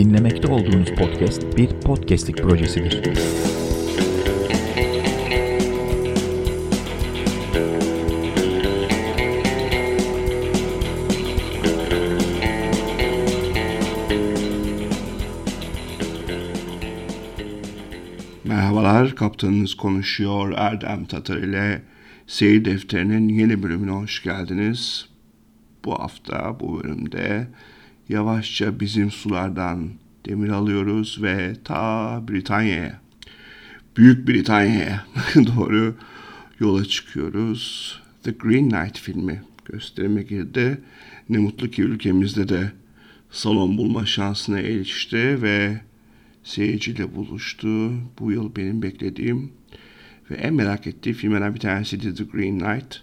[0.00, 3.04] Dinlemekte olduğunuz podcast bir podcastlik projesidir.
[18.44, 21.82] Merhabalar, kaptanınız konuşuyor Erdem Tatar ile
[22.26, 25.08] Seyir Defteri'nin yeni bölümüne hoş geldiniz.
[25.84, 27.48] Bu hafta bu bölümde
[28.10, 29.88] yavaşça bizim sulardan
[30.26, 33.00] demir alıyoruz ve ta Britanya'ya,
[33.96, 35.96] Büyük Britanya'ya doğru
[36.60, 37.94] yola çıkıyoruz.
[38.22, 40.80] The Green Knight filmi gösterime girdi.
[41.28, 42.72] Ne mutlu ki ülkemizde de
[43.30, 45.80] salon bulma şansına erişti ve
[46.42, 47.92] seyirciyle buluştu.
[48.18, 49.52] Bu yıl benim beklediğim
[50.30, 53.02] ve en merak ettiğim filmlerden bir tanesi The Green Knight.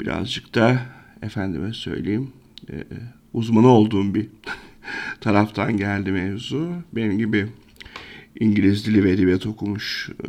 [0.00, 0.80] Birazcık da
[1.22, 2.32] efendime söyleyeyim
[2.70, 2.84] e,
[3.36, 4.28] uzmanı olduğum bir
[5.20, 6.72] taraftan geldi mevzu.
[6.92, 7.46] Benim gibi
[8.40, 10.28] İngiliz dili ve edebiyat okumuş e,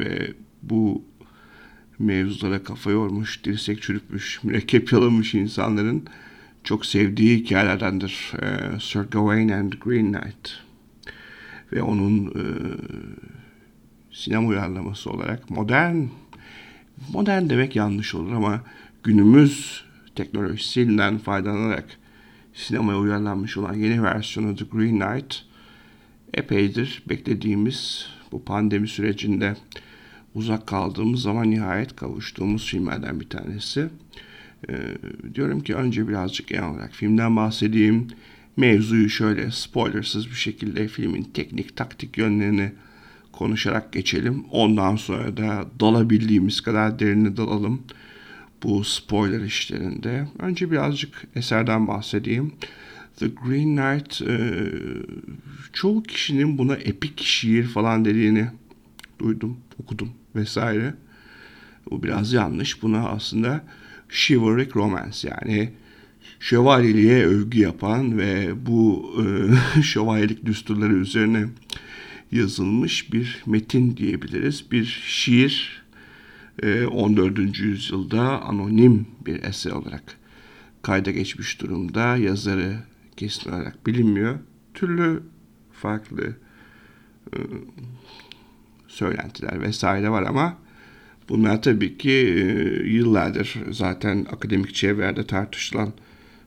[0.00, 1.04] ve bu
[1.98, 6.04] mevzulara kafa yormuş, dirsek çürütmüş, mürekkep yalamış insanların
[6.64, 8.32] çok sevdiği hikayelerdendir.
[8.42, 10.50] E, Sir Gawain and Green Knight
[11.72, 12.44] ve onun e,
[14.12, 15.96] sinema uyarlaması olarak modern
[17.12, 18.60] modern demek yanlış olur ama
[19.02, 21.86] günümüz teknolojisinden faydalanarak
[22.54, 25.42] sinemaya uyarlanmış olan yeni versiyonu The Green Knight
[26.34, 29.56] epeydir beklediğimiz bu pandemi sürecinde
[30.34, 33.88] uzak kaldığımız zaman nihayet kavuştuğumuz filmlerden bir tanesi.
[34.68, 34.74] Ee,
[35.34, 38.08] diyorum ki önce birazcık genel olarak filmden bahsedeyim.
[38.56, 42.72] Mevzuyu şöyle spoilersız bir şekilde filmin teknik taktik yönlerini
[43.32, 44.44] konuşarak geçelim.
[44.50, 47.82] Ondan sonra da dalabildiğimiz kadar derine dalalım
[48.62, 50.28] bu spoiler işlerinde.
[50.38, 52.52] Önce birazcık eserden bahsedeyim.
[53.16, 54.64] The Green Knight e,
[55.72, 58.48] çoğu kişinin buna epik şiir falan dediğini
[59.18, 60.94] duydum, okudum vesaire.
[61.90, 62.82] Bu biraz yanlış.
[62.82, 63.64] Buna aslında
[64.08, 65.72] chivalric romance yani
[66.40, 69.12] şövalyeliğe övgü yapan ve bu
[69.76, 71.46] e, şövalyelik düsturları üzerine
[72.32, 74.70] yazılmış bir metin diyebiliriz.
[74.70, 75.81] Bir şiir
[76.62, 77.38] 14.
[77.38, 80.02] E, yüzyılda anonim bir eser olarak
[80.82, 82.16] kayda geçmiş durumda.
[82.16, 82.76] Yazarı
[83.16, 84.38] kesin olarak bilinmiyor.
[84.74, 85.22] Türlü
[85.72, 86.36] farklı
[87.32, 87.36] e,
[88.88, 90.58] söylentiler vesaire var ama
[91.28, 92.42] bunlar tabii ki e,
[92.88, 95.92] yıllardır zaten akademik çevrelerde tartışılan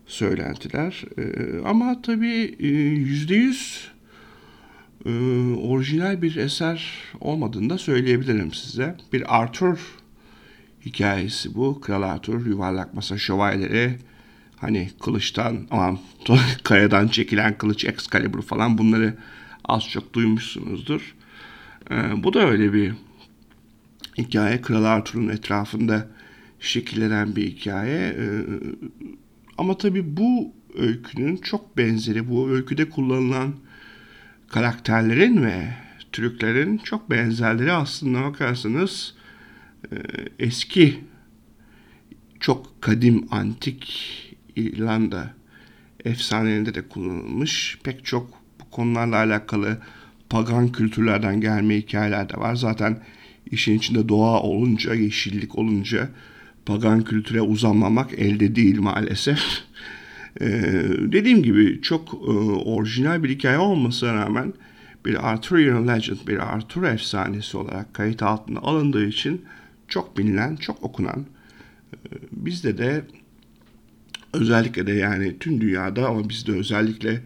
[0.06, 1.06] söylentiler.
[1.66, 2.56] Ama tabii
[3.00, 3.92] yüzde yüz
[5.62, 8.98] orijinal bir eser olmadığını da söyleyebilirim size.
[9.14, 9.80] Bir Arthur
[10.86, 11.82] hikayesi bu.
[11.82, 13.98] Kral Arthur yuvarlak masa şövalyeleri
[14.58, 16.00] hani kılıçtan aman
[16.64, 19.18] kayadan çekilen kılıç Excalibur falan bunları
[19.66, 21.16] az çok duymuşsunuzdur.
[21.92, 22.94] E, bu da öyle bir
[24.18, 24.62] hikaye.
[24.62, 26.08] Kral Arthur'un etrafında
[26.60, 27.98] şekillenen bir hikaye.
[27.98, 28.26] E,
[29.58, 33.56] ama tabii bu öykünün çok benzeri, bu öyküde kullanılan
[34.48, 35.68] karakterlerin ve
[36.12, 39.14] Türklerin çok benzerleri aslında bakarsanız
[40.40, 41.00] eski
[42.40, 44.12] çok kadim antik
[44.56, 45.34] İrlanda
[46.06, 48.30] efsanelerinde de kullanılmış pek çok
[48.62, 49.78] bu konularla alakalı
[50.30, 52.56] pagan kültürlerden gelme hikayeler de var.
[52.56, 53.00] Zaten
[53.52, 56.10] işin içinde doğa olunca, yeşillik olunca
[56.66, 59.42] pagan kültüre uzanmamak elde değil maalesef.
[60.42, 60.48] Ee,
[61.00, 62.32] dediğim gibi çok e,
[62.66, 64.54] orijinal bir hikaye olmasına rağmen
[65.06, 69.46] bir Arthurian Legend, bir Arthur efsanesi olarak kayıt altına alındığı için
[69.88, 71.26] çok bilinen, çok okunan,
[71.94, 71.98] e,
[72.32, 73.04] bizde de
[74.34, 77.22] özellikle de yani tüm dünyada ama bizde özellikle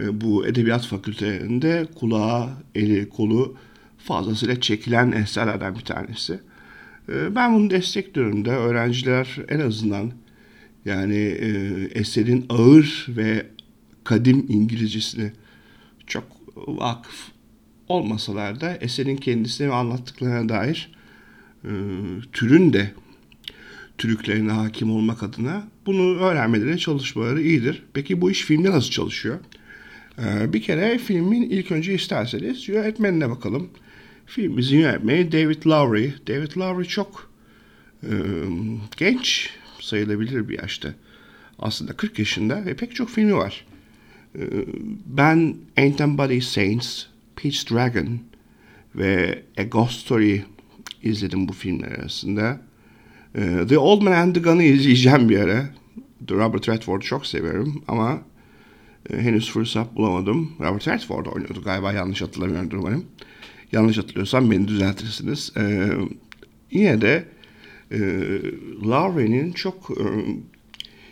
[0.00, 3.56] e, bu edebiyat fakültelerinde kulağa, eli, kolu
[3.98, 6.40] fazlasıyla çekilen eserlerden bir tanesi.
[7.08, 10.12] E, ben bunu destekliyorum da öğrenciler en azından
[10.84, 11.16] yani
[11.94, 13.46] eserin ağır ve
[14.04, 15.32] kadim İngilizcesini
[16.06, 16.24] çok
[16.56, 17.28] vakıf
[17.88, 20.92] olmasalar da eserin kendisine ve anlattıklarına dair
[21.64, 21.72] e,
[22.32, 22.92] türün de
[23.98, 27.82] türüklerine hakim olmak adına bunu öğrenmeleri, çalışmaları iyidir.
[27.92, 29.38] Peki bu iş filmde nasıl çalışıyor?
[30.18, 33.70] E, bir kere filmin ilk önce isterseniz yönetmenine bakalım.
[34.26, 36.12] Filmimizin yönetmeni David Lowry.
[36.28, 37.30] David Lowry çok
[38.02, 38.12] e,
[38.96, 39.50] genç
[39.80, 40.94] sayılabilir bir yaşta.
[41.58, 43.64] Aslında 40 yaşında ve pek çok filmi var.
[44.34, 44.40] Ee,
[45.06, 47.06] ben Ain't Nobody Saints,
[47.36, 48.20] Peach Dragon
[48.94, 50.44] ve A Ghost Story
[51.02, 52.60] izledim bu filmler arasında.
[53.34, 55.70] Ee, the Old Man and the Gun'ı izleyeceğim bir ara.
[56.30, 58.20] Robert Redford'u çok severim ama
[59.10, 60.52] E, henüz fırsat bulamadım.
[60.60, 63.04] Robert Redford oynuyordu galiba yanlış hatırlamıyorum umarım.
[63.72, 65.52] Yanlış hatırlıyorsam beni düzeltirsiniz.
[65.56, 65.90] E,
[66.70, 67.24] yine de
[67.90, 67.98] e,
[68.86, 70.04] Lauren'in çok e,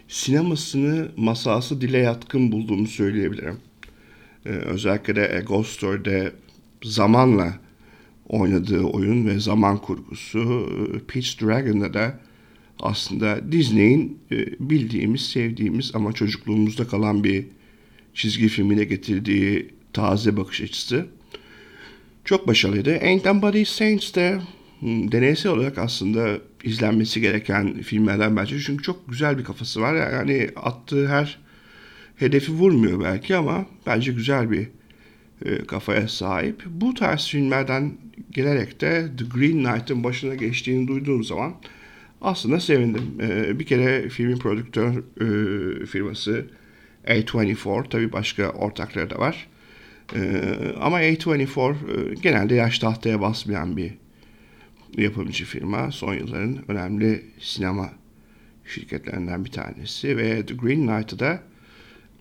[0.08, 3.56] sinemasını masası dile yatkın bulduğumu söyleyebilirim.
[4.46, 6.32] E, özellikle de A Ghost Story'de
[6.82, 7.58] zamanla
[8.30, 12.20] oynadığı oyun ve zaman kurgusu e, Peach Dragon'da da
[12.80, 17.46] aslında Disney'in e, bildiğimiz, sevdiğimiz ama çocukluğumuzda kalan bir
[18.14, 21.06] çizgi filmine getirdiği taze bakış açısı
[22.24, 22.98] çok başarılıydı.
[23.02, 24.40] Ain't Nobody Saints de
[24.80, 28.60] hmm, deneysel olarak aslında izlenmesi gereken filmlerden bence.
[28.60, 30.12] Çünkü çok güzel bir kafası var.
[30.12, 31.38] Yani attığı her
[32.16, 34.68] hedefi vurmuyor belki ama bence güzel bir
[35.44, 36.62] e, kafaya sahip.
[36.66, 37.92] Bu tarz filmlerden
[38.30, 41.54] gelerek de The Green Knight'ın başına geçtiğini duyduğum zaman
[42.20, 43.02] aslında sevindim.
[43.20, 46.46] E, bir kere filmin prodüktör e, firması
[47.06, 49.46] A24 tabi başka ortakları da var.
[50.80, 53.94] Ama A24 e, genelde yaş tahtaya basmayan bir
[54.98, 55.90] yapımcı firma.
[55.90, 57.90] Son yılların önemli sinema
[58.64, 61.42] şirketlerinden bir tanesi ve The Green Knight'ı da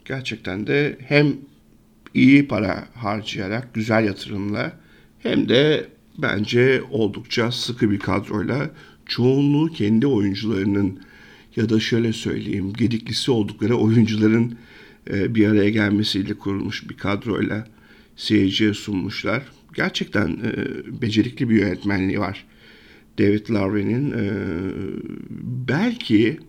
[0.06, 1.36] gerçekten de hem
[2.14, 4.74] iyi para harcayarak, güzel yatırımla
[5.20, 8.72] hem de bence oldukça sıkı bir kadroyla
[9.06, 11.00] çoğunluğu kendi oyuncularının
[11.56, 14.58] ya da şöyle söyleyeyim gediklisi oldukları oyuncuların
[15.10, 17.68] e, bir araya gelmesiyle kurulmuş bir kadroyla
[18.16, 19.44] seyirciye sunmuşlar.
[19.76, 20.52] Gerçekten e,
[21.02, 22.46] becerikli bir yönetmenliği var.
[23.20, 24.32] David Lowery'nin e,
[25.68, 26.40] belki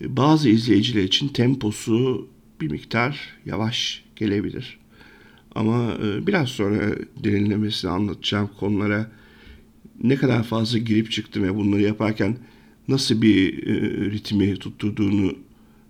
[0.00, 2.28] bazı izleyiciler için temposu
[2.60, 4.78] bir miktar yavaş gelebilir.
[5.54, 9.10] Ama e, biraz sonra derinlemesine anlatacağım konulara
[10.02, 12.36] ne kadar fazla girip çıktım ve bunları yaparken
[12.88, 13.80] nasıl bir e,
[14.10, 15.32] ritmi tutturduğunu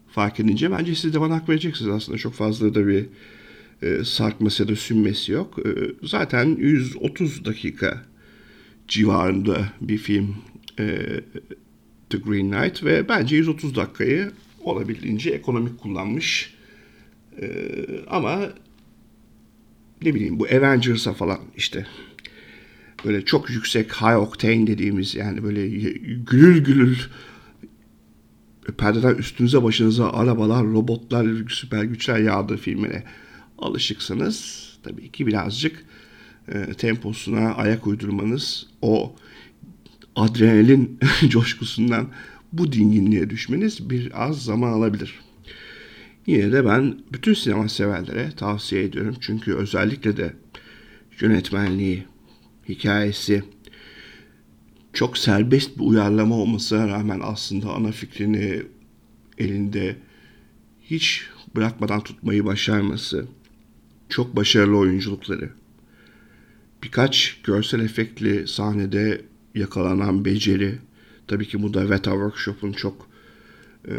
[0.09, 2.19] fark edince bence siz de bana hak vereceksiniz aslında.
[2.19, 3.07] Çok fazla da bir
[3.83, 5.59] e, sarkması ya da sünmesi yok.
[6.03, 8.05] Zaten 130 dakika
[8.89, 10.37] civarında bir film
[12.11, 14.31] The Green Knight ve bence 130 dakikayı
[14.61, 16.58] olabildiğince ekonomik kullanmış.
[17.43, 17.49] E,
[18.07, 18.41] ama
[20.03, 21.87] ne bileyim bu Avengers'a falan işte
[23.05, 26.97] böyle çok yüksek high octane dediğimiz yani böyle gülül gülül
[28.79, 33.05] perdeden üstünüze başınıza arabalar, robotlar, süper güçler yağdığı filmine
[33.59, 35.85] alışıksanız tabii ki birazcık
[36.49, 39.17] e, temposuna ayak uydurmanız o
[40.17, 40.99] adrenalin
[41.29, 42.09] coşkusundan
[42.53, 45.28] bu dinginliğe düşmeniz biraz zaman alabilir.
[46.29, 49.17] Yine de ben bütün sinema severlere tavsiye ediyorum.
[49.21, 50.35] Çünkü özellikle de
[51.21, 52.05] yönetmenliği,
[52.69, 53.43] hikayesi
[54.93, 58.63] çok serbest bir uyarlama olmasına rağmen aslında ana fikrini
[59.39, 59.97] elinde
[60.83, 61.27] hiç
[61.57, 63.27] bırakmadan tutmayı başarması,
[64.09, 65.51] çok başarılı oyunculukları,
[66.83, 69.23] birkaç görsel efektli sahnede
[69.55, 70.79] yakalanan beceri,
[71.27, 73.08] tabii ki bu da Veta Workshop'un çok
[73.89, 73.95] e,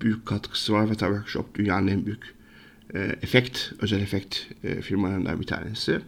[0.00, 0.90] büyük katkısı var.
[0.90, 2.34] Veta Workshop dünyanın en büyük
[2.94, 5.98] e, efekt, özel efekt e, firmalarından bir tanesi.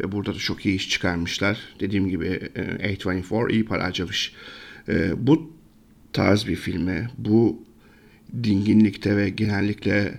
[0.00, 1.58] Ve burada da çok iyi iş çıkarmışlar.
[1.80, 4.34] Dediğim gibi e, A24 iyi para harcamış.
[4.88, 5.52] E, bu
[6.12, 7.62] tarz bir filme, bu
[8.42, 10.18] dinginlikte ve genellikle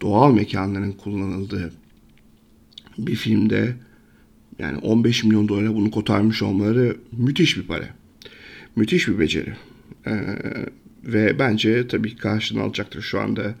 [0.00, 1.72] doğal mekanların kullanıldığı
[2.98, 3.76] bir filmde
[4.58, 7.88] yani 15 milyon dolara bunu kotarmış olmaları müthiş bir para.
[8.76, 9.56] Müthiş bir beceri.
[10.06, 10.12] Ee,
[11.06, 13.54] ve bence tabii karşılığını alacaktır şu anda.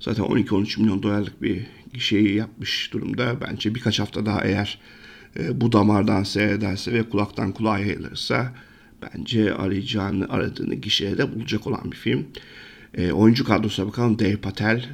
[0.00, 1.66] Zaten 12-13 milyon dolarlık bir
[1.98, 3.40] şeyi yapmış durumda.
[3.40, 4.78] Bence birkaç hafta daha eğer
[5.38, 8.52] e, bu damardan seyrederse ve kulaktan kulağa yayılırsa
[9.02, 12.26] bence arayacağını, aradığını gişeye de bulacak olan bir film.
[12.94, 14.18] E, oyuncu kadrosuna bakalım.
[14.18, 14.88] Dave Patel,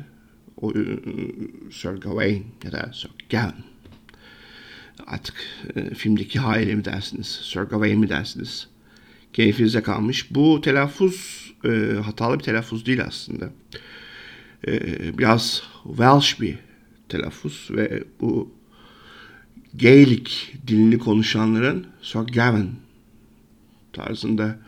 [0.57, 0.75] o, e,
[1.73, 3.55] Sir Gawain ya da Sir Gawain.
[5.07, 5.35] Artık
[5.77, 8.69] e, filmdeki haile mi dersiniz, Sir Gawain mi dersiniz?
[9.33, 10.35] Keyfinize kalmış.
[10.35, 11.69] Bu telaffuz e,
[12.05, 13.51] hatalı bir telaffuz değil aslında.
[14.67, 16.59] E, biraz Welsh bir
[17.09, 18.53] telaffuz ve bu
[19.75, 20.33] Gaelic
[20.67, 22.71] dilini konuşanların Sir Gavin
[23.93, 24.59] tarzında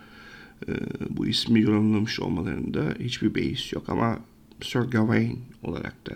[0.68, 0.72] e,
[1.10, 4.18] bu ismi yorumlamış olmalarında hiçbir beis yok ama
[4.62, 6.12] Sir Gawain olarak da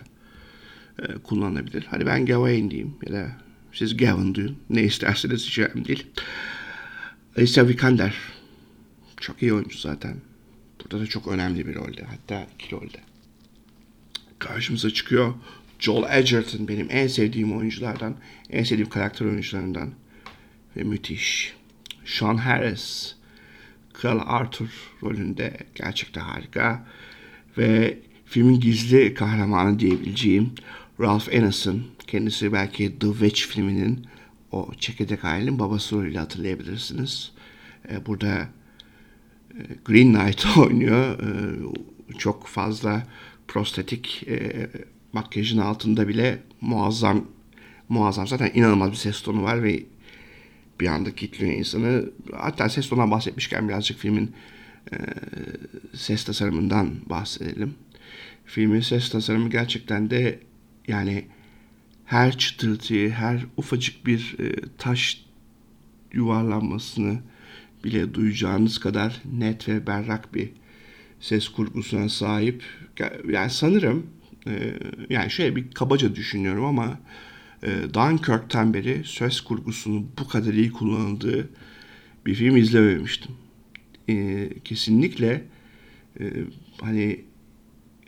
[0.99, 1.87] e, kullanılabilir.
[1.89, 3.31] Hadi ben Gawain diyeyim ya da
[3.73, 4.57] siz Gavin diyin.
[4.69, 6.07] Ne isterseniz hiç önemli değil.
[7.37, 8.15] Alicia Vikander
[9.21, 10.15] çok iyi oyuncu zaten.
[10.83, 12.03] Burada da çok önemli bir rolde.
[12.03, 12.97] Hatta iki rolde.
[14.39, 15.33] Karşımıza çıkıyor
[15.79, 18.15] Joel Edgerton benim en sevdiğim oyunculardan.
[18.49, 19.89] En sevdiğim karakter oyuncularından.
[20.77, 21.53] Ve müthiş.
[22.05, 23.15] Sean Harris
[23.93, 24.69] Kral Arthur
[25.03, 26.85] rolünde gerçekten harika.
[27.57, 30.51] Ve filmin gizli kahramanı diyebileceğim
[30.99, 31.83] Ralph Ineson.
[32.07, 34.07] Kendisi belki The Witch filminin
[34.51, 37.31] o çekirdek ailenin babası rolüyle hatırlayabilirsiniz.
[37.91, 38.47] E, burada
[39.85, 41.19] Green Knight oynuyor.
[41.19, 43.07] E, çok fazla
[43.47, 44.69] prostetik e,
[45.13, 47.25] makyajın altında bile muazzam
[47.89, 49.83] muazzam zaten inanılmaz bir ses tonu var ve
[50.79, 52.09] bir anda kilitliyor insanı.
[52.33, 54.31] Hatta ses tonundan bahsetmişken birazcık filmin
[54.91, 54.97] e,
[55.93, 57.75] ses tasarımından bahsedelim.
[58.45, 60.39] Filmin ses tasarımı gerçekten de
[60.87, 61.25] yani
[62.05, 65.25] her çıtırtıyı, her ufacık bir e, taş
[66.13, 67.19] yuvarlanmasını
[67.83, 70.49] bile duyacağınız kadar net ve berrak bir
[71.19, 72.63] ses kurgusuna sahip.
[73.29, 74.07] Yani sanırım
[74.47, 74.73] e,
[75.09, 76.99] yani şöyle bir kabaca düşünüyorum ama
[77.63, 81.49] e, Dunkirk'ten beri söz kurgusunu bu kadar iyi kullanıldığı
[82.25, 83.31] bir film izlememiştim.
[84.09, 85.45] E, kesinlikle
[86.81, 87.25] hani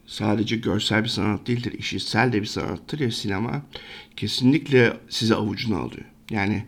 [0.05, 3.65] sadece görsel bir sanat değildir, işitsel de bir sanattır ya sinema.
[4.15, 6.05] Kesinlikle sizi avucuna alıyor.
[6.29, 6.65] Yani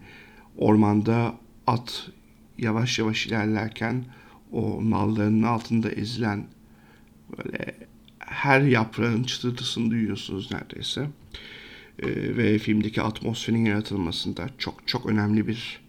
[0.57, 1.36] ormanda
[1.67, 2.10] at
[2.57, 4.05] yavaş yavaş ilerlerken
[4.51, 6.48] o nallarının altında ezilen
[7.38, 7.75] böyle
[8.19, 11.07] her yaprağın çıtırtısını duyuyorsunuz neredeyse.
[12.00, 15.79] E, ve filmdeki atmosferin yaratılmasında çok çok önemli bir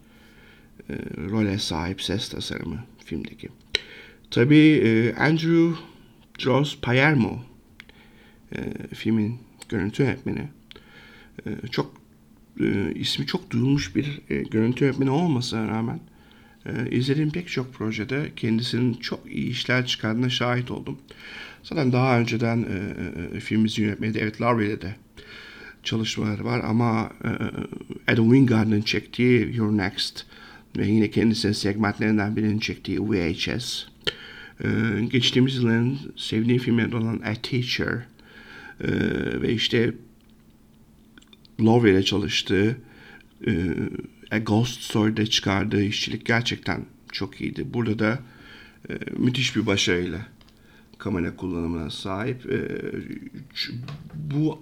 [0.89, 0.93] e,
[1.29, 3.49] role sahip ses tasarımı filmdeki.
[4.31, 5.75] Tabii e, Andrew
[6.37, 7.43] Jones Palermo
[8.55, 10.49] e, filmin görüntü yönetmeni.
[11.45, 11.93] E, çok
[12.59, 15.99] e, ismi çok duyulmuş bir e, görüntü yönetmeni olmasına rağmen
[16.65, 20.97] e, izlediğim pek çok projede kendisinin çok iyi işler çıkardığına şahit oldum.
[21.63, 24.95] Zaten daha önceden e, e, filmimizi yönetmeni David Lowery ile de
[25.83, 27.29] çalışmaları var ama e,
[28.11, 30.25] Adam Wingard'ın çektiği Your Next
[30.77, 33.85] ve yine kendisinin segmentlerinden birinin çektiği VHS
[34.63, 34.67] e,
[35.11, 38.05] geçtiğimiz yılların sevdiğim filmlerinden olan A Teacher
[38.81, 38.89] e,
[39.41, 39.93] ve işte
[41.61, 42.77] Lowry ile çalıştığı
[43.47, 43.51] e,
[44.31, 47.73] A Ghost Story'de çıkardığı işçilik gerçekten çok iyiydi.
[47.73, 48.19] Burada da
[48.89, 50.27] e, müthiş bir başarıyla
[50.97, 52.45] kamera kullanımına sahip.
[52.45, 52.59] E,
[54.13, 54.59] bu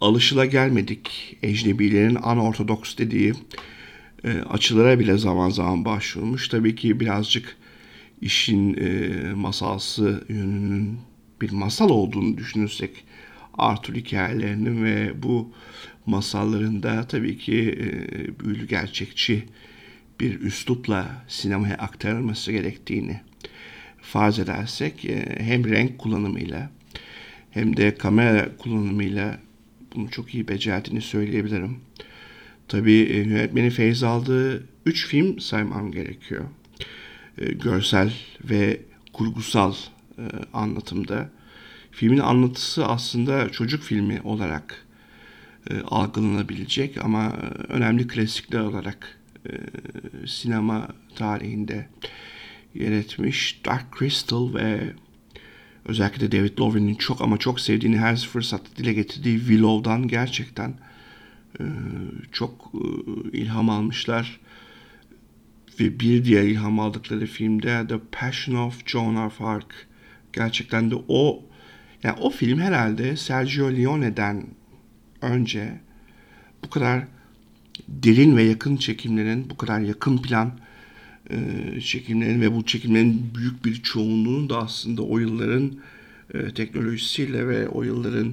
[0.00, 3.34] alışıla gelmedik ecnebilerin anortodoks dediği
[4.24, 6.48] e, açılara bile zaman zaman başvurmuş.
[6.48, 7.56] Tabii ki birazcık
[8.20, 10.98] işin e, masalsı yönünün
[11.40, 13.04] bir masal olduğunu düşünürsek
[13.58, 15.52] Arthur hikayelerinin ve bu
[16.06, 19.44] masallarında tabii ki e, büyülü gerçekçi
[20.20, 23.20] bir üslupla sinemaya aktarılması gerektiğini
[24.02, 26.70] farz edersek e, hem renk kullanımıyla
[27.50, 29.40] hem de kamera kullanımıyla
[29.94, 31.76] bunu çok iyi becerdiğini söyleyebilirim.
[32.68, 36.44] Tabii e, yönetmenin feyz aldığı üç film saymam gerekiyor.
[37.38, 38.12] E, görsel
[38.44, 38.80] ve
[39.12, 39.74] kurgusal
[40.52, 41.30] anlatımda.
[41.90, 44.85] Filmin anlatısı aslında çocuk filmi olarak
[45.70, 49.52] e, algılanabilecek ama e, önemli klasikler olarak e,
[50.26, 51.88] sinema tarihinde
[52.74, 53.60] yer etmiş.
[53.64, 54.80] Dark Crystal ve
[55.84, 60.74] özellikle David Lowery'nin çok ama çok sevdiğini her fırsatta dile getirdiği Willow'dan gerçekten
[61.60, 61.64] e,
[62.32, 64.40] çok e, ilham almışlar.
[65.80, 69.66] Ve bir diğer ilham aldıkları filmde The Passion of Joan of Arc.
[70.32, 71.44] Gerçekten de o
[72.02, 74.46] yani o film herhalde Sergio Leone'den
[75.22, 75.80] önce
[76.64, 77.04] bu kadar
[77.88, 80.52] derin ve yakın çekimlerin, bu kadar yakın plan
[81.30, 85.72] e, çekimlerin ve bu çekimlerin büyük bir çoğunluğunun da aslında o yılların
[86.34, 88.32] e, teknolojisiyle ve o yılların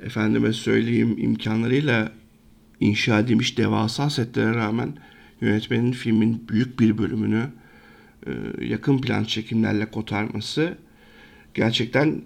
[0.00, 2.12] efendime söyleyeyim imkanlarıyla
[2.80, 4.92] inşa edilmiş devasa setlere rağmen
[5.40, 7.48] yönetmenin filmin büyük bir bölümünü
[8.26, 8.30] e,
[8.64, 10.74] yakın plan çekimlerle kotarması
[11.54, 12.22] gerçekten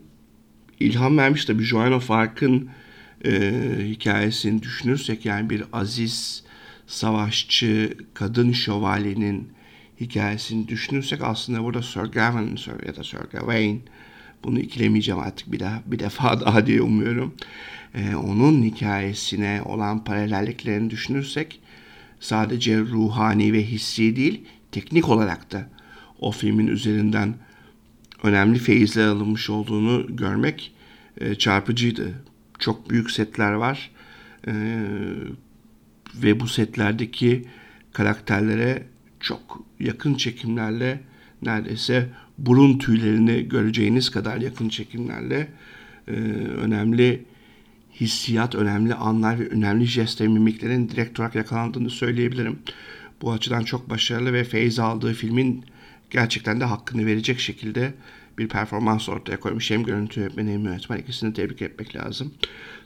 [0.80, 1.45] ilham vermiş.
[1.45, 2.68] Tabii Joan of Arc'ın
[3.25, 3.53] e,
[3.89, 6.43] hikayesini düşünürsek yani bir aziz
[6.87, 9.49] savaşçı kadın şövalyenin
[10.01, 13.83] hikayesini düşünürsek aslında burada Sir Gawain ya da Sir Gawain
[14.45, 17.35] bunu ikilemeyeceğim artık bir daha bir defa daha diye umuyorum.
[17.95, 21.61] Ee, onun hikayesine olan paralelliklerini düşünürsek
[22.21, 25.69] sadece ruhani ve hissi değil teknik olarak da
[26.21, 27.35] o filmin üzerinden
[28.23, 30.73] önemli feyizler alınmış olduğunu görmek
[31.21, 32.15] e, çarpıcıydı.
[32.59, 33.91] Çok büyük setler var
[34.47, 34.53] e,
[36.15, 37.45] ve bu setlerdeki
[37.93, 38.87] karakterlere
[39.21, 41.01] çok yakın çekimlerle
[41.43, 42.09] neredeyse
[42.39, 45.49] burun tüylerini göreceğiniz kadar yakın çekimlerle
[46.09, 46.13] e,
[46.57, 47.25] önemli
[48.01, 52.59] hissiyat, önemli anlar ve önemli jest ve mimiklerin direkt olarak yakalandığını söyleyebilirim.
[53.23, 55.65] Bu açıdan çok başarılı ve feyz aldığı filmin
[56.11, 57.95] gerçekten de hakkını verecek şekilde
[58.38, 59.71] bir performans ortaya koymuş.
[59.71, 62.35] Hem görüntü yönetmeni hem yönetmen ikisini tebrik etmek lazım.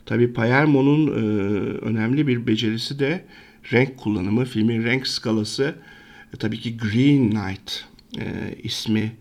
[0.05, 1.11] Tabi Palermo'nun e,
[1.77, 3.25] önemli bir becerisi de
[3.71, 4.45] renk kullanımı.
[4.45, 5.75] Filmin renk skalası
[6.33, 7.85] e, tabii ki Green Knight
[8.19, 9.11] e, ismi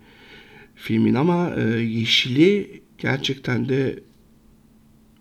[0.74, 3.98] filmin ama e, yeşili gerçekten de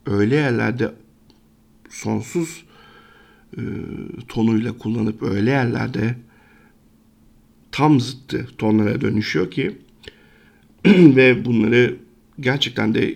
[0.05, 0.91] öyle yerlerde
[1.89, 2.65] sonsuz
[3.57, 3.61] e,
[4.27, 6.15] tonuyla kullanıp öyle yerlerde
[7.71, 9.77] tam zıttı tonlara dönüşüyor ki
[10.85, 11.95] ve bunları
[12.39, 13.15] gerçekten de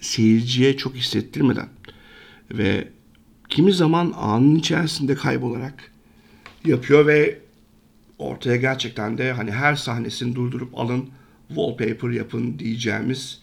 [0.00, 1.68] seyirciye çok hissettirmeden
[2.52, 2.88] ve
[3.48, 5.92] kimi zaman anın içerisinde kaybolarak
[6.64, 7.38] yapıyor ve
[8.18, 11.10] ortaya gerçekten de hani her sahnesini durdurup alın
[11.48, 13.40] wallpaper yapın diyeceğimiz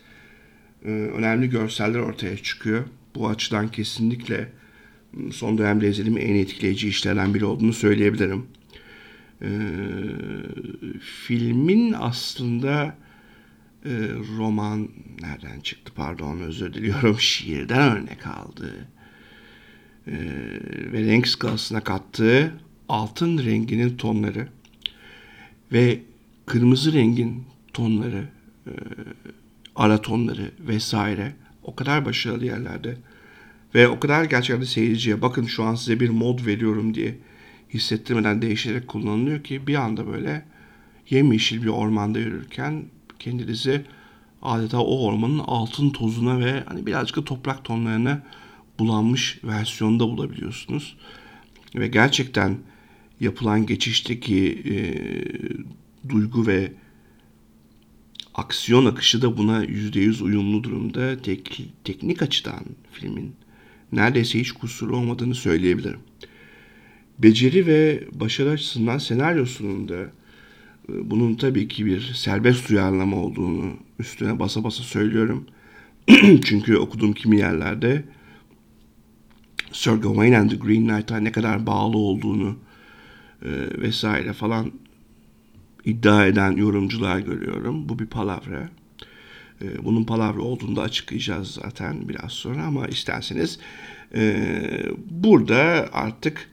[0.85, 2.83] e, önemli görseller ortaya çıkıyor.
[3.15, 4.49] Bu açıdan kesinlikle
[5.31, 8.45] son dönemde izlediğim en etkileyici işlerden biri olduğunu söyleyebilirim.
[9.41, 9.49] E,
[11.01, 12.95] filmin aslında
[13.85, 13.91] e,
[14.37, 14.89] roman
[15.21, 15.91] nereden çıktı?
[15.95, 17.17] Pardon özür diliyorum.
[17.19, 18.87] Şiirden örnek aldığı
[20.07, 20.15] e,
[20.93, 22.53] ve renk skalasına kattığı
[22.89, 24.47] altın renginin tonları
[25.71, 26.01] ve
[26.45, 28.29] kırmızı rengin tonları,
[28.67, 28.71] e,
[29.75, 32.97] ara tonları vesaire o kadar başarılı yerlerde
[33.75, 37.17] ve o kadar gerçekten seyirciye bakın şu an size bir mod veriyorum diye
[37.73, 40.45] hissettirmeden değişerek kullanılıyor ki bir anda böyle
[41.09, 42.85] yemyeşil bir ormanda yürürken
[43.19, 43.85] kendinizi
[44.41, 48.23] adeta o ormanın altın tozuna ve hani birazcık da toprak tonlarına
[48.79, 50.97] bulanmış versiyonda bulabiliyorsunuz.
[51.75, 52.57] Ve gerçekten
[53.19, 54.77] yapılan geçişteki e,
[56.09, 56.73] duygu ve
[58.33, 61.21] aksiyon akışı da buna yüzde yüz uyumlu durumda.
[61.21, 63.35] Tek, teknik açıdan filmin
[63.91, 65.99] neredeyse hiç kusuru olmadığını söyleyebilirim.
[67.19, 70.01] Beceri ve başarı açısından senaryosunun da
[70.89, 75.45] e, bunun tabii ki bir serbest uyarlama olduğunu üstüne basa basa söylüyorum.
[76.43, 78.03] Çünkü okuduğum kimi yerlerde
[79.71, 82.57] Sir Gawain and the Green Knight'a ne kadar bağlı olduğunu
[83.41, 83.49] e,
[83.81, 84.71] vesaire falan
[85.85, 87.89] iddia eden yorumcular görüyorum.
[87.89, 88.69] Bu bir palavra.
[89.61, 93.59] E, bunun palavra olduğunu da açıklayacağız zaten biraz sonra ama isterseniz
[94.15, 94.35] e,
[95.09, 96.49] burada artık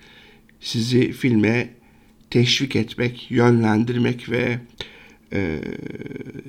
[0.64, 1.70] sizi filme
[2.30, 4.58] teşvik etmek, yönlendirmek ve
[5.32, 5.60] e,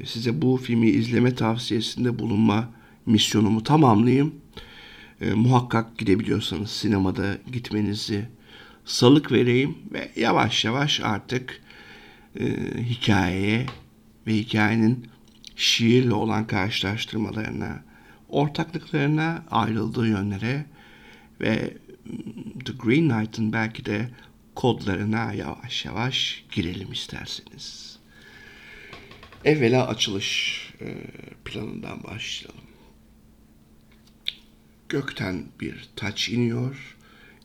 [0.05, 2.69] size bu filmi izleme tavsiyesinde bulunma
[3.05, 4.35] misyonumu tamamlayayım.
[5.21, 8.25] E, muhakkak gidebiliyorsanız sinemada gitmenizi
[8.85, 11.61] salık vereyim ve yavaş yavaş artık
[12.39, 12.45] e,
[12.83, 13.65] hikayeye
[14.27, 15.07] ve hikayenin
[15.55, 17.83] şiirle olan karşılaştırmalarına,
[18.29, 20.65] ortaklıklarına, ayrıldığı yönlere
[21.41, 21.77] ve
[22.65, 24.09] The Green Knight'ın belki de
[24.55, 27.99] kodlarına yavaş yavaş girelim isterseniz.
[29.45, 30.95] Evvela açılış e,
[31.45, 32.65] planından başlayalım.
[34.89, 36.95] Gökten bir taç iniyor.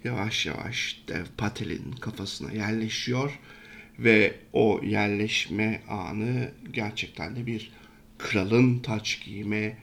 [0.04, 3.38] Yavaş yavaş Dev Patel'in kafasına yerleşiyor
[3.98, 7.70] ve o yerleşme anı gerçekten de bir
[8.18, 9.76] kralın taç giyme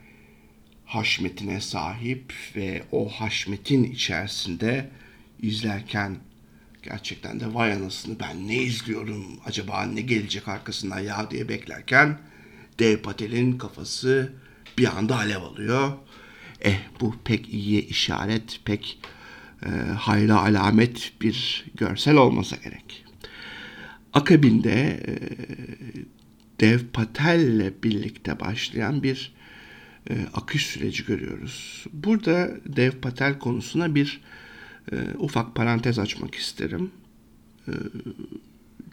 [0.87, 4.89] haşmetine sahip ve o haşmetin içerisinde
[5.41, 6.17] izlerken
[6.83, 12.19] gerçekten de vay anasını ben ne izliyorum acaba ne gelecek arkasından ya diye beklerken
[12.79, 14.33] Dev Patel'in kafası
[14.77, 15.91] bir anda alev alıyor.
[16.61, 18.99] Eh bu pek iyi işaret, pek
[19.65, 23.05] e, hayra alamet bir görsel olmasa gerek.
[24.13, 25.13] Akabinde e,
[26.59, 29.36] Dev Patel ile birlikte başlayan bir
[30.09, 31.85] e, akış süreci görüyoruz.
[31.93, 34.21] Burada Dev Patel konusuna bir
[34.91, 36.91] e, ufak parantez açmak isterim.
[37.67, 37.71] E,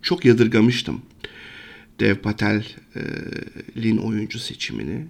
[0.03, 1.03] çok yadırgamıştım
[2.01, 5.07] Dev Patel'in oyuncu seçimini.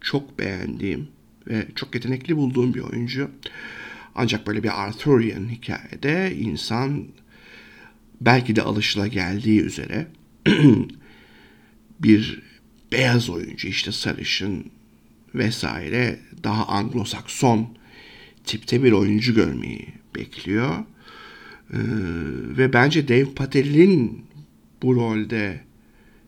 [0.00, 1.08] Çok beğendiğim
[1.48, 3.30] ve çok yetenekli bulduğum bir oyuncu.
[4.14, 7.04] Ancak böyle bir Arthurian hikayede insan
[8.20, 10.06] belki de alışıla geldiği üzere
[12.00, 12.42] bir
[12.92, 14.70] beyaz oyuncu işte sarışın
[15.38, 17.66] vesaire daha Anglo-Sakson
[18.44, 20.74] tipte bir oyuncu görmeyi bekliyor.
[21.72, 21.78] Ee,
[22.58, 24.24] ve bence Dave Patel'in
[24.82, 25.60] bu rolde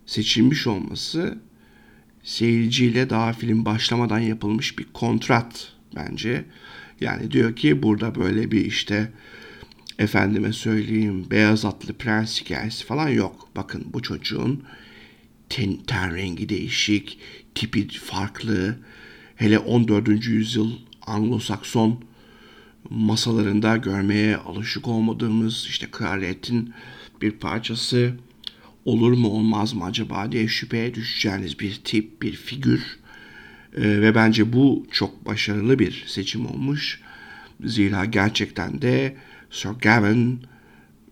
[0.06, 1.38] seçilmiş olması
[2.22, 6.44] seyirciyle daha film başlamadan yapılmış bir kontrat bence.
[7.00, 9.12] Yani diyor ki burada böyle bir işte
[9.98, 13.48] efendime söyleyeyim beyaz atlı prens hikayesi falan yok.
[13.56, 14.64] Bakın bu çocuğun
[15.48, 17.18] ten, ten rengi değişik,
[17.54, 18.78] tipi farklı.
[19.38, 20.26] Hele 14.
[20.26, 20.72] yüzyıl
[21.02, 21.96] Anglo-Sakson
[22.90, 26.72] masalarında görmeye alışık olmadığımız işte kraliyetin
[27.22, 28.14] bir parçası
[28.84, 32.98] olur mu olmaz mı acaba diye şüpheye düşeceğiniz bir tip, bir figür.
[33.76, 37.00] E, ve bence bu çok başarılı bir seçim olmuş.
[37.64, 39.16] Zira gerçekten de
[39.50, 40.42] Sir Gavin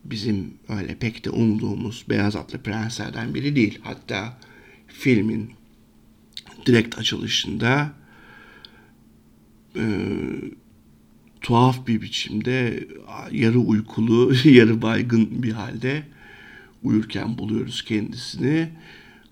[0.05, 3.79] bizim öyle pek de umduğumuz beyaz atlı prenslerden biri değil.
[3.83, 4.39] Hatta
[4.89, 5.51] filmin
[6.67, 7.93] direkt açılışında
[9.77, 9.85] e,
[11.41, 12.89] tuhaf bir biçimde
[13.33, 16.03] yarı uykulu, yarı baygın bir halde
[16.83, 18.69] uyurken buluyoruz kendisini.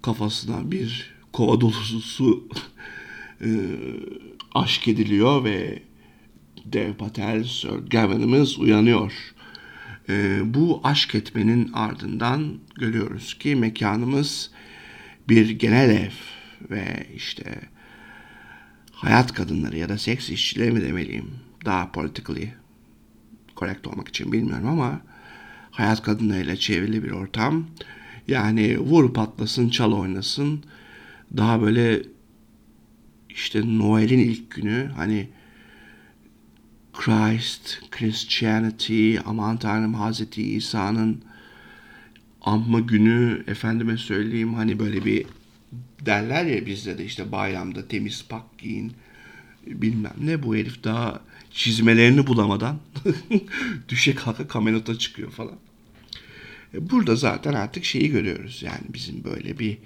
[0.03, 2.49] Kafasına bir kova dolusu su
[3.41, 3.49] e,
[4.55, 5.83] aşk ediliyor ve
[6.65, 9.13] Dev Patel Sir Gavin'imiz uyanıyor.
[10.09, 14.51] E, bu aşk etmenin ardından görüyoruz ki mekanımız
[15.29, 16.11] bir genel ev
[16.71, 17.61] ve işte
[19.05, 21.31] hayat kadınları ya da seks işçileri mi demeliyim
[21.65, 22.53] daha politically
[23.57, 25.01] correct olmak için bilmiyorum ama
[25.71, 27.67] hayat kadınlarıyla çevrili bir ortam.
[28.29, 30.65] Yani vur patlasın çal oynasın
[31.37, 32.03] daha böyle
[33.29, 35.29] işte Noel'in ilk günü hani
[36.93, 41.23] Christ, Christianity, aman tanrım Hazreti İsa'nın
[42.43, 45.27] anma günü efendime söyleyeyim hani böyle bir
[46.07, 48.93] derler ya bizde de işte bayramda temiz pak giyin
[49.67, 52.79] bilmem ne bu herif daha çizmelerini bulamadan
[53.89, 55.59] düşe kalka kamerota çıkıyor falan.
[56.75, 59.79] E, burada zaten artık şeyi görüyoruz yani bizim böyle bir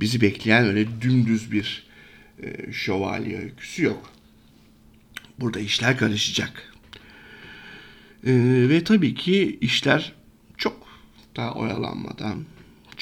[0.00, 1.86] bizi bekleyen öyle dümdüz bir
[2.42, 4.10] e, şövalye öyküsü yok.
[5.40, 6.72] Burada işler karışacak.
[8.26, 8.32] E,
[8.68, 10.12] ve tabii ki işler
[10.56, 10.86] çok
[11.36, 12.44] daha oyalanmadan,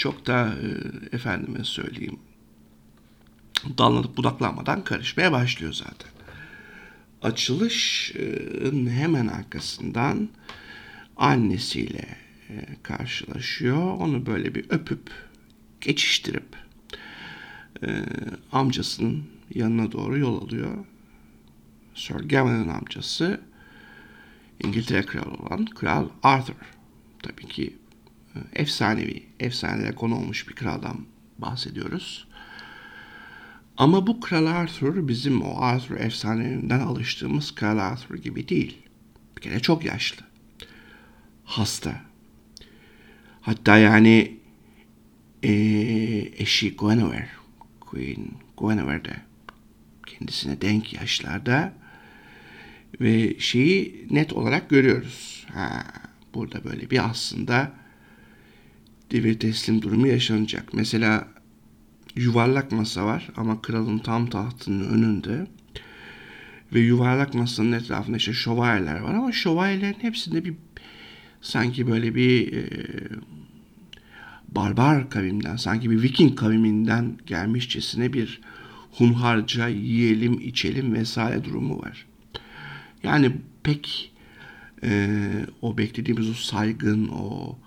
[0.01, 0.67] çok da e,
[1.17, 2.19] efendime söyleyeyim
[3.79, 6.11] dallanıp budaklanmadan karışmaya başlıyor zaten.
[7.23, 10.29] Açılışın hemen arkasından
[11.17, 12.17] annesiyle
[12.51, 13.83] e, karşılaşıyor.
[13.83, 15.11] Onu böyle bir öpüp
[15.81, 16.57] geçiştirip
[17.83, 18.05] e,
[18.53, 20.85] amcasının yanına doğru yol alıyor.
[21.95, 23.41] Sir Gawain'in amcası
[24.65, 26.55] İngiltere kralı olan Kral Arthur.
[27.23, 27.80] Tabii ki
[28.53, 31.07] efsanevi, efsanelere konu olmuş bir kraldan
[31.39, 32.27] bahsediyoruz.
[33.77, 38.79] Ama bu Kral Arthur bizim o Arthur efsanelerinden alıştığımız Kral Arthur gibi değil.
[39.37, 40.27] Bir kere çok yaşlı.
[41.45, 42.01] Hasta.
[43.41, 44.39] Hatta yani
[45.43, 45.53] e,
[46.37, 47.29] eşi Guinevere,
[47.81, 49.17] Queen Guinevere de
[50.07, 51.73] kendisine denk yaşlarda
[53.01, 55.47] ve şeyi net olarak görüyoruz.
[55.55, 55.85] Ha,
[56.35, 57.80] burada böyle bir aslında
[59.11, 60.75] devir teslim durumu yaşanacak.
[60.75, 61.29] Mesela
[62.17, 65.47] yuvarlak masa var ama kralın tam tahtının önünde.
[66.75, 70.55] Ve yuvarlak masanın etrafında işte şövalyeler var ama şövalyelerin hepsinde bir
[71.41, 72.69] sanki böyle bir e,
[74.49, 78.41] barbar kavimden, sanki bir Viking kaviminden gelmişçesine bir
[78.93, 82.07] hunharca yiyelim, içelim vesaire durumu var.
[83.03, 84.13] Yani pek
[84.83, 85.09] e,
[85.63, 87.59] o beklediğimiz o saygın, o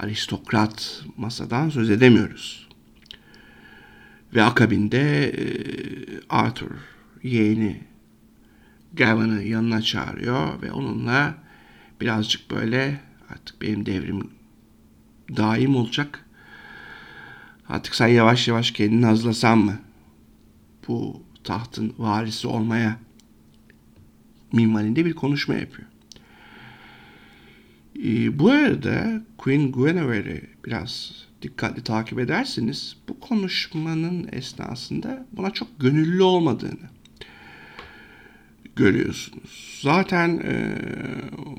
[0.00, 2.68] aristokrat masadan söz edemiyoruz.
[4.34, 5.44] Ve akabinde e,
[6.28, 6.70] Arthur
[7.22, 7.80] yeğeni
[8.92, 11.34] Gavin'ı yanına çağırıyor ve onunla
[12.00, 14.30] birazcık böyle artık benim devrim
[15.36, 16.26] daim olacak.
[17.68, 19.78] Artık sen yavaş yavaş kendini hazırlasan mı?
[20.88, 22.98] Bu tahtın varisi olmaya
[24.52, 25.88] minvalinde bir konuşma yapıyor.
[28.04, 36.22] Ee, bu arada Queen Guinevere'i biraz dikkatli takip ederseniz bu konuşmanın esnasında buna çok gönüllü
[36.22, 36.90] olmadığını
[38.76, 39.80] görüyorsunuz.
[39.82, 40.76] Zaten e,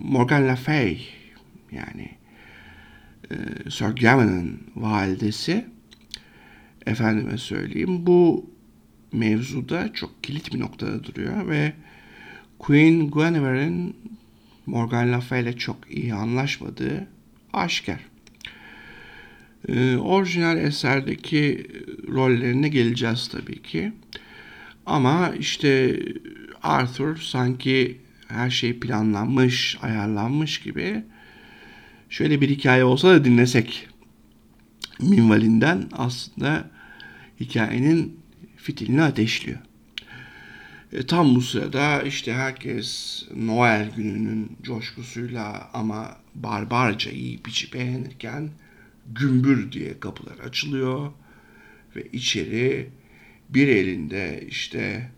[0.01, 1.01] Morgan Le Fay
[1.71, 2.09] yani
[3.31, 3.35] e,
[3.69, 5.65] Sir Gawain'in validesi
[6.85, 8.49] efendime söyleyeyim bu
[9.11, 11.73] mevzuda çok kilit bir noktada duruyor ve
[12.59, 13.95] Queen Guinevere'in
[14.65, 17.07] Morgan Le Fay ile çok iyi anlaşmadığı
[17.53, 17.99] aşikar.
[19.67, 21.67] Ee, orijinal eserdeki
[22.07, 23.93] rollerine geleceğiz tabii ki.
[24.85, 25.99] Ama işte
[26.63, 27.97] Arthur sanki
[28.27, 31.03] her şey planlanmış, ayarlanmış gibi
[32.09, 33.87] şöyle bir hikaye olsa da dinlesek
[34.99, 36.69] minvalinden aslında
[37.39, 38.19] hikayenin
[38.57, 39.59] fitilini ateşliyor.
[40.93, 48.49] E, tam bu sırada işte herkes Noel gününün coşkusuyla ama barbarca yiyip içip beğenirken
[49.07, 51.11] gümbür diye kapılar açılıyor
[51.95, 52.89] ve içeri
[53.49, 55.11] bir elinde işte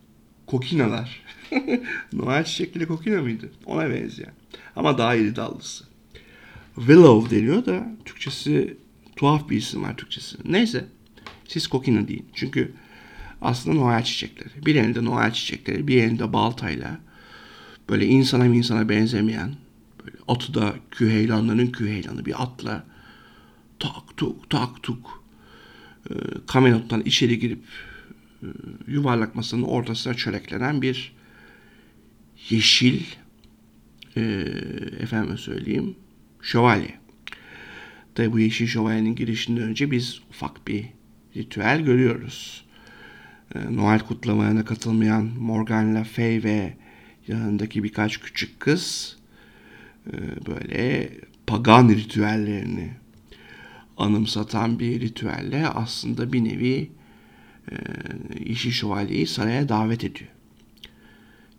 [0.48, 1.24] kokinalar.
[2.14, 3.52] Noel çiçekli kokina mıydı?
[3.66, 4.34] Ona benzeyen.
[4.76, 5.86] Ama daha iri dallısı.
[6.76, 8.78] Willow deniyor da Türkçesi
[9.16, 10.38] Tuhaf bir isim var Türkçesi.
[10.46, 10.86] Neyse.
[11.48, 12.26] Siz Kokina deyin.
[12.34, 12.74] Çünkü
[13.44, 14.66] aslında Noel çiçekleri.
[14.66, 17.00] Bir elinde Noel çiçekleri, bir elinde baltayla
[17.90, 19.56] böyle insana insana benzemeyen
[20.04, 22.86] böyle atı da küheylanların küheylanı bir atla
[23.80, 25.24] tak tuk tak tuk
[26.10, 26.14] e,
[26.48, 27.64] kamelottan içeri girip
[28.44, 28.48] e,
[28.88, 31.16] yuvarlak masanın ortasına çöreklenen bir
[32.50, 33.02] yeşil
[34.18, 34.22] e,
[35.00, 35.96] efendim söyleyeyim
[36.42, 37.00] şövalye.
[38.16, 40.86] Tabi bu yeşil şövalyenin girişinden önce biz ufak bir
[41.36, 42.63] ritüel görüyoruz.
[43.56, 46.74] E, Noel kutlamalarına katılmayan Morgan Le Fay ve
[47.28, 49.18] yanındaki birkaç küçük kız
[50.08, 50.16] e,
[50.48, 51.10] böyle
[51.48, 52.92] pagan ritüellerini
[53.98, 56.92] anımsatan bir ritüelle aslında bir nevi
[57.72, 57.76] e,
[58.46, 60.30] Yeşil Şövalye'yi saraya davet ediyor.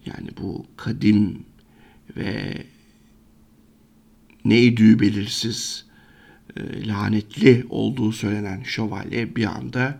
[0.07, 1.45] Yani bu kadim
[2.17, 2.57] ve
[4.45, 5.87] neydi belirsiz
[6.57, 9.99] e, lanetli olduğu söylenen şövalye bir anda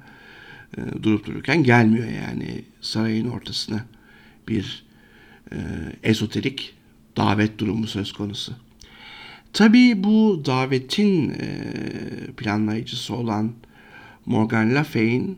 [0.77, 3.85] e, durup dururken gelmiyor yani sarayın ortasına
[4.49, 4.85] bir
[5.53, 5.57] e,
[6.03, 6.75] ezoterik
[7.17, 8.53] davet durumu söz konusu.
[9.53, 11.47] Tabii bu davetin e,
[12.37, 13.53] planlayıcısı olan
[14.27, 15.29] Morgan Le e,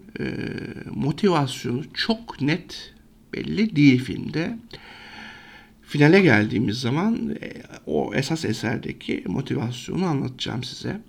[0.94, 2.94] motivasyonu çok net
[3.34, 4.58] belli değil filmde.
[5.82, 7.52] Finale geldiğimiz zaman e,
[7.86, 11.00] o esas eserdeki motivasyonu anlatacağım size.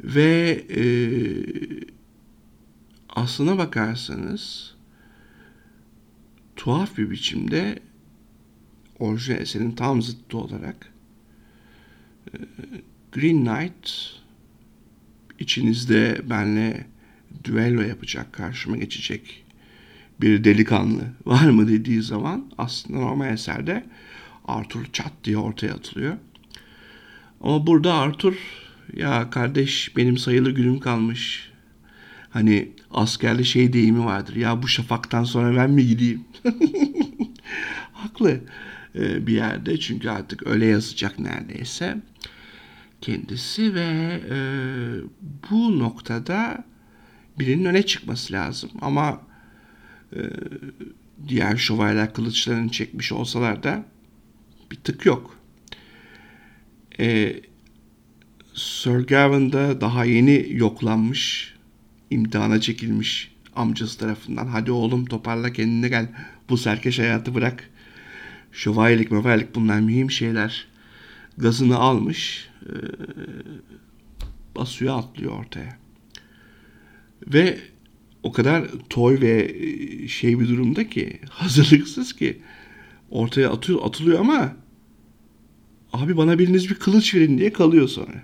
[0.00, 0.82] Ve e,
[3.14, 4.74] aslına bakarsanız
[6.56, 7.78] tuhaf bir biçimde
[8.98, 10.92] orijinal eserin tam zıttı olarak
[12.26, 12.36] e,
[13.12, 13.90] Green Knight
[15.38, 16.86] içinizde benle
[17.44, 19.44] düello yapacak, karşıma geçecek
[20.20, 23.84] bir delikanlı var mı dediği zaman aslında normal eserde
[24.44, 26.16] Arthur çat diye ortaya atılıyor.
[27.40, 28.34] Ama burada Arthur
[28.96, 31.53] ya kardeş benim sayılı günüm kalmış.
[32.34, 34.36] Hani askerde şey deyimi vardır.
[34.36, 36.24] Ya bu şafaktan sonra ben mi gideyim?
[37.92, 38.40] Haklı
[38.94, 41.96] bir yerde çünkü artık öyle yazacak neredeyse
[43.00, 44.38] kendisi ve e,
[45.50, 46.64] bu noktada
[47.38, 48.70] birinin öne çıkması lazım.
[48.80, 49.20] Ama
[50.16, 50.20] e,
[51.28, 53.84] diğer şövalyeler kılıçlarını çekmiş olsalar da
[54.70, 55.38] bir tık yok.
[57.00, 57.36] E,
[58.54, 61.53] Sir Gawain da daha yeni yoklanmış,
[62.14, 64.46] imtihana çekilmiş amcası tarafından.
[64.46, 66.08] Hadi oğlum toparla kendine gel,
[66.48, 67.70] bu serkeş hayatı bırak.
[68.52, 70.66] Şövalyelik mövalyelik bunlar mühim şeyler.
[71.38, 72.72] Gazını almış, e,
[74.56, 75.78] basıyor atlıyor ortaya.
[77.26, 77.58] Ve
[78.22, 79.58] o kadar toy ve
[80.08, 82.42] şey bir durumda ki hazırlıksız ki
[83.10, 84.56] ortaya atıyor, atılıyor ama
[85.92, 88.22] abi bana biriniz bir kılıç verin diye kalıyor sonra.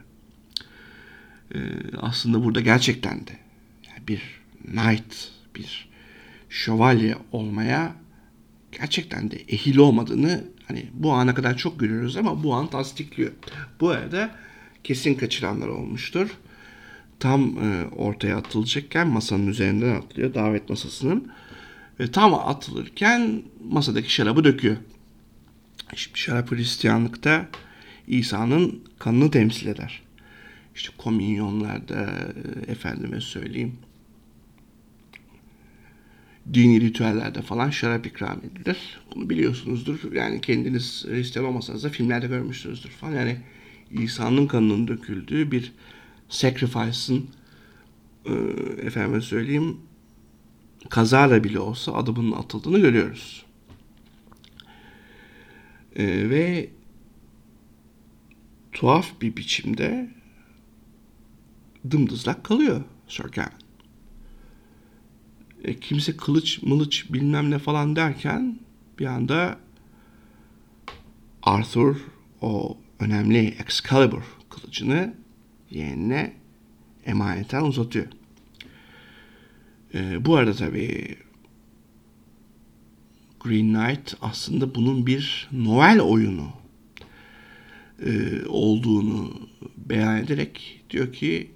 [1.55, 1.59] Ee,
[1.97, 3.33] aslında burada gerçekten de
[4.11, 4.23] bir
[4.73, 5.89] knight, bir
[6.49, 7.95] şövalye olmaya
[8.73, 13.33] gerçekten de ehil olmadığını hani bu ana kadar çok görüyoruz ama bu an tasdikliyor.
[13.81, 14.31] Bu arada
[14.85, 16.29] kesin kaçıranlar olmuştur.
[17.21, 21.33] Tam e, ortaya atılacakken masanın üzerinden atlıyor davet masasının.
[22.01, 24.77] Ve tam atılırken masadaki şarabı döküyor.
[25.95, 27.49] Şimdi şarap Hristiyanlıkta
[28.09, 30.03] İsa'nın kanını temsil eder.
[30.75, 32.11] İşte kominyonlarda
[32.69, 33.79] e, efendime söyleyeyim
[36.55, 39.01] dini ritüellerde falan şarap ikram edilir.
[39.15, 40.13] Bunu biliyorsunuzdur.
[40.13, 43.13] Yani kendiniz Hristiyan olmasanız da filmlerde görmüşsünüzdür falan.
[43.13, 43.37] Yani
[43.91, 45.73] İsa'nın kanının döküldüğü bir
[46.29, 47.27] sacrifice'ın
[48.27, 48.33] e,
[48.87, 49.77] efendime söyleyeyim
[50.89, 53.47] kazara bile olsa adımının atıldığını görüyoruz.
[55.97, 56.71] E, ve
[58.73, 60.11] tuhaf bir biçimde
[61.91, 63.60] dımdızlak kalıyor Sir Kevin.
[65.65, 68.59] E, kimse kılıç mılıç bilmem ne falan derken
[68.99, 69.59] bir anda
[71.43, 71.97] Arthur
[72.41, 75.15] o önemli Excalibur kılıcını
[75.71, 76.33] yeğenine
[77.07, 78.07] emaneten uzatıyor.
[79.95, 81.17] E, bu arada tabii
[83.41, 86.49] Green Knight aslında bunun bir Noel oyunu
[88.07, 91.51] e, olduğunu beyan ederek diyor ki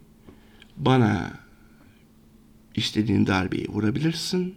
[0.77, 1.44] bana
[2.75, 4.55] istediğin darbeyi vurabilirsin.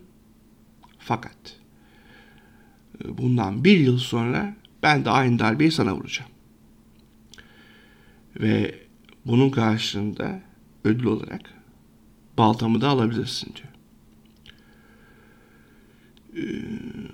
[0.99, 1.59] Fakat
[3.03, 6.31] e, bundan bir yıl sonra ben de aynı darbeyi sana vuracağım.
[8.39, 8.75] Ve
[9.25, 10.41] bunun karşılığında
[10.83, 11.53] ödül olarak
[12.37, 13.73] baltamı da alabilirsin diyor.
[16.35, 16.43] E,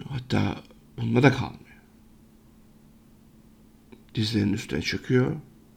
[0.09, 0.63] hatta
[0.97, 1.59] bununla da kalmıyor.
[4.15, 5.35] Dizlerinin üstüne çöküyor,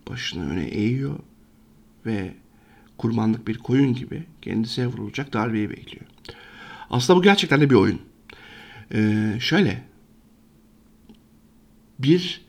[0.08, 1.18] başını öne eğiyor
[2.06, 2.34] ve
[2.98, 6.06] kurbanlık bir koyun gibi kendisine vurulacak darbeyi bekliyor.
[6.90, 8.00] Aslında bu gerçekten de bir oyun.
[8.94, 9.84] Ee, şöyle
[11.98, 12.44] bir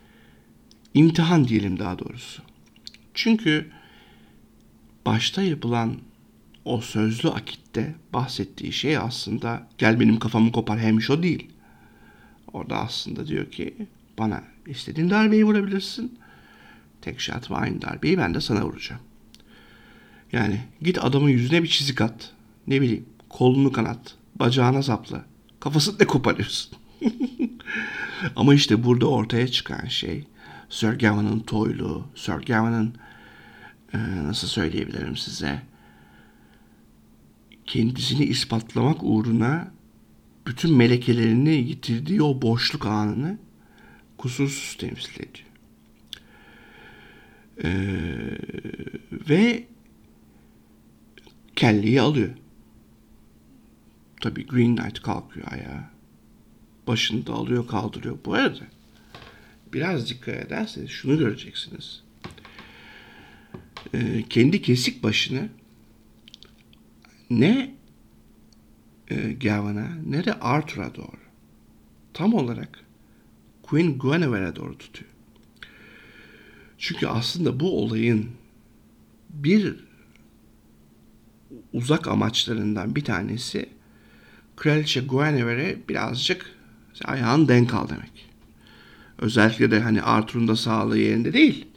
[0.94, 2.42] imtihan diyelim daha doğrusu.
[3.14, 3.72] Çünkü
[5.06, 5.98] başta yapılan
[6.66, 11.50] o sözlü akitte bahsettiği şey aslında gel benim kafamı kopar hemmiş o değil.
[12.54, 16.20] Orada aslında diyor ki bana istediğin darbeyi vurabilirsin.
[17.02, 19.02] Tek şart ve aynı darbeyi ben de sana vuracağım.
[20.32, 22.32] Yani git adamın yüzüne bir çizik at.
[22.68, 25.26] Ne bileyim kolunu kanat, bacağına sapla.
[25.60, 26.78] Kafasını ne koparıyorsun?
[28.36, 30.28] Ama işte burada ortaya çıkan şey
[30.70, 32.96] Sir Gawain'ın toyluğu, Sir Gawain'ın
[33.94, 35.62] e, nasıl söyleyebilirim size
[37.66, 39.72] kendisini ispatlamak uğruna
[40.48, 43.38] bütün melekelerini yitirdiği o boşluk anını
[44.18, 45.48] kusursuz temsil ediyor.
[47.64, 48.38] Ee,
[49.30, 49.68] ve
[51.58, 52.30] kelleyi alıyor.
[54.22, 55.92] Tabii Green Knight kalkıyor ayağa.
[56.88, 58.18] Başını da alıyor kaldırıyor.
[58.26, 58.64] Bu arada
[59.74, 62.04] biraz dikkat ederseniz şunu göreceksiniz.
[63.94, 65.50] Ee, kendi kesik başını
[67.30, 67.76] ne
[69.10, 71.18] e, Gawain'a ne de Arthur'a doğru
[72.14, 72.84] tam olarak
[73.64, 75.10] Queen Guinevere'e doğru tutuyor.
[76.78, 78.30] Çünkü aslında bu olayın
[79.30, 79.87] bir
[81.78, 83.70] uzak amaçlarından bir tanesi
[84.56, 86.46] Kraliçe Guinevere birazcık
[87.06, 88.30] ayağın denk al demek.
[89.20, 91.68] Özellikle de hani Arthur'un da sağlığı yerinde değil.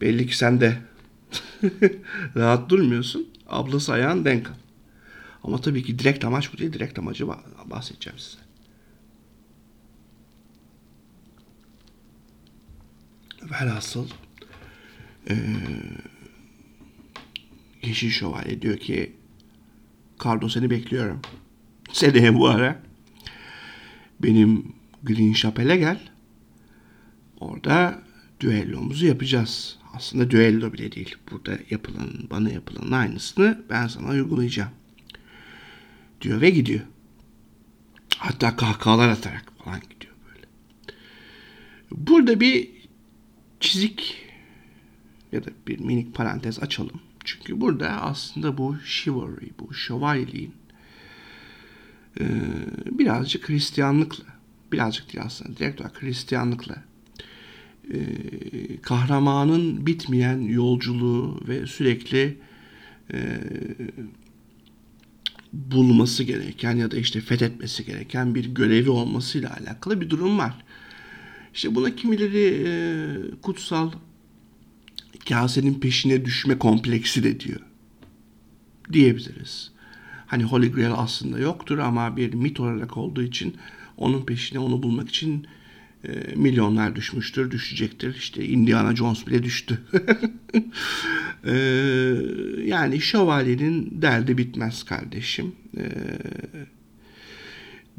[0.00, 0.78] Belli ki sen de
[2.36, 3.28] rahat durmuyorsun.
[3.48, 4.54] Ablası ayağın denk al.
[5.44, 6.72] Ama tabii ki direkt amaç bu değil.
[6.72, 7.28] Direkt amacı
[7.66, 8.38] bahsedeceğim size.
[13.42, 14.08] Velhasıl
[15.28, 15.34] ee,
[17.82, 19.12] Yeşil Şövalye diyor ki
[20.18, 21.20] Kardo seni bekliyorum.
[21.92, 22.82] Seneye bu ara
[24.20, 26.00] benim Green Chapel'e gel.
[27.40, 28.02] Orada
[28.40, 29.78] düellomuzu yapacağız.
[29.94, 31.16] Aslında düello bile değil.
[31.30, 34.70] Burada yapılan, bana yapılan aynısını ben sana uygulayacağım.
[36.20, 36.80] Diyor ve gidiyor.
[38.16, 40.46] Hatta kahkahalar atarak falan gidiyor böyle.
[41.92, 42.70] Burada bir
[43.60, 44.26] çizik
[45.32, 47.00] ya da bir minik parantez açalım.
[47.24, 50.54] Çünkü burada aslında bu chivalry, bu şövalyeliğin
[52.20, 52.24] e,
[52.90, 54.24] birazcık Hristiyanlıkla,
[54.72, 56.76] birazcık değil aslında direkt olarak Hristiyanlıkla
[57.92, 57.98] e,
[58.82, 62.38] kahramanın bitmeyen yolculuğu ve sürekli
[63.12, 63.40] e,
[65.52, 70.54] bulması gereken ya da işte fethetmesi gereken bir görevi olmasıyla alakalı bir durum var.
[71.54, 72.70] İşte buna kimileri e,
[73.42, 73.92] kutsal
[75.28, 77.60] kasenin peşine düşme kompleksi de diyor.
[78.92, 79.70] Diyebiliriz.
[80.26, 83.56] Hani Holy Grail aslında yoktur ama bir mit olarak olduğu için
[83.96, 85.46] onun peşine onu bulmak için
[86.04, 88.14] e, milyonlar düşmüştür, düşecektir.
[88.14, 89.78] İşte Indiana Jones bile düştü.
[91.44, 91.52] e,
[92.64, 95.52] yani şövalyenin derdi bitmez kardeşim.
[95.76, 95.84] E,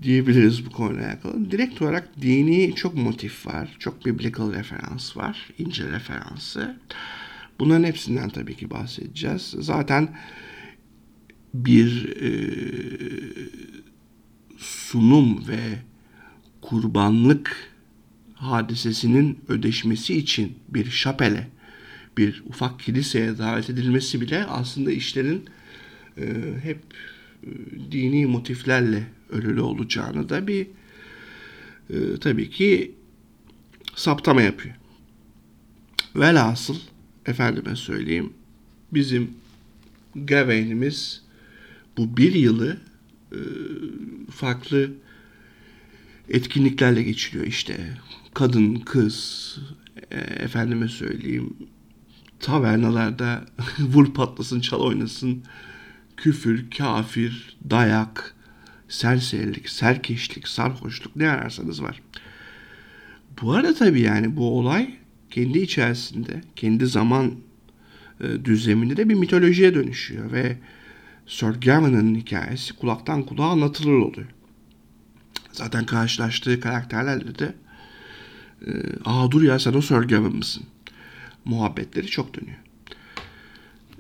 [0.04, 1.52] diyebiliriz bu konuyla alakalı.
[1.52, 3.76] Direkt olarak dini çok motif var.
[3.80, 5.50] Çok biblical referans var.
[5.58, 6.78] İncil referansı.
[7.60, 9.56] Bunların hepsinden tabii ki bahsedeceğiz.
[9.60, 10.16] Zaten
[11.54, 12.32] bir e,
[14.58, 15.60] sunum ve
[16.62, 17.72] kurbanlık
[18.34, 21.48] hadisesinin ödeşmesi için bir şapele,
[22.18, 25.46] bir ufak kiliseye davet edilmesi bile aslında işlerin
[26.18, 26.26] e,
[26.64, 26.80] hep
[27.44, 27.50] e,
[27.92, 30.68] dini motiflerle ölülü olacağını da bir
[31.90, 32.96] e, tabii ki
[33.96, 34.76] saptama yapıyor.
[36.16, 36.78] Velhasıl
[37.26, 38.34] efendime söyleyeyim
[38.94, 39.32] bizim
[40.16, 41.22] Gawain'imiz
[41.98, 42.78] bu bir yılı
[43.32, 43.40] e,
[44.32, 44.92] farklı
[46.30, 47.98] etkinliklerle geçiriyor işte.
[48.34, 49.58] Kadın, kız,
[50.12, 51.58] e, efendime söyleyeyim
[52.40, 53.46] tavernalarda
[53.80, 55.44] vur patlasın, çal oynasın,
[56.18, 58.36] küfür, kafir, dayak,
[58.92, 62.02] serserilik, serkeşlik, sarhoşluk ne ararsanız var.
[63.42, 64.96] Bu arada tabii yani bu olay
[65.30, 67.32] kendi içerisinde, kendi zaman
[68.22, 70.58] e, düzleminde de bir mitolojiye dönüşüyor ve
[71.28, 74.28] Sir Gawain'ın hikayesi kulaktan kulağa anlatılır oluyor.
[75.52, 77.54] Zaten karşılaştığı karakterlerle de
[78.68, 78.72] e,
[79.06, 80.64] aa dur ya sen o Sir Gawain mısın?
[81.46, 82.58] Muhabbetleri çok dönüyor.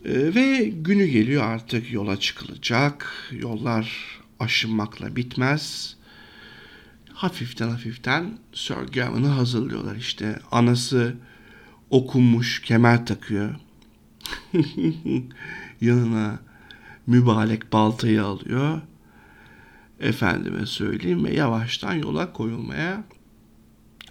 [0.05, 3.13] E, ve günü geliyor artık yola çıkılacak.
[3.31, 5.95] Yollar aşınmakla bitmez.
[7.13, 10.39] Hafiften hafiften Sir Gawain'ı hazırlıyorlar işte.
[10.51, 11.15] Anası
[11.89, 13.55] okunmuş kemer takıyor.
[15.81, 16.39] Yanına
[17.07, 18.81] mübarek baltayı alıyor.
[19.99, 23.03] Efendime söyleyeyim ve yavaştan yola koyulmaya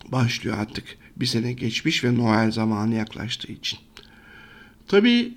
[0.09, 0.99] başlıyor artık.
[1.17, 3.79] Bir sene geçmiş ve Noel zamanı yaklaştığı için.
[4.89, 5.35] Tabii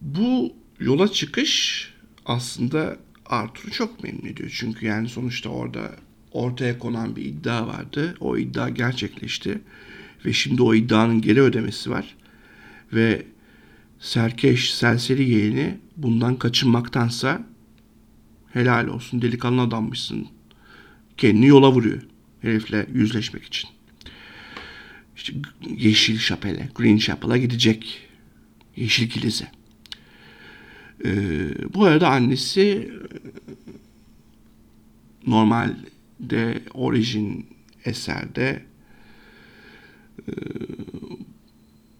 [0.00, 1.88] bu yola çıkış
[2.26, 2.96] aslında
[3.30, 4.50] Arthur'u çok memnun ediyor.
[4.54, 5.96] Çünkü yani sonuçta orada
[6.32, 8.14] ortaya konan bir iddia vardı.
[8.20, 9.60] O iddia gerçekleşti.
[10.24, 12.16] Ve şimdi o iddianın geri ödemesi var.
[12.92, 13.26] Ve
[14.00, 17.46] serkeş, serseri yeğeni bundan kaçınmaktansa
[18.52, 20.28] helal olsun delikanlı adammışsın.
[21.16, 22.02] Kendini yola vuruyor
[22.42, 23.70] herifle yüzleşmek için.
[25.16, 25.32] İşte
[25.76, 28.08] Yeşil Şapel'e, Green Chapel'a gidecek.
[28.76, 29.59] Yeşil Kilise.
[31.04, 32.92] Ee, bu arada annesi
[35.26, 37.46] normalde orijin
[37.84, 38.62] eserde
[40.28, 40.32] e,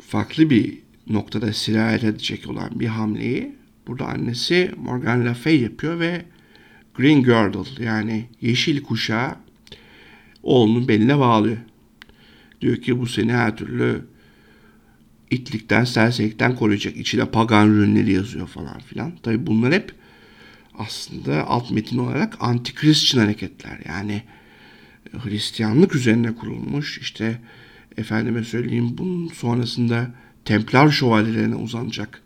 [0.02, 6.24] farklı bir noktada sirayet edecek olan bir hamleyi burada annesi Morgan Le Fay yapıyor ve
[6.94, 9.36] Green Girdle yani yeşil kuşağı
[10.42, 11.56] oğlunun beline bağlıyor.
[12.60, 14.09] Diyor ki bu seni her türlü
[15.30, 16.96] itlikten, serserilikten koruyacak.
[16.96, 19.12] İçine pagan ürünleri yazıyor falan filan.
[19.22, 19.94] Tabi bunlar hep
[20.78, 23.78] aslında alt metin olarak anti-Christian hareketler.
[23.88, 24.22] Yani
[25.12, 27.40] Hristiyanlık üzerine kurulmuş işte
[27.96, 30.10] efendime söyleyeyim bunun sonrasında
[30.44, 32.22] Templar şövalyelerine uzanacak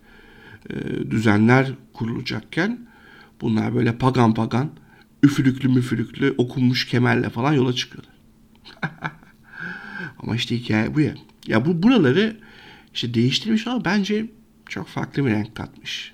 [0.69, 0.75] e,
[1.11, 2.79] düzenler kurulacakken
[3.41, 4.69] bunlar böyle pagan pagan
[5.23, 8.13] üfürüklü müfürüklü okunmuş kemerle falan yola çıkıyorlar.
[10.19, 11.13] Ama işte hikaye bu ya.
[11.47, 12.37] Ya bu buraları
[12.95, 14.25] işte değiştirmiş ama bence
[14.69, 16.13] çok farklı bir renk katmış.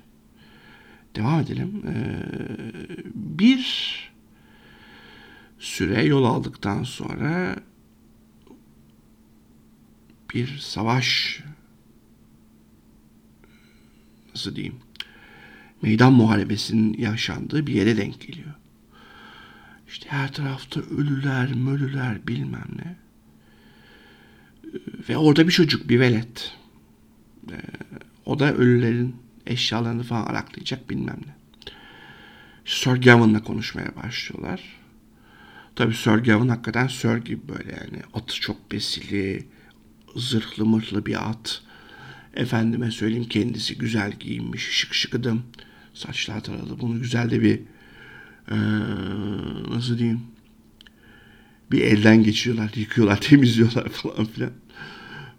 [1.16, 1.84] Devam edelim.
[1.88, 2.16] Ee,
[3.16, 4.12] bir
[5.60, 7.56] süre yol aldıktan sonra
[10.34, 11.40] bir savaş
[14.36, 14.76] nasıl diyeyim
[15.82, 18.54] meydan muharebesinin yaşandığı bir yere denk geliyor.
[19.88, 22.96] İşte her tarafta ölüler, mölüler bilmem ne.
[25.10, 26.61] Ve orada bir çocuk, bir velet.
[27.50, 27.56] Ee,
[28.26, 29.16] o da ölülerin
[29.46, 31.36] eşyalarını falan araklayacak bilmem ne.
[32.66, 34.62] Sir Gawain'la konuşmaya başlıyorlar.
[35.76, 38.04] Tabii Sir Gawain hakikaten Sir gibi böyle yani.
[38.14, 39.48] Atı çok besili,
[40.16, 41.62] zırhlı mırhlı bir at.
[42.34, 45.44] Efendime söyleyeyim kendisi güzel giyinmiş, şık şıkıdım.
[45.94, 46.80] Saçlar taralı.
[46.80, 47.60] Bunu güzel de bir
[48.52, 48.56] ee,
[49.70, 50.22] nasıl diyeyim
[51.72, 54.52] bir elden geçiyorlar, yıkıyorlar, temizliyorlar falan filan.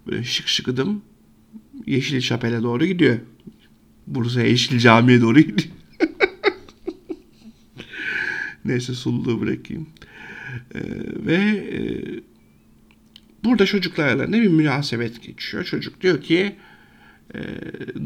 [0.07, 1.03] Böyle şık şıkıdım
[1.87, 3.19] Yeşil Şapel'e doğru gidiyor.
[4.07, 5.69] Bursa Yeşil Cami'ye doğru gidiyor.
[8.65, 9.87] Neyse sululuğu bırakayım.
[10.75, 10.81] Ee,
[11.27, 11.81] ve e,
[13.45, 15.65] burada çocuklarla ne bir münasebet geçiyor.
[15.65, 16.57] Çocuk diyor ki
[17.35, 17.41] e,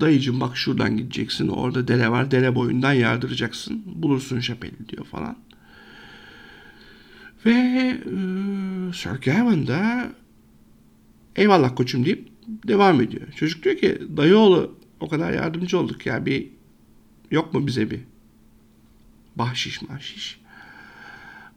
[0.00, 1.48] dayıcım bak şuradan gideceksin.
[1.48, 2.30] Orada dere var.
[2.30, 3.82] Dere boyundan yardıracaksın.
[3.86, 5.36] Bulursun şapeli diyor falan.
[7.46, 8.22] Ve e,
[8.92, 10.12] Sir Gawain da
[11.36, 13.32] eyvallah koçum deyip devam ediyor.
[13.36, 16.46] Çocuk diyor ki dayıoğlu o kadar yardımcı olduk ya bir
[17.30, 18.00] yok mu bize bir
[19.36, 20.40] bahşiş mahşiş.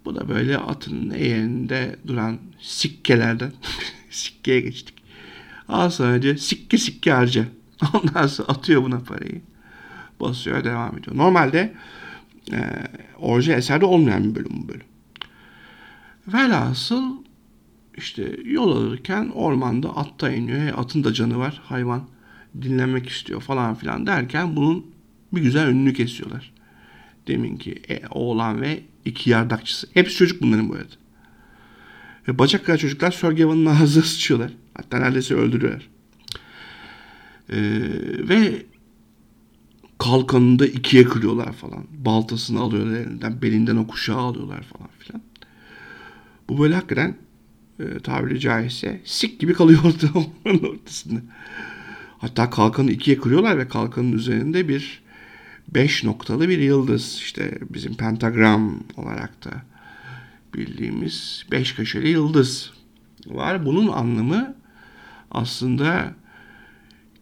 [0.06, 3.52] Bu da böyle atının eğerinde duran sikkelerden
[4.10, 4.96] sikkeye geçtik.
[5.68, 7.46] Al sadece sikke sikke harca.
[7.94, 9.42] Ondan sonra atıyor buna parayı.
[10.20, 11.18] Basıyor devam ediyor.
[11.18, 11.74] Normalde
[12.52, 12.88] e,
[13.18, 14.88] orijinal eserde olmayan bir bölüm bu bölüm.
[16.28, 17.29] Velhasıl
[18.00, 20.78] işte yol alırken ormanda atta iniyor.
[20.78, 21.62] Atın da canı var.
[21.66, 22.04] Hayvan
[22.62, 24.86] dinlenmek istiyor falan filan derken bunun
[25.34, 26.54] bir güzel önünü kesiyorlar.
[27.28, 29.88] Deminki e, oğlan ve iki yardakçısı.
[29.94, 30.96] Hepsi çocuk bunların bu arada.
[32.28, 34.52] Ve bacak kadar çocuklar Sir Gawain'ın ağzına sıçıyorlar.
[34.74, 35.90] Hatta neredeyse öldürüyorlar.
[37.50, 37.58] Ee,
[38.30, 38.66] ve
[39.98, 41.86] kalkanını da ikiye kırıyorlar falan.
[41.92, 43.42] Baltasını alıyorlar elinden.
[43.42, 45.22] Belinden o kuşağı alıyorlar falan filan.
[46.50, 47.18] Bu böyle hakikaten
[47.80, 50.20] e, tabiri caizse sik gibi kalıyor orada
[50.68, 51.22] ortasında.
[52.18, 55.02] Hatta kalkanı ikiye kırıyorlar ve kalkanın üzerinde bir
[55.68, 57.20] beş noktalı bir yıldız.
[57.22, 59.52] işte bizim pentagram olarak da
[60.54, 62.72] bildiğimiz beş köşeli yıldız
[63.28, 63.66] var.
[63.66, 64.56] Bunun anlamı
[65.32, 66.14] aslında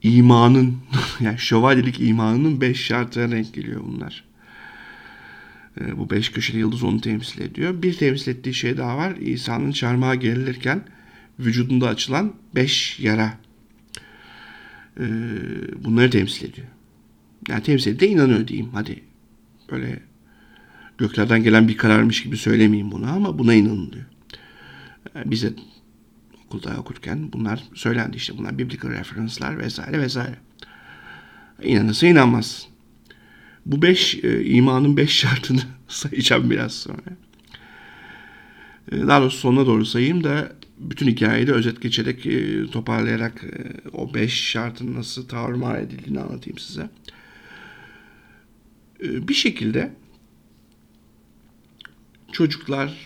[0.03, 0.77] imanın
[1.19, 4.26] yani şövalyelik imanının beş şartına denk geliyor bunlar.
[5.81, 7.81] Ee, bu beş köşeli yıldız onu temsil ediyor.
[7.81, 9.15] Bir temsil ettiği şey daha var.
[9.15, 10.83] İsa'nın çarmıha gerilirken
[11.39, 13.33] vücudunda açılan beş yara.
[14.99, 15.03] Ee,
[15.83, 16.67] bunları temsil ediyor.
[17.47, 18.69] Yani temsil ediyor inanıyor diyeyim.
[18.73, 19.03] Hadi
[19.71, 19.99] böyle
[20.97, 24.05] göklerden gelen bir kararmış gibi söylemeyeyim bunu ama buna inanılıyor.
[25.15, 25.53] Ee, bize
[26.45, 30.35] okulda okurken bunlar söylendi işte bunlar biblical referenslar vesaire vesaire.
[31.63, 32.76] İnanırsa inanmazsın.
[33.67, 37.01] Bu beş e, imanın beş şartını sayacağım biraz sonra.
[38.91, 43.89] E, daha doğrusu sonuna doğru sayayım da bütün hikayeyi de özet geçerek e, toparlayarak e,
[43.93, 46.89] o beş şartın nasıl tarumar edildiğini anlatayım size.
[49.03, 49.93] E, bir şekilde
[52.31, 52.97] çocuklar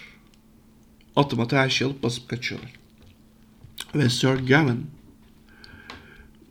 [1.15, 2.73] atım atı her şeyi alıp basıp kaçıyorlar.
[3.95, 4.85] Ve Sir Gavin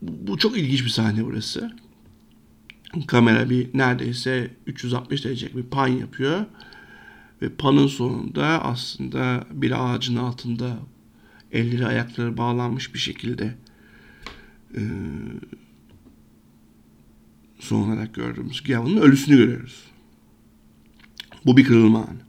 [0.02, 1.72] bu çok ilginç bir sahne burası.
[3.06, 6.44] Kamera bir neredeyse 360 derecelik bir pan yapıyor.
[7.42, 10.78] Ve panın sonunda aslında bir ağacın altında
[11.52, 13.54] elleri ayakları bağlanmış bir şekilde
[14.76, 14.80] e,
[17.58, 19.84] son olarak gördüğümüz Gavin'in ölüsünü görüyoruz.
[21.46, 22.20] Bu bir kırılma anı.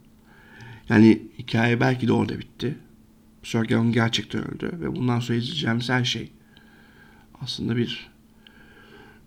[0.88, 2.78] Yani hikaye belki de orada bitti.
[3.42, 6.32] Sir Gavin gerçekten öldü ve bundan sonra izleyeceğimiz her şey
[7.40, 8.11] aslında bir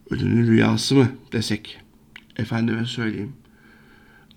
[0.09, 1.81] ölünün rüyası mı desek.
[2.37, 3.33] Efendime söyleyeyim.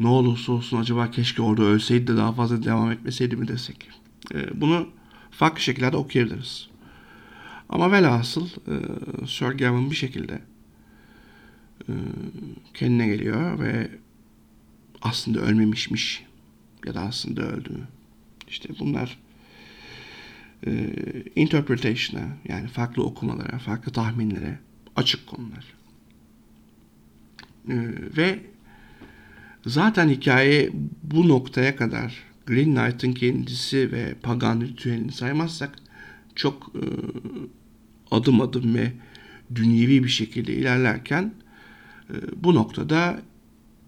[0.00, 3.90] Ne olursa olsun acaba keşke orada ölseydi de daha fazla devam etmeseydi mi desek.
[4.34, 4.88] E, bunu
[5.30, 6.68] farklı şekillerde okuyabiliriz.
[7.68, 8.74] Ama velhasıl e,
[9.26, 10.42] Sir Gavin bir şekilde
[11.88, 11.92] e,
[12.74, 13.90] kendine geliyor ve
[15.02, 16.24] aslında ölmemişmiş
[16.86, 17.70] ya da aslında öldü.
[18.48, 19.18] İşte bunlar
[20.66, 20.90] e,
[21.36, 24.58] interpretation'a yani farklı okumalara, farklı tahminlere
[24.98, 25.64] açık konular.
[27.68, 27.76] E,
[28.16, 28.38] ve
[29.66, 30.70] zaten hikaye
[31.02, 35.78] bu noktaya kadar Green Knight'ın kendisi ve pagan ritüelini saymazsak
[36.34, 36.84] çok e,
[38.10, 38.92] adım adım ve
[39.54, 41.34] dünyevi bir şekilde ilerlerken
[42.10, 43.20] e, bu noktada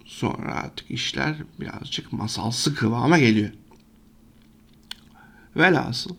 [0.04, 3.50] sonra artık işler birazcık masalsı kıvama geliyor.
[5.56, 6.16] Velhasıl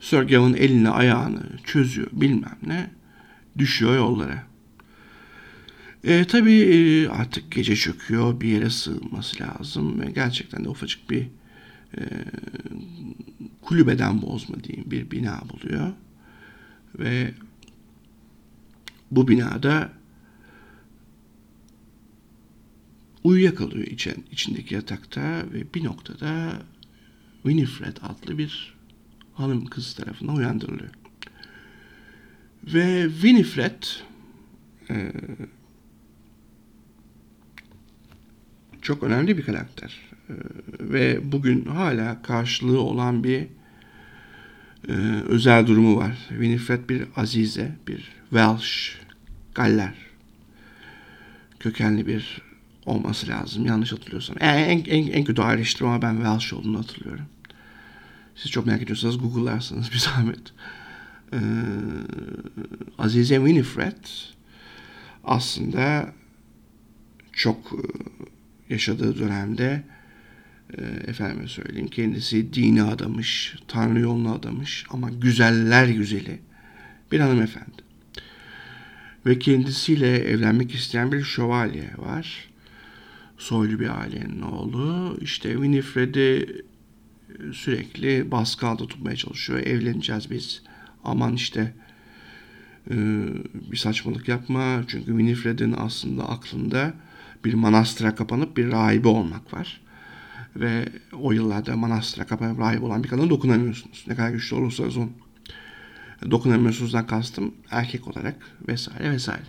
[0.00, 2.90] Sir Gavin elini ayağını çözüyor bilmem ne
[3.58, 4.46] düşüyor yollara.
[6.04, 11.22] E, tabii e, artık gece çöküyor bir yere sığınması lazım ve gerçekten de ufacık bir
[11.98, 12.02] e,
[13.62, 15.92] kulübeden bozma diyeyim bir bina buluyor.
[16.98, 17.34] Ve
[19.10, 19.92] bu binada
[23.24, 26.62] uyuyakalıyor için, içindeki yatakta ve bir noktada
[27.42, 28.74] Winifred adlı bir
[29.34, 30.99] hanım kız tarafından uyandırılıyor.
[32.64, 33.82] Ve Winifred
[34.90, 35.12] e,
[38.82, 40.00] çok önemli bir karakter.
[40.28, 40.34] E,
[40.80, 43.46] ve bugün hala karşılığı olan bir
[44.88, 44.92] e,
[45.28, 46.16] özel durumu var.
[46.28, 48.98] Winifred bir azize, bir Welsh,
[49.54, 50.10] Galler
[51.60, 52.42] kökenli bir
[52.86, 53.66] olması lazım.
[53.66, 54.36] Yanlış hatırlıyorsam.
[54.40, 57.24] Yani en, en, en kötü ayrıştırma ben Welsh olduğunu hatırlıyorum.
[58.36, 60.52] Siz çok merak ediyorsanız Google'larsanız bir zahmet.
[61.32, 61.38] Ee,
[62.98, 63.96] Azize Winifred
[65.24, 66.12] aslında
[67.32, 67.82] çok e,
[68.74, 69.82] yaşadığı dönemde
[70.78, 76.40] e, efendime söyleyeyim kendisi dini adamış, Tanrı yolunu adamış ama güzeller güzeli
[77.12, 77.90] bir hanımefendi.
[79.26, 82.50] Ve kendisiyle evlenmek isteyen bir şövalye var.
[83.38, 85.18] Soylu bir ailenin oğlu.
[85.20, 86.46] İşte Winifred'i
[87.52, 89.58] sürekli baskı altında tutmaya çalışıyor.
[89.58, 90.62] Evleneceğiz biz.
[91.04, 91.74] Aman işte
[92.90, 92.94] e,
[93.70, 94.82] bir saçmalık yapma.
[94.88, 96.94] Çünkü Winifred'in aslında aklında
[97.44, 99.80] bir manastıra kapanıp bir rahibe olmak var.
[100.56, 104.04] Ve o yıllarda manastıra kapanıp rahibe olan bir kadına dokunamıyorsunuz.
[104.08, 105.12] Ne kadar güçlü olursanız olun.
[106.30, 108.36] Dokunamıyorsunuzdan kastım erkek olarak
[108.68, 109.44] vesaire vesaire.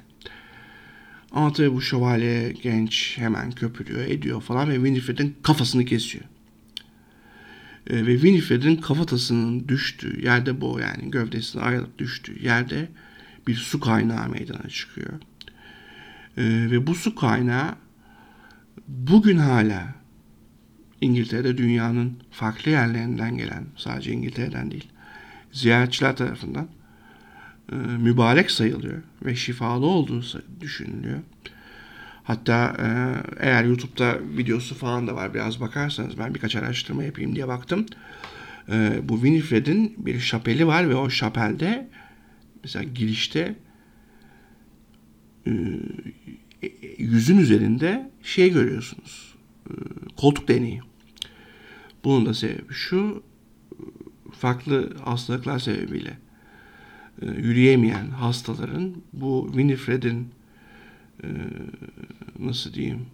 [1.31, 6.23] Ama tabii bu şövalye genç hemen köpürüyor ediyor falan ve Winifred'in kafasını kesiyor.
[7.87, 12.89] E, ve Winifred'in kafatasının düştüğü yerde bu yani gövdesine ayrılıp düştüğü yerde
[13.47, 15.13] bir su kaynağı meydana çıkıyor.
[16.37, 17.75] E, ve bu su kaynağı
[18.87, 19.95] bugün hala
[21.01, 24.87] İngiltere'de dünyanın farklı yerlerinden gelen, sadece İngiltere'den değil,
[25.51, 26.67] ziyaretçiler tarafından
[27.71, 30.23] e, mübarek sayılıyor ve şifalı olduğu
[30.61, 31.19] düşünülüyor.
[32.31, 32.87] Hatta e,
[33.45, 37.85] eğer YouTube'da videosu falan da var biraz bakarsanız ben birkaç araştırma yapayım diye baktım.
[38.69, 41.89] E, bu Winifred'in bir şapeli var ve o şapelde
[42.63, 43.55] mesela girişte
[45.47, 45.51] e,
[46.97, 49.35] yüzün üzerinde şey görüyorsunuz.
[49.69, 49.73] E,
[50.17, 50.81] koltuk deneyi.
[52.03, 53.23] Bunun da sebebi şu
[54.31, 56.17] farklı hastalıklar sebebiyle
[57.21, 60.27] e, yürüyemeyen hastaların bu Winifred'in
[61.23, 61.27] e,
[62.39, 63.05] nasıl diyeyim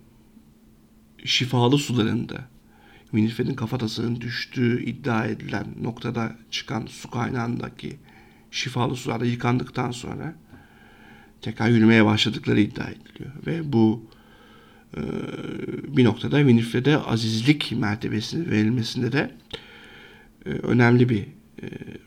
[1.26, 2.48] şifalı sularında
[3.04, 7.98] Winifred'in kafatasının düştüğü iddia edilen noktada çıkan su kaynağındaki
[8.52, 10.36] şifalı sularda yıkandıktan sonra
[11.42, 13.32] tekrar yürümeye başladıkları iddia ediliyor.
[13.48, 14.06] Ve bu
[14.98, 15.02] e,
[15.98, 19.32] bir noktada Winifred'e azizlik mertebesinin verilmesinde de
[20.46, 21.38] e, önemli bir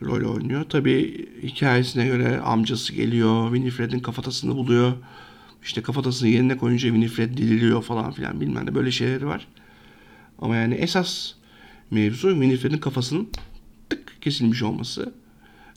[0.01, 0.63] rol oynuyor.
[0.63, 4.93] Tabi hikayesine göre amcası geliyor, Winifred'in kafatasını buluyor.
[5.63, 9.47] İşte kafatasını yerine koyunca Winifred dililiyor falan filan bilmem ne böyle şeyleri var.
[10.39, 11.33] Ama yani esas
[11.91, 13.29] mevzu Winifred'in kafasının
[13.89, 15.13] tık kesilmiş olması.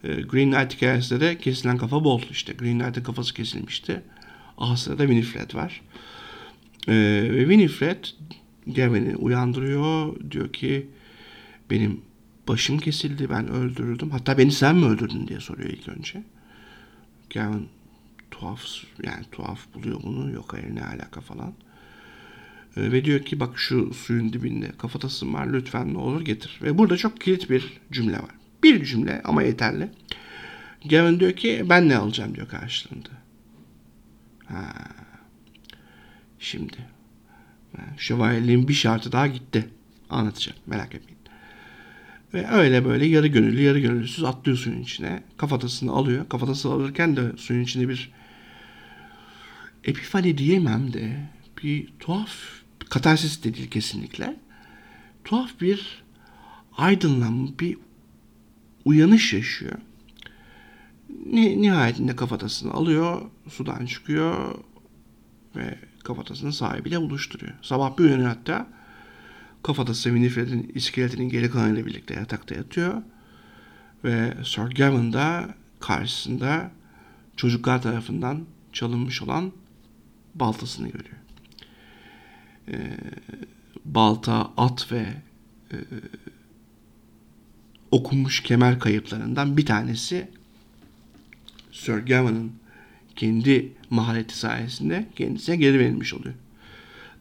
[0.05, 2.23] E, Green Knight hikayesinde de kesilen kafa bol.
[2.31, 4.03] İşte Green Knight'ın kafası kesilmişti.
[4.59, 5.83] Aha sırada Winifred var.
[6.89, 6.95] E,
[7.33, 8.05] ve Winifred
[8.67, 10.17] Gavin'i uyandırıyor.
[10.31, 10.87] Diyor ki
[11.71, 12.01] benim
[12.49, 14.11] başım kesildi ben öldürüldüm.
[14.11, 16.23] Hatta beni sen mi öldürdün diye soruyor ilk önce.
[17.35, 17.69] Gavin
[18.41, 18.65] tuhaf
[19.03, 20.31] yani tuhaf buluyor bunu.
[20.31, 21.55] Yok hayır ne alaka falan.
[22.77, 26.59] E, ve diyor ki bak şu suyun dibinde kafatasın var lütfen ne olur getir.
[26.63, 28.31] Ve burada çok kilit bir cümle var.
[28.63, 29.91] Bir cümle ama yeterli.
[30.91, 33.09] Gavin diyor ki ben ne alacağım diyor karşılığında.
[34.47, 34.73] Ha.
[36.39, 36.77] Şimdi.
[37.97, 39.69] Şövalyeliğin bir şartı daha gitti.
[40.11, 41.19] Anlatacağım merak etmeyin.
[42.35, 45.23] Ve öyle böyle yarı gönüllü yarı gönüllüsüz atlıyor suyun içine.
[45.37, 46.29] Kafatasını alıyor.
[46.29, 48.13] Kafatasını alırken de suyun içinde bir
[49.85, 51.17] epifani diyemem de
[51.63, 52.31] bir tuhaf
[52.91, 54.37] katarsis de değil kesinlikle.
[55.25, 56.05] Tuhaf bir
[56.77, 57.79] aydınlanma, bir
[58.85, 59.79] uyanış yaşıyor.
[61.27, 64.59] Nihayetinde kafatasını alıyor, sudan çıkıyor
[65.57, 67.53] ve kafatasını sahibiyle buluşturuyor.
[67.63, 68.69] Sabah bir uyanıyor hatta
[69.63, 73.03] kafatası Winifred'in iskeletinin geri kalanıyla birlikte yatakta yatıyor.
[74.05, 76.71] Ve Sir Gavin da karşısında
[77.37, 79.53] çocuklar tarafından çalınmış olan
[80.35, 81.17] baltasını görüyor.
[82.69, 82.97] Ee,
[83.85, 85.07] balta, at ve
[85.73, 85.77] e,
[87.91, 90.29] okunmuş kemer kayıplarından bir tanesi
[91.73, 92.53] Sir Gawain'ın
[93.17, 96.35] kendi mahareti sayesinde kendisine geri verilmiş oluyor.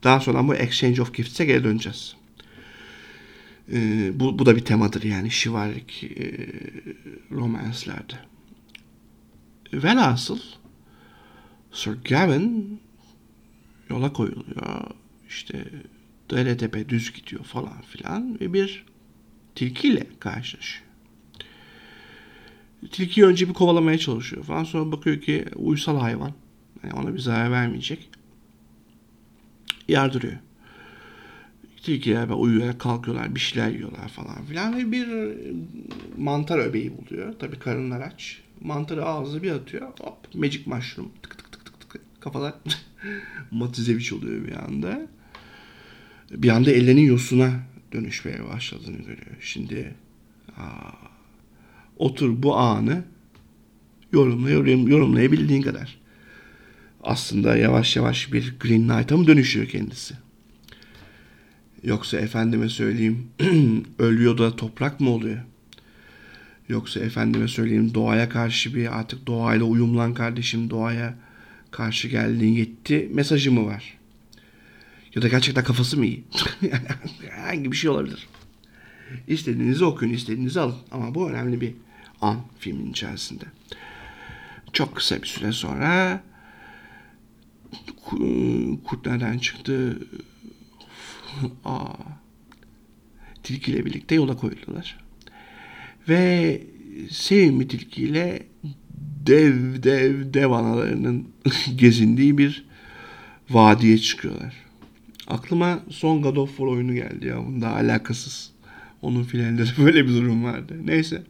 [0.04, 2.16] Daha sonra bu Exchange of Gifts'e geri döneceğiz.
[3.72, 6.50] Ee, bu, bu da bir temadır yani şivarik e,
[7.32, 8.14] romanslerde.
[9.74, 10.40] Velhasıl
[11.72, 12.80] Sir Gawain
[13.94, 14.86] yola koyuluyor.
[15.30, 15.66] İşte
[16.32, 18.86] dere tepe düz gidiyor falan filan ve bir
[19.56, 20.86] tilkiyle karşılaşıyor.
[22.92, 24.64] Tilkiyi önce bir kovalamaya çalışıyor falan.
[24.64, 26.32] Sonra bakıyor ki uysal hayvan.
[26.84, 28.10] Yani ona bir zarar vermeyecek.
[29.88, 30.38] Yardırıyor.
[31.84, 33.36] Tilkiler ve uyuyarak kalkıyorlar.
[33.36, 34.78] Bir şeyler yiyorlar falan filan.
[34.78, 35.08] Ve bir
[36.18, 37.34] mantar öbeği buluyor.
[37.40, 38.42] Tabii karınlar aç.
[38.62, 39.88] Mantarı ağzı bir atıyor.
[40.00, 41.12] Hop magic mushroom.
[41.24, 42.02] Tık tık tık tık tık.
[42.22, 42.54] Kafalar
[43.52, 45.08] Matizeviç oluyor bir anda.
[46.32, 47.52] Bir anda ellerinin yosuna
[47.92, 49.38] dönüşmeye başladığını görüyor.
[49.42, 49.94] Şimdi
[50.58, 50.92] aa,
[51.98, 53.04] otur bu anı
[54.14, 56.00] yorumla, yorum, yorumlayabildiğin kadar.
[57.04, 60.14] Aslında yavaş yavaş bir Green Knight'a mı dönüşüyor kendisi?
[61.84, 63.28] Yoksa efendime söyleyeyim
[64.00, 65.42] ölüyor da toprak mı oluyor?
[66.70, 71.16] Yoksa efendime söyleyeyim doğaya karşı bir artık doğayla uyumlan kardeşim doğaya
[71.74, 73.98] karşı geldiğin yetti mesajı mı var?
[75.16, 76.24] Ya da gerçekten kafası mı iyi?
[77.30, 78.28] Herhangi bir şey olabilir.
[79.28, 80.76] İstediğinizi okuyun, istediğinizi alın.
[80.92, 81.74] Ama bu önemli bir
[82.22, 83.44] an filmin içerisinde.
[84.74, 86.24] Çok kısa bir süre sonra
[88.84, 90.00] kurt nereden çıktı?
[91.66, 91.94] Aa,
[93.44, 94.98] tilkiyle birlikte yola koyuldular.
[96.10, 96.62] Ve
[97.10, 98.53] sevimli tilkiyle
[99.28, 101.28] dev dev dev analarının
[101.76, 102.66] gezindiği bir
[103.50, 104.54] vadiye çıkıyorlar.
[105.28, 107.46] Aklıma son God of War oyunu geldi ya.
[107.46, 108.52] Bunda alakasız.
[109.02, 110.76] Onun finalleri böyle bir durum vardı.
[110.86, 111.24] Neyse.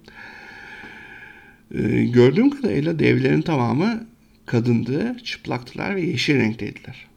[1.73, 4.07] Ee, gördüğüm kadarıyla devlerin tamamı
[4.45, 7.07] kadındı, çıplaktılar ve yeşil renkteydiler.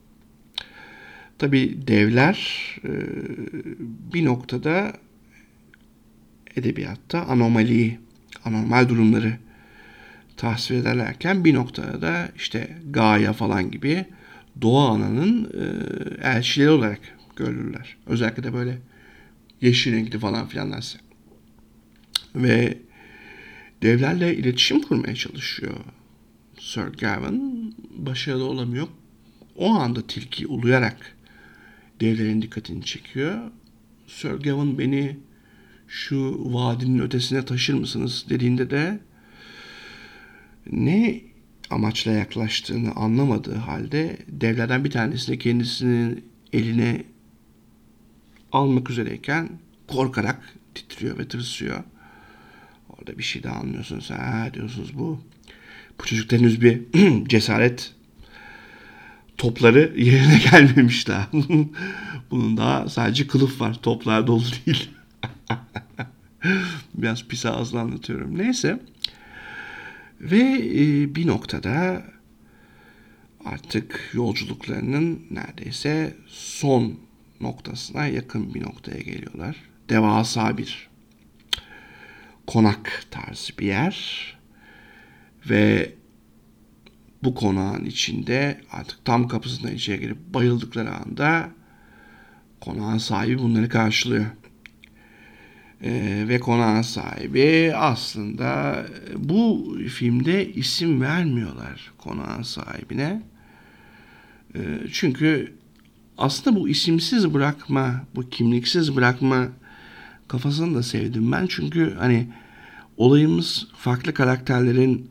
[1.38, 2.36] Tabi devler
[2.84, 2.90] e,
[4.14, 4.92] bir noktada
[6.57, 7.98] edebiyatta anomali,
[8.44, 9.38] anormal durumları
[10.37, 14.07] tasvir ederlerken bir noktada da işte Gaia falan gibi
[14.62, 17.01] doğa ananın e, elçileri olarak
[17.37, 17.97] görülürler.
[18.07, 18.78] Özellikle de böyle
[19.61, 20.99] yeşil renkli falan filanlarsa.
[22.34, 22.78] Ve
[23.82, 25.74] devlerle iletişim kurmaya çalışıyor
[26.59, 27.74] Sir Gavin.
[27.97, 28.89] Başarılı olamıyor.
[29.57, 31.16] O anda tilki uluyarak
[32.01, 33.51] devlerin dikkatini çekiyor.
[34.07, 35.16] Sir Gavin beni
[35.89, 39.01] şu vadinin ötesine taşır mısınız dediğinde de
[40.72, 41.20] ne
[41.70, 47.04] amaçla yaklaştığını anlamadığı halde devlerden bir tanesini kendisinin eline
[48.52, 49.48] almak üzereyken
[49.86, 51.84] korkarak titriyor ve tırsıyor.
[52.88, 54.10] Orada bir şey daha anlıyorsunuz.
[54.10, 55.20] Ha diyorsunuz bu
[56.00, 56.82] Bu çocuk henüz bir
[57.28, 57.94] cesaret
[59.38, 61.28] topları yerine gelmemiş daha.
[62.30, 63.74] Bunun daha sadece kılıf var.
[63.82, 64.90] Toplar dolu değil.
[66.94, 68.38] Biraz pis ağızla anlatıyorum.
[68.38, 68.80] Neyse.
[70.20, 70.40] Ve
[70.74, 72.02] e, bir noktada
[73.44, 77.00] artık yolculuklarının neredeyse son
[77.40, 79.56] noktasına yakın bir noktaya geliyorlar.
[79.88, 80.88] Devasa bir
[82.46, 84.36] konak tarzı bir yer
[85.50, 85.92] ve
[87.24, 91.50] bu konağın içinde artık tam kapısından içeri girip bayıldıkları anda
[92.60, 94.26] konağın sahibi bunları karşılıyor.
[95.83, 103.22] Ee, ve konağın sahibi aslında bu filmde isim vermiyorlar konağın sahibine.
[104.55, 104.61] Ee,
[104.93, 105.53] çünkü
[106.18, 109.49] aslında bu isimsiz bırakma, bu kimliksiz bırakma
[110.29, 111.47] kafasını da sevdim ben.
[111.47, 112.29] Çünkü hani
[112.97, 115.11] olayımız farklı karakterlerin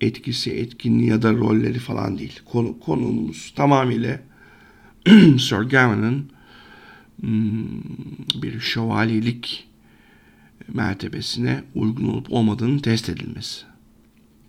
[0.00, 2.40] etkisi, etkinliği ya da rolleri falan değil.
[2.44, 4.20] Konu, konumuz tamamıyla
[5.38, 6.22] Sir hmm,
[8.42, 9.68] bir şövalyelik
[10.68, 13.64] mertebesine uygun olup olmadığını test edilmesi.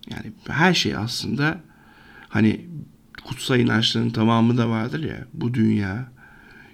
[0.09, 1.61] Yani her şey aslında
[2.30, 2.66] hani
[3.24, 6.11] kutsal inançların tamamı da vardır ya bu dünya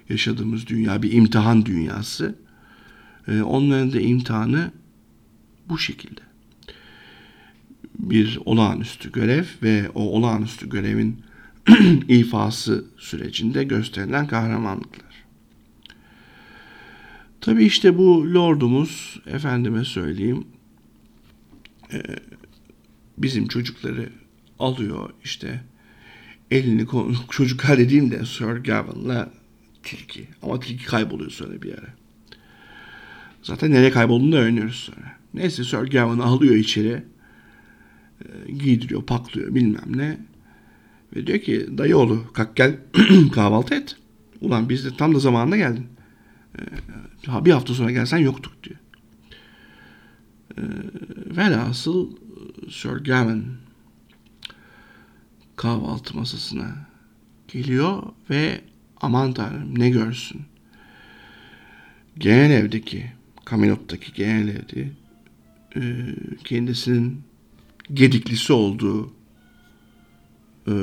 [0.08, 2.34] yaşadığımız dünya bir imtihan dünyası.
[3.28, 4.70] Ee, onların da imtihanı
[5.68, 6.20] bu şekilde
[7.98, 11.22] bir olağanüstü görev ve o olağanüstü görevin
[12.08, 15.11] ifası sürecinde gösterilen kahramanlıklar.
[17.42, 20.44] Tabi işte bu lordumuz efendime söyleyeyim
[21.92, 22.02] e,
[23.18, 24.08] bizim çocukları
[24.58, 25.60] alıyor işte
[26.50, 26.86] elini
[27.30, 29.30] çocuklar dediğim de Sir Gawain'la
[29.82, 31.88] tilki ama tilki kayboluyor sonra bir ara.
[33.42, 35.16] Zaten nereye kaybolduğunu da öğreniyoruz sonra.
[35.34, 37.02] Neyse Sir Gawain'ı alıyor içeri
[38.20, 40.18] e, giydiriyor, paklıyor bilmem ne.
[41.16, 42.76] Ve diyor ki dayı oğlu kalk gel
[43.32, 43.96] kahvaltı et.
[44.40, 45.86] Ulan biz de tam da zamanında geldin.
[46.58, 48.78] E, bir hafta sonra gelsen yoktuk diyor.
[50.58, 50.62] E,
[51.36, 52.10] velhasıl
[52.70, 53.46] Sir Gawain
[55.56, 56.76] kahvaltı masasına
[57.48, 58.60] geliyor ve
[59.00, 60.42] aman tanrım ne görsün.
[62.18, 63.12] Genel evdeki,
[63.50, 64.90] Camelot'taki genel evde
[66.44, 67.22] kendisinin
[67.92, 69.12] gediklisi olduğu
[70.66, 70.74] e,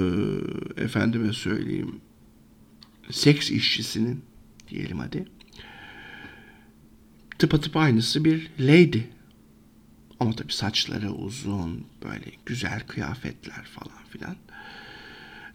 [0.78, 2.01] efendime söyleyeyim
[3.11, 4.22] seks işçisinin
[4.70, 5.26] diyelim hadi
[7.40, 9.02] tıpatıp aynısı bir lady.
[10.20, 14.36] Ama tabii saçları uzun, böyle güzel kıyafetler falan filan.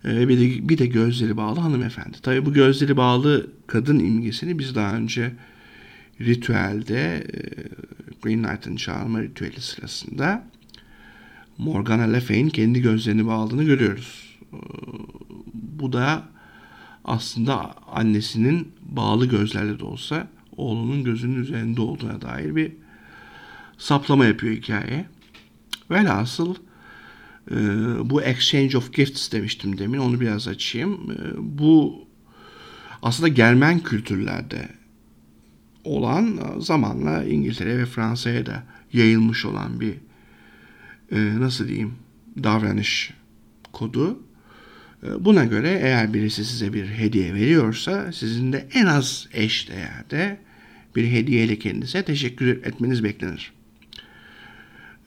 [0.04, 2.16] Ee, bir, de, bir de gözleri bağlı hanımefendi.
[2.22, 5.32] Tabii bu gözleri bağlı kadın imgesini biz daha önce
[6.20, 7.40] ritüelde, e,
[8.22, 10.44] Green Knight'ın çağırma ritüeli sırasında
[11.58, 14.38] Morgana Le Fay'in kendi gözlerini bağladığını görüyoruz.
[14.52, 14.56] Ee,
[15.54, 16.22] bu da
[17.04, 22.72] aslında annesinin bağlı gözlerle de olsa oğlunun gözünün üzerinde olduğuna dair bir
[23.78, 25.06] saplama yapıyor hikaye.
[25.90, 26.54] Velhasıl
[27.50, 27.56] e,
[28.10, 31.10] bu exchange of gifts demiştim demin onu biraz açayım.
[31.10, 32.04] E, bu
[33.02, 34.68] aslında Germen kültürlerde
[35.84, 39.94] olan zamanla İngiltere ve Fransa'ya da yayılmış olan bir
[41.12, 41.94] e, nasıl diyeyim
[42.42, 43.14] davranış
[43.72, 44.18] kodu.
[45.04, 50.38] E, buna göre eğer birisi size bir hediye veriyorsa sizin de en az eş değerde
[50.96, 53.52] bir hediyeyle kendisine teşekkür etmeniz beklenir.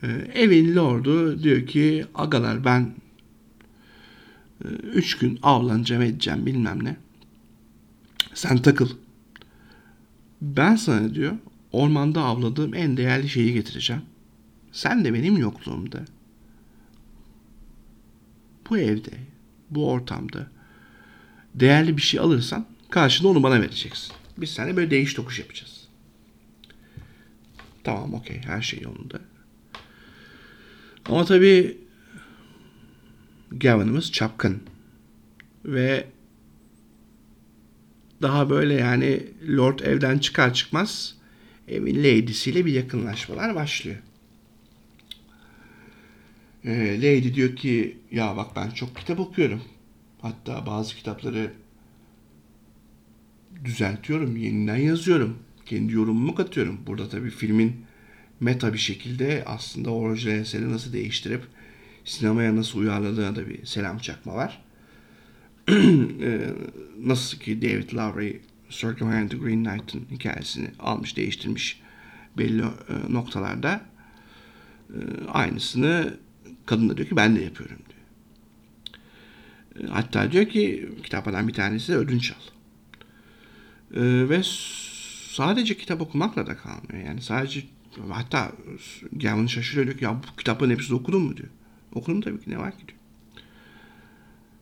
[0.04, 2.93] E, evin lordu diyor ki agalar ben
[4.66, 6.98] e, üç gün avlanacağım edeceğim bilmem ne.
[8.34, 8.89] Sen takıl.
[10.41, 11.36] Ben sana diyor
[11.72, 14.02] ormanda avladığım en değerli şeyi getireceğim.
[14.72, 16.06] Sen de benim yokluğumda
[18.70, 19.12] bu evde,
[19.70, 20.47] bu ortamda
[21.55, 24.13] değerli bir şey alırsan karşında onu bana vereceksin.
[24.38, 25.88] Biz seninle böyle değiş tokuş yapacağız.
[27.84, 29.20] Tamam okey her şey yolunda.
[31.05, 31.78] Ama tabii
[33.51, 34.61] Gavin'ımız çapkın.
[35.65, 36.07] Ve
[38.22, 41.15] daha böyle yani Lord evden çıkar çıkmaz
[41.68, 43.97] evin lady'siyle bir yakınlaşmalar başlıyor.
[46.68, 49.61] E, Lady diyor ki ya bak ben çok kitap okuyorum.
[50.22, 51.53] Hatta bazı kitapları
[53.65, 55.38] düzeltiyorum, yeniden yazıyorum.
[55.65, 56.80] Kendi yorumumu katıyorum.
[56.88, 57.76] Burada tabii filmin
[58.39, 61.43] meta bir şekilde aslında orijinal eseri nasıl değiştirip
[62.05, 64.61] sinemaya nasıl uyarladığına da bir selam çakma var.
[66.22, 66.39] Ee,
[67.03, 71.82] nasıl ki David Lowry Circle and the Green Knight'ın hikayesini almış değiştirmiş
[72.38, 72.65] belli e,
[73.13, 73.82] noktalarda
[74.89, 76.18] e, aynısını
[76.68, 77.97] Kadın da diyor ki ben de yapıyorum diyor.
[79.89, 82.36] E, hatta diyor ki kitaplardan bir tanesi de ödünç al.
[83.93, 84.41] E, ve
[85.32, 87.05] sadece kitap okumakla da kalmıyor.
[87.05, 87.63] Yani sadece
[88.09, 88.51] hatta
[89.11, 91.49] Gavin şaşırıyor diyor ki ya bu kitapların hepsini okudun mu diyor.
[91.93, 92.99] Okudum tabii ki ne var ki diyor.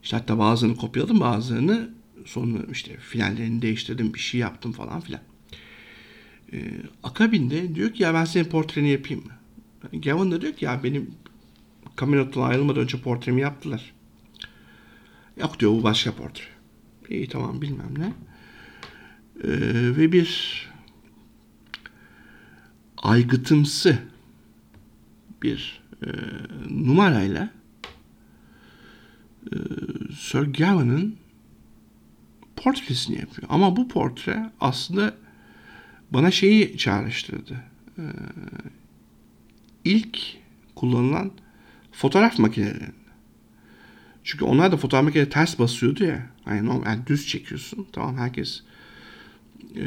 [0.03, 1.89] İşte hatta bazılarını kopyaladım bazılarını
[2.25, 5.21] sonra işte finallerini değiştirdim bir şey yaptım falan filan.
[6.53, 6.71] Ee,
[7.03, 9.31] akabinde diyor ki ya ben senin portreni yapayım mı?
[9.99, 11.11] Gavin de diyor ki ya benim
[11.99, 13.93] Camelot'tan ayrılmadan önce portremi yaptılar.
[15.37, 16.43] Yok diyor bu başka portre.
[17.09, 18.13] İyi tamam bilmem ne.
[19.43, 19.49] Ee,
[19.97, 20.69] ve bir
[22.97, 23.99] aygıtımsı
[25.43, 26.09] bir e,
[26.69, 27.49] numarayla
[29.45, 29.55] e,
[30.17, 31.15] Sir Gawain'ın
[32.55, 33.47] portresini yapıyor.
[33.51, 35.13] Ama bu portre aslında
[36.11, 37.63] bana şeyi çağrıştırdı.
[37.97, 38.03] E,
[39.83, 40.19] ilk
[40.75, 41.31] kullanılan
[41.97, 42.91] fotoğraf makinelerinde.
[44.23, 46.29] Çünkü onlar da fotoğraf makineleri ters basıyordu ya.
[46.47, 47.87] Yani, normal, yani düz çekiyorsun.
[47.91, 48.63] Tamam herkes
[49.75, 49.83] e,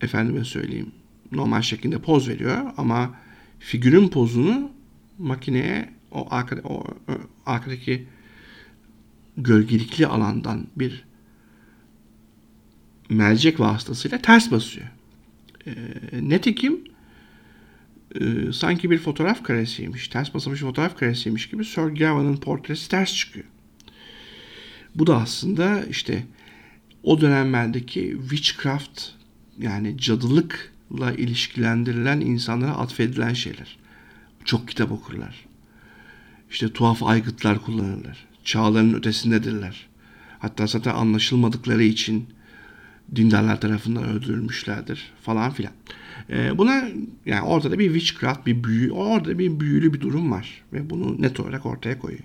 [0.00, 0.92] efendime söyleyeyim
[1.32, 3.14] normal şekilde poz veriyor ama
[3.58, 4.70] figürün pozunu
[5.18, 6.84] makineye o, arkada, o, o
[7.46, 8.06] arkadaki
[9.36, 11.04] gölgelikli alandan bir
[13.10, 14.86] mercek vasıtasıyla ters basıyor.
[15.66, 15.72] E,
[16.12, 16.84] netikim
[18.20, 23.46] e, sanki bir fotoğraf karesiymiş, ters basılmış fotoğraf karesiymiş gibi Sir Gawain'ın portresi ters çıkıyor.
[24.94, 26.24] Bu da aslında işte
[27.02, 29.02] o dönemlerdeki witchcraft
[29.58, 33.78] yani cadılıkla ilişkilendirilen insanlara atfedilen şeyler.
[34.44, 35.46] Çok kitap okurlar.
[36.50, 38.26] İşte tuhaf aygıtlar kullanırlar.
[38.44, 39.86] Çağların ötesindedirler.
[40.38, 42.26] Hatta zaten anlaşılmadıkları için
[43.16, 45.72] dindarlar tarafından öldürülmüşlerdir falan filan.
[46.30, 46.88] Ee, buna
[47.26, 51.40] yani ortada bir witchcraft, bir büyü, orada bir büyülü bir durum var ve bunu net
[51.40, 52.24] olarak ortaya koyuyor.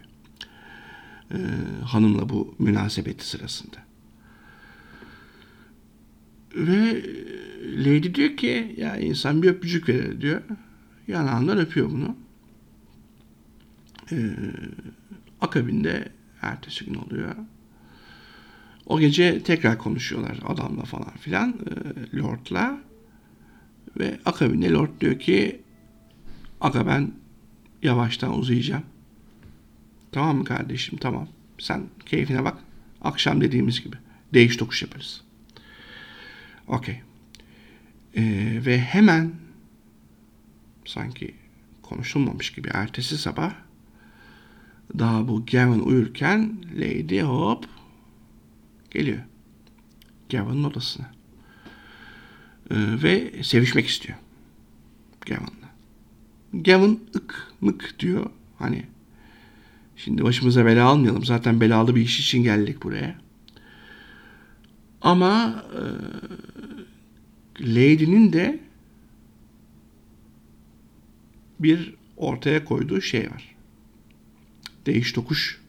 [1.32, 1.38] Ee,
[1.86, 3.78] hanımla bu münasebeti sırasında.
[6.56, 7.04] Ve
[7.78, 10.42] Lady diyor ki ya insan bir öpücük verir diyor.
[11.08, 12.16] Yanağından öpüyor bunu.
[14.12, 14.36] Ee,
[15.42, 16.10] akabinde
[16.42, 17.36] ertesi gün oluyor.
[18.86, 22.91] O gece tekrar konuşuyorlar adamla falan filan e, Lord'la.
[24.00, 25.62] Ve akabinde Lord diyor ki
[26.62, 27.12] Aga ben
[27.84, 28.84] yavaştan uzayacağım.
[30.12, 30.98] Tamam mı kardeşim?
[30.98, 31.28] Tamam.
[31.60, 32.58] Sen keyfine bak.
[33.02, 33.96] Akşam dediğimiz gibi.
[34.34, 35.22] Değiş tokuş yaparız.
[36.68, 37.02] Okey.
[38.16, 39.32] Ee, ve hemen
[40.86, 41.36] sanki
[41.82, 43.54] konuşulmamış gibi ertesi sabah
[45.00, 47.66] daha bu Gavin uyurken Lady hop
[48.92, 49.24] geliyor.
[50.30, 51.12] Gavin'in odasına.
[52.72, 54.18] Ee, ve sevişmek istiyor.
[55.26, 55.72] Gavin'la.
[56.54, 58.30] Gavin ık mık diyor.
[58.60, 58.86] Hani
[59.96, 61.26] şimdi başımıza bela almayalım.
[61.26, 63.16] Zaten belalı bir iş için geldik buraya.
[65.02, 65.84] Ama e,
[67.64, 68.60] Lady'nin de
[71.60, 73.56] bir ortaya koyduğu şey var.
[74.86, 75.62] Değiş tokuş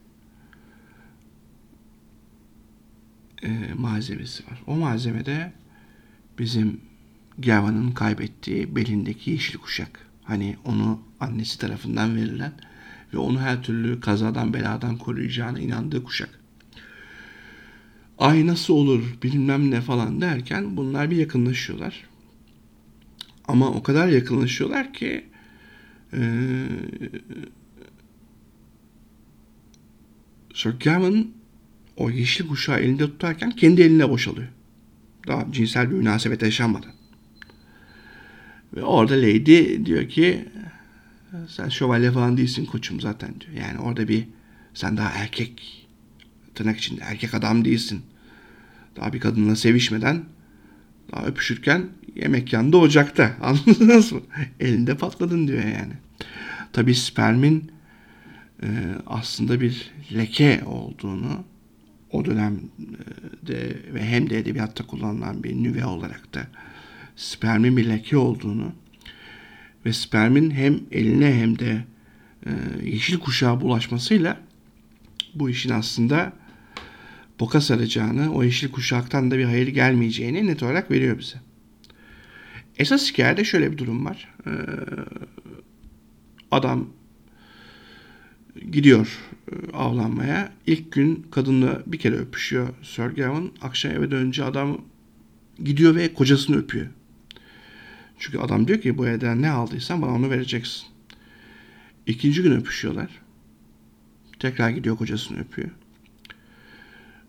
[3.42, 4.62] e, malzemesi var.
[4.66, 5.52] O malzemede
[6.38, 6.80] bizim
[7.42, 10.06] Gavan'ın kaybettiği belindeki yeşil kuşak.
[10.24, 12.52] Hani onu annesi tarafından verilen
[13.14, 16.40] ve onu her türlü kazadan beladan koruyacağına inandığı kuşak.
[18.18, 22.04] Ay nasıl olur bilmem ne falan derken bunlar bir yakınlaşıyorlar.
[23.48, 25.26] Ama o kadar yakınlaşıyorlar ki
[26.12, 26.20] e,
[30.54, 31.34] Sir Gawain
[31.96, 34.48] o yeşil kuşağı elinde tutarken kendi eline boşalıyor.
[35.28, 37.01] Daha cinsel bir münasebet yaşanmadan.
[38.76, 40.48] Ve orada Lady diyor ki
[41.48, 43.66] sen şövalye falan değilsin koçum zaten diyor.
[43.66, 44.24] Yani orada bir
[44.74, 45.86] sen daha erkek
[46.54, 48.02] tırnak içinde erkek adam değilsin.
[48.96, 50.24] Daha bir kadınla sevişmeden
[51.12, 53.36] daha öpüşürken yemek yandı ocakta.
[53.42, 54.20] Anladınız mı?
[54.60, 55.92] Elinde patladın diyor yani.
[56.72, 57.72] Tabi spermin
[58.62, 58.68] e,
[59.06, 61.44] aslında bir leke olduğunu
[62.10, 66.46] o dönemde ve hem de edebiyatta kullanılan bir nüve olarak da
[67.16, 68.72] spermin bir leke olduğunu
[69.86, 71.84] ve spermin hem eline hem de
[72.46, 72.50] e,
[72.84, 74.40] yeşil kuşağa bulaşmasıyla
[75.34, 76.32] bu işin aslında
[77.40, 81.36] boka saracağını, o yeşil kuşaktan da bir hayır gelmeyeceğini net olarak veriyor bize.
[82.78, 84.28] Esas hikayede şöyle bir durum var.
[84.46, 84.50] Ee,
[86.50, 86.88] adam
[88.70, 89.18] gidiyor
[89.52, 90.52] e, avlanmaya.
[90.66, 93.52] İlk gün kadınla bir kere öpüşüyor Sir Gawain.
[93.62, 94.80] Akşam eve dönünce adam
[95.64, 96.86] gidiyor ve kocasını öpüyor.
[98.22, 100.86] Çünkü adam diyor ki bu evden ne aldıysan bana onu vereceksin.
[102.06, 103.08] İkinci gün öpüşüyorlar.
[104.38, 105.70] Tekrar gidiyor kocasını öpüyor.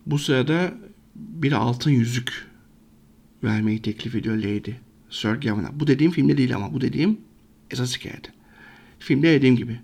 [0.06, 0.74] Bu sırada
[1.16, 2.48] bir altın yüzük
[3.44, 4.72] vermeyi teklif ediyor Lady
[5.10, 5.80] Sir Gawain'a.
[5.80, 7.18] Bu dediğim filmde değil ama bu dediğim
[7.72, 8.28] esas hikayede.
[9.00, 9.80] Filmde dediğim gibi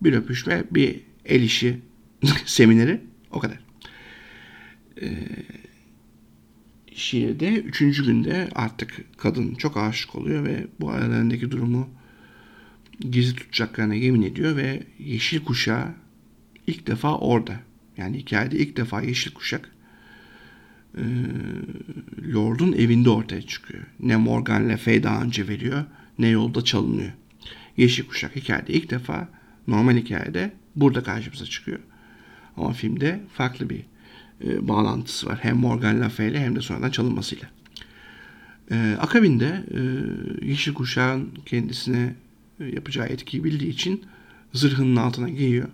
[0.00, 1.80] bir öpüşme, bir el işi
[2.44, 3.00] semineri
[3.30, 3.58] o kadar.
[5.02, 5.28] Ee,
[6.94, 11.88] şiirde üçüncü günde artık kadın çok aşık oluyor ve bu aralarındaki durumu
[13.00, 15.94] gizli tutacaklarına yemin ediyor ve yeşil kuşağı
[16.66, 17.60] ilk defa orada.
[17.96, 19.70] Yani hikayede ilk defa yeşil kuşak
[20.98, 21.02] e,
[22.34, 23.84] Lord'un evinde ortaya çıkıyor.
[24.00, 25.84] Ne Morgan Le Fay daha önce veriyor
[26.18, 27.12] ne yolda çalınıyor.
[27.76, 29.28] Yeşil kuşak hikayede ilk defa
[29.66, 31.78] normal hikayede burada karşımıza çıkıyor.
[32.56, 33.84] Ama filmde farklı bir
[34.44, 35.38] e, bağlantısı var.
[35.42, 37.50] Hem Morgan Le ile hem de sonradan çalınmasıyla.
[38.70, 39.80] E, akabinde e,
[40.46, 42.14] Yeşil Kuşağın kendisine
[42.60, 44.04] e, yapacağı etkiyi bildiği için
[44.52, 45.68] zırhının altına giyiyor.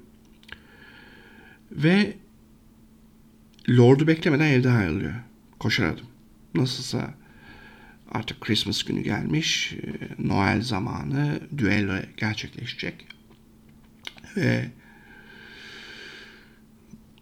[1.72, 2.16] Ve
[3.70, 5.14] Lord'u beklemeden evden ayrılıyor.
[5.58, 6.06] Koşar adım.
[6.54, 7.14] Nasılsa
[8.10, 9.72] artık Christmas günü gelmiş.
[9.72, 13.06] E, Noel zamanı düello gerçekleşecek.
[14.36, 14.70] Ve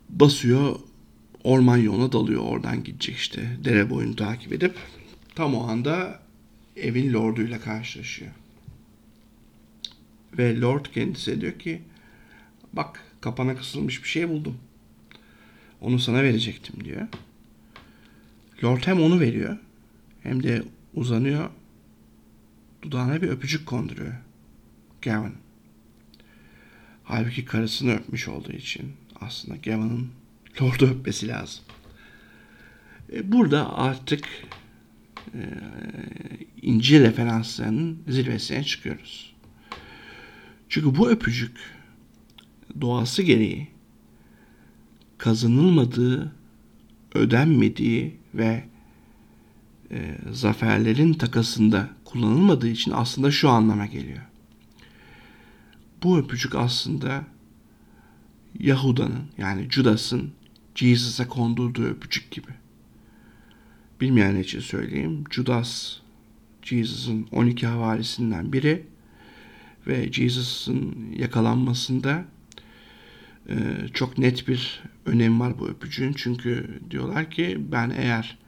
[0.09, 0.81] basıyor
[1.49, 2.43] orman yoluna dalıyor.
[2.43, 3.57] Oradan gidecek işte.
[3.65, 4.75] Dere boyunu takip edip
[5.35, 6.21] tam o anda
[6.77, 8.31] evin lorduyla karşılaşıyor.
[10.39, 11.83] Ve lord kendisi diyor ki
[12.73, 14.59] bak kapana kısılmış bir şey buldum.
[15.81, 17.09] Onu sana verecektim diyor.
[18.65, 19.57] Lord hem onu veriyor
[20.23, 20.63] hem de
[20.95, 21.51] uzanıyor
[22.83, 24.15] dudağına bir öpücük konduruyor.
[25.03, 25.35] Gavin.
[27.05, 30.09] Halbuki karısını öpmüş olduğu için aslında Gavin'ın
[30.63, 31.65] Lord'u öpmesi lazım.
[33.13, 34.29] E, burada artık
[35.35, 35.41] e,
[36.63, 39.35] İncil referanslarının zirvesine çıkıyoruz.
[40.69, 41.57] Çünkü bu öpücük
[42.81, 43.69] doğası gereği
[45.19, 46.33] kazanılmadığı,
[47.15, 48.65] ödenmediği ve
[49.91, 54.23] e, zaferlerin takasında kullanılmadığı için aslında şu anlama geliyor.
[56.03, 57.25] Bu öpücük aslında
[58.59, 60.33] Yahuda'nın yani Judas'ın
[60.79, 62.51] Jesus'a kondurduğu öpücük gibi.
[64.01, 65.25] Bilmeyen için söyleyeyim.
[65.31, 65.97] Judas
[66.63, 68.87] Jesus'ın 12 havarisinden biri
[69.87, 72.25] ve Jesus'ın yakalanmasında
[73.49, 73.55] e,
[73.95, 76.13] çok net bir önem var bu öpücüğün.
[76.13, 78.39] Çünkü diyorlar ki ben eğer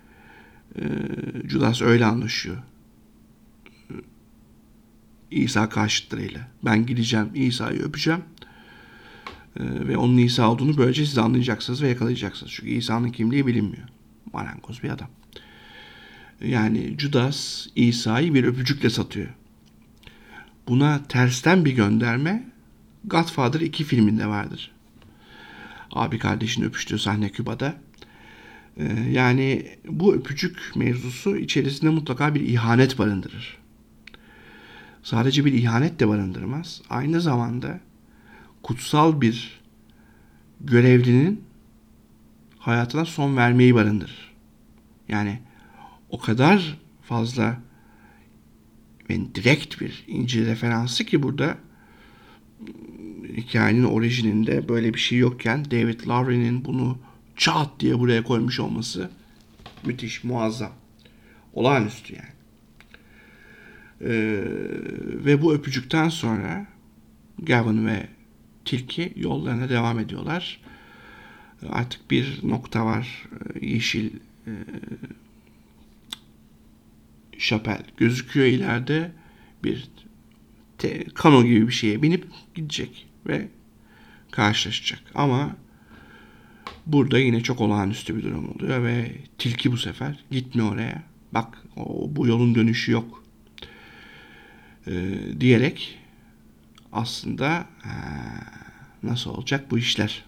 [0.77, 0.83] e,
[1.49, 2.57] Judas öyle anlaşıyor.
[3.91, 3.95] E,
[5.31, 6.49] İsa karşıtlarıyla.
[6.65, 8.21] Ben gideceğim İsa'yı öpeceğim.
[9.57, 12.53] Ve onun İsa olduğunu böylece siz anlayacaksınız ve yakalayacaksınız.
[12.53, 13.89] Çünkü İsa'nın kimliği bilinmiyor.
[14.33, 15.09] Marangoz bir adam.
[16.45, 19.29] Yani Judas İsa'yı bir öpücükle satıyor.
[20.69, 22.51] Buna tersten bir gönderme
[23.05, 24.71] Godfather 2 filminde vardır.
[25.93, 27.75] Abi kardeşin öpüştüğü sahne Küba'da.
[28.77, 33.59] Ee, yani bu öpücük mevzusu içerisinde mutlaka bir ihanet barındırır.
[35.03, 36.83] Sadece bir ihanet de barındırmaz.
[36.91, 37.81] Aynı zamanda
[38.63, 39.61] kutsal bir
[40.61, 41.45] görevlinin
[42.59, 44.33] hayatına son vermeyi barındırır.
[45.09, 45.39] Yani
[46.11, 47.61] o kadar fazla
[49.11, 51.57] ve direkt bir İncil referansı ki burada
[53.37, 56.99] hikayenin orijininde böyle bir şey yokken David Lowry'nin bunu
[57.37, 59.11] çat diye buraya koymuş olması
[59.85, 60.73] müthiş, muazzam.
[61.53, 62.31] Olağanüstü yani.
[64.01, 64.43] Ee,
[65.25, 66.67] ve bu öpücükten sonra
[67.39, 68.09] Gavin ve
[68.71, 70.61] Tilki yollarına devam ediyorlar.
[71.69, 73.29] Artık bir nokta var.
[73.61, 74.11] Yeşil
[74.47, 74.53] e,
[77.39, 79.13] şapel gözüküyor ileride.
[79.65, 79.89] Bir
[80.79, 83.49] te, kano gibi bir şeye binip gidecek ve
[84.31, 85.03] karşılaşacak.
[85.15, 85.57] Ama
[86.87, 91.03] burada yine çok olağanüstü bir durum oluyor ve tilki bu sefer gitmiyor oraya.
[91.33, 93.25] Bak o, bu yolun dönüşü yok.
[94.87, 94.93] Ee,
[95.41, 96.00] diyerek
[96.93, 97.97] aslında ha,
[99.03, 100.25] nasıl olacak bu işler?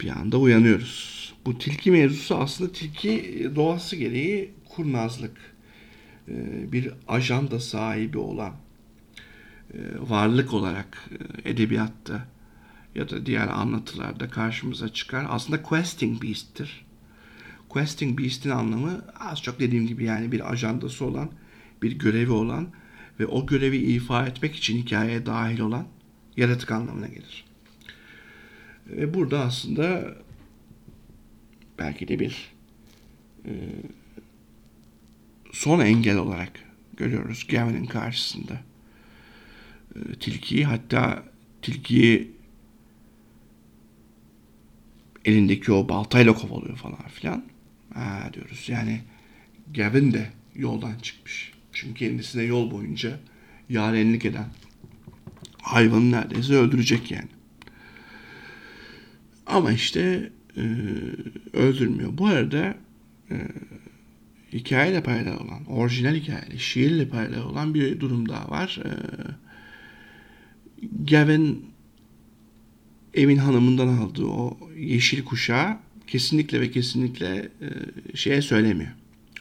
[0.00, 1.16] Bir anda uyanıyoruz.
[1.46, 5.56] Bu tilki mevzusu aslında tilki doğası gereği kurnazlık.
[6.72, 8.52] Bir ajanda sahibi olan
[9.74, 11.10] e, varlık olarak
[11.44, 12.28] e, edebiyatta
[12.94, 15.26] ya da diğer anlatılarda karşımıza çıkar.
[15.28, 16.86] Aslında questing beast'tir.
[17.68, 21.30] Questing beast'in anlamı az çok dediğim gibi yani bir ajandası olan,
[21.82, 22.68] bir görevi olan
[23.20, 25.86] ve o görevi ifa etmek için hikayeye dahil olan
[26.36, 27.44] yaratık anlamına gelir.
[28.86, 30.14] Ve burada aslında
[31.78, 32.52] belki de bir
[33.44, 33.52] e,
[35.52, 36.52] son engel olarak
[36.96, 38.60] görüyoruz Gavin'in karşısında.
[39.96, 41.24] e, tilkiyi hatta
[41.62, 42.30] tilkiyi
[45.24, 47.44] elindeki o baltayla kovalıyor falan filan.
[47.94, 49.00] Ha diyoruz yani
[49.74, 51.55] Gavin de yoldan çıkmış.
[51.76, 53.18] Çünkü kendisine yol boyunca
[53.68, 54.46] yarenlik eden
[55.62, 57.28] hayvanı neredeyse öldürecek yani.
[59.46, 60.62] Ama işte e,
[61.52, 62.18] öldürmüyor.
[62.18, 62.74] Bu arada
[63.30, 63.36] e,
[64.52, 68.78] hikayeyle paralel olan, orijinal hikayeyle, şiirle paralel olan bir durum daha var.
[68.84, 68.90] E,
[71.10, 71.66] Gavin
[73.14, 77.68] Emin Hanım'ından aldığı o yeşil kuşağı kesinlikle ve kesinlikle e,
[78.16, 78.90] şeye söylemiyor.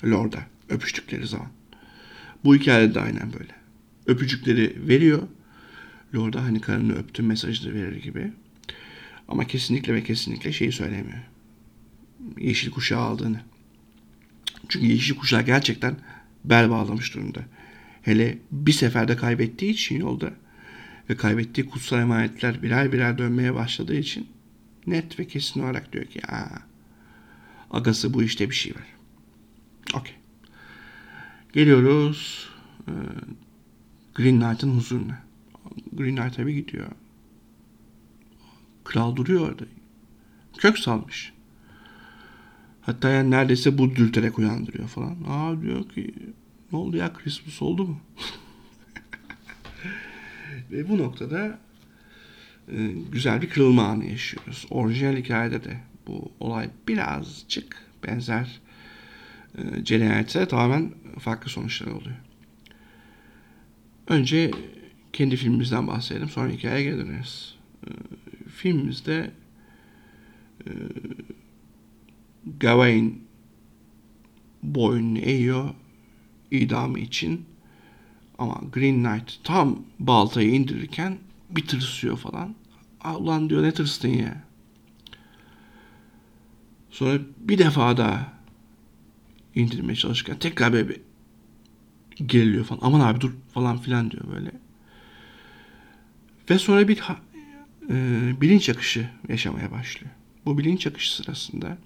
[0.06, 1.55] Lord'a öpüştükleri zaman.
[2.46, 3.56] Bu hikayede de aynen böyle.
[4.06, 5.28] Öpücükleri veriyor.
[6.16, 8.32] Lord'a hani karını öptüm mesajını verir gibi.
[9.28, 11.20] Ama kesinlikle ve kesinlikle şeyi söylemiyor.
[12.38, 13.42] Yeşil kuşağı aldığını.
[14.70, 15.96] Çünkü yeşil kuşağı gerçekten
[16.44, 17.40] bel bağlamış durumda.
[18.02, 20.34] Hele bir seferde kaybettiği için yolda
[21.10, 24.28] ve kaybettiği kutsal emanetler birer birer dönmeye başladığı için
[24.88, 26.60] net ve kesin olarak diyor ki Aa,
[27.72, 28.88] agası bu işte bir şey var.
[29.94, 30.16] Okey.
[31.56, 32.50] Geliyoruz
[32.88, 32.92] e,
[34.16, 35.24] Green Knight'ın huzuruna.
[35.94, 36.88] Green Knight tabi gidiyor.
[38.84, 39.64] Kral duruyor orada.
[40.58, 41.34] Kök salmış.
[42.82, 45.18] Hatta yani neredeyse bu dürterek uyandırıyor falan.
[45.28, 46.14] Aa diyor ki
[46.72, 48.00] ne oldu ya Christmas oldu mu?
[50.72, 51.60] Ve bu noktada
[52.72, 54.66] e, güzel bir kırılma anı yaşıyoruz.
[54.70, 57.78] Orijinal hikayede de bu olay birazcık
[58.08, 58.62] benzer
[59.58, 62.16] e, cereyan tamamen farklı sonuçlar oluyor.
[64.08, 64.52] Önce
[65.14, 66.30] kendi filmimizden bahsedelim.
[66.30, 67.56] Sonra hikayeye geri döneriz.
[67.88, 67.90] E,
[68.50, 69.32] filmimizde
[70.68, 70.70] e,
[72.60, 73.24] Gawain
[74.64, 75.70] boynunu eğiyor
[76.52, 77.46] idamı için
[78.38, 81.18] ama Green Knight tam baltayı indirirken
[81.50, 82.56] bir tırsıyor falan.
[83.20, 84.44] Ulan diyor ne tırstın ya.
[86.90, 88.35] Sonra bir defa daha
[89.56, 91.02] indirmeye çalışırken tekrar böyle bir
[92.26, 92.80] geriliyor falan.
[92.84, 94.52] Aman abi dur falan filan diyor böyle.
[96.50, 97.02] Ve sonra bir
[97.90, 97.96] e,
[98.42, 100.12] bilinç akışı yaşamaya başlıyor.
[100.46, 101.78] Bu bilinç akışı sırasında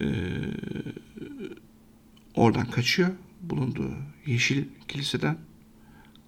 [0.00, 0.06] e,
[2.34, 3.94] oradan kaçıyor bulunduğu
[4.26, 5.38] yeşil kiliseden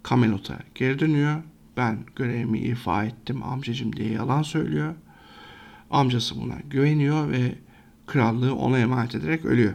[0.09, 1.43] Camelot'a geri dönüyor.
[1.77, 4.95] Ben görevimi ifa ettim amcacım diye yalan söylüyor.
[5.89, 7.55] Amcası buna güveniyor ve
[8.07, 9.73] krallığı ona emanet ederek ölüyor.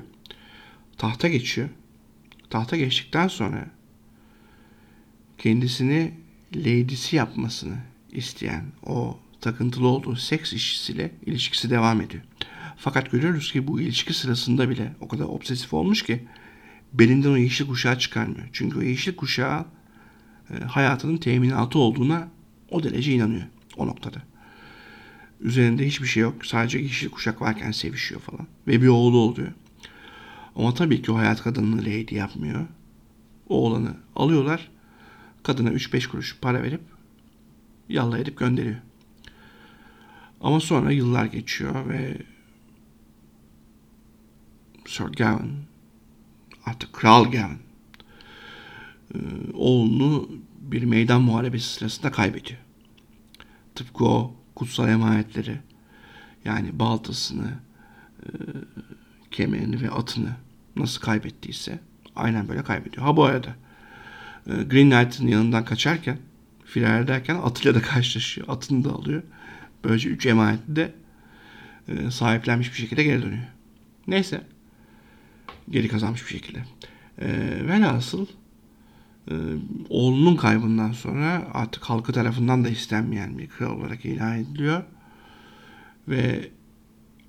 [0.99, 1.69] Tahta geçiyor.
[2.51, 3.71] Tahta geçtikten sonra
[5.39, 6.15] kendisini
[6.57, 7.77] lady'si yapmasını
[8.13, 12.23] isteyen o takıntılı olduğu seks işçisiyle ilişkisi devam ediyor.
[12.77, 16.25] Fakat görüyoruz ki bu ilişki sırasında bile o kadar obsesif olmuş ki
[16.93, 18.49] belinden o yeşil kuşağı çıkarmıyor.
[18.53, 19.65] Çünkü o yeşil kuşağı
[20.51, 22.29] e, hayatının teminatı olduğuna
[22.71, 23.45] o derece inanıyor
[23.77, 24.23] o noktada.
[25.41, 26.47] Üzerinde hiçbir şey yok.
[26.47, 28.47] Sadece yeşil kuşak varken sevişiyor falan.
[28.67, 29.53] Ve bir oğlu oluyor.
[30.57, 32.67] Ama tabii ki o hayat kadınını lady yapmıyor.
[33.49, 34.71] Oğlanı alıyorlar.
[35.43, 36.81] Kadına 3-5 kuruş para verip
[37.89, 38.81] yallah edip gönderiyor.
[40.41, 42.17] Ama sonra yıllar geçiyor ve
[44.87, 45.53] Sir Gawain
[46.67, 47.59] artık Kral Gavin
[49.15, 49.19] e,
[49.55, 50.29] oğlunu
[50.61, 52.61] bir meydan muharebesi sırasında kaybediyor.
[53.75, 55.59] Tıpkı o kutsal emanetleri
[56.45, 57.51] yani baltasını,
[58.23, 58.29] e,
[59.31, 60.31] kemerini ve atını
[60.77, 61.79] nasıl kaybettiyse
[62.17, 63.07] aynen böyle kaybediyor.
[63.07, 63.49] Ha bu arada
[64.47, 66.19] e, Green Knight'ın yanından kaçarken
[66.65, 68.49] firar ederken atıyla da karşılaşıyor.
[68.49, 69.23] Atını da alıyor.
[69.85, 70.93] Böylece üç emaneti de
[72.11, 73.47] sahiplenmiş bir şekilde geri dönüyor.
[74.07, 74.43] Neyse
[75.71, 76.65] geri kazanmış bir şekilde.
[77.19, 77.29] E,
[77.69, 78.27] velhasıl
[79.31, 79.35] e,
[79.89, 84.83] oğlunun kaybından sonra artık halkı tarafından da istenmeyen bir kral olarak ilan ediliyor.
[86.09, 86.51] Ve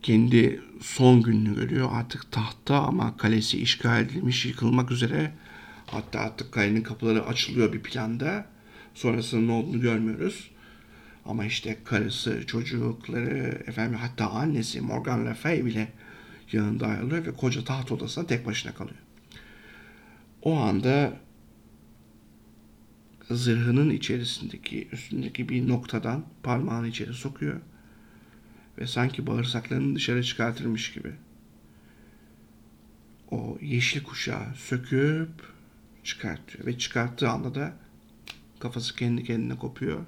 [0.01, 1.89] kendi son gününü görüyor.
[1.93, 5.31] Artık tahta ama kalesi işgal edilmiş, yıkılmak üzere.
[5.87, 8.45] Hatta artık kalenin kapıları açılıyor bir planda.
[8.93, 10.51] Sonrasında ne olduğunu görmüyoruz.
[11.25, 15.87] Ama işte karısı, çocukları, efendim hatta annesi Morgan Le Fay bile
[16.51, 18.97] yanında ayrılıyor ve koca taht odasına tek başına kalıyor.
[20.41, 21.13] O anda
[23.35, 27.61] zırhının içerisindeki, üstündeki bir noktadan parmağını içeri sokuyor
[28.77, 31.11] ve sanki bağırsaklarını dışarı çıkartırmış gibi
[33.31, 35.29] o yeşil kuşağı söküp
[36.03, 37.73] çıkartıyor ve çıkarttığı anda da
[38.59, 40.05] kafası kendi kendine kopuyor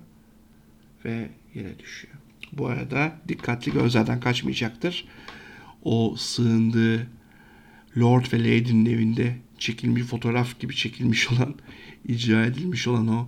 [1.06, 2.14] ve yere düşüyor.
[2.52, 5.06] Bu arada dikkatli gözlerden kaçmayacaktır
[5.84, 7.08] o sığındığı
[7.98, 11.56] Lord ve Lady'nin evinde çekilmiş fotoğraf gibi çekilmiş olan,
[12.08, 13.28] icra edilmiş olan o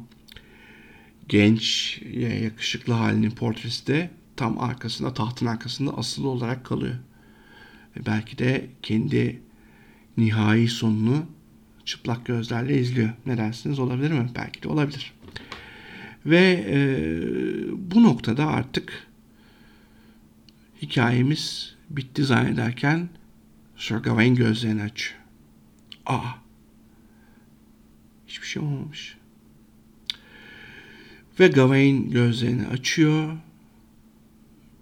[1.30, 2.00] genç,
[2.42, 6.96] yakışıklı halinin portresi de tam arkasında, tahtın arkasında asılı olarak kalıyor.
[7.98, 9.42] Ve belki de kendi
[10.18, 11.26] nihai sonunu
[11.86, 13.10] çıplak gözlerle izliyor.
[13.26, 14.30] Ne dersiniz olabilir mi?
[14.36, 15.14] Belki de olabilir.
[16.26, 16.78] Ve e,
[17.92, 19.08] bu noktada artık
[20.82, 23.10] hikayemiz bitti zannederken
[23.78, 25.20] Sir Gawain gözlerini açıyor.
[26.06, 26.45] Aa,
[28.36, 29.18] hiçbir şey olmamış.
[31.40, 33.38] Ve Gawain gözlerini açıyor.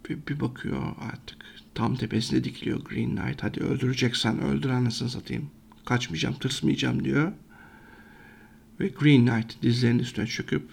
[0.09, 1.45] Bir, bir bakıyor artık.
[1.75, 3.43] Tam tepesinde dikiliyor Green Knight.
[3.43, 5.49] Hadi öldüreceksen öldür anasını satayım.
[5.85, 7.31] Kaçmayacağım, tırsmayacağım diyor.
[8.79, 10.69] Ve Green Knight dizlerinin üstüne çöküp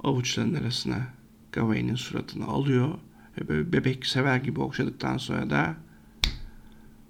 [0.00, 1.06] avuçlarının arasına
[1.52, 2.98] Gawain'in suratını alıyor.
[3.38, 5.76] Ve böyle bebek sever gibi okşadıktan sonra da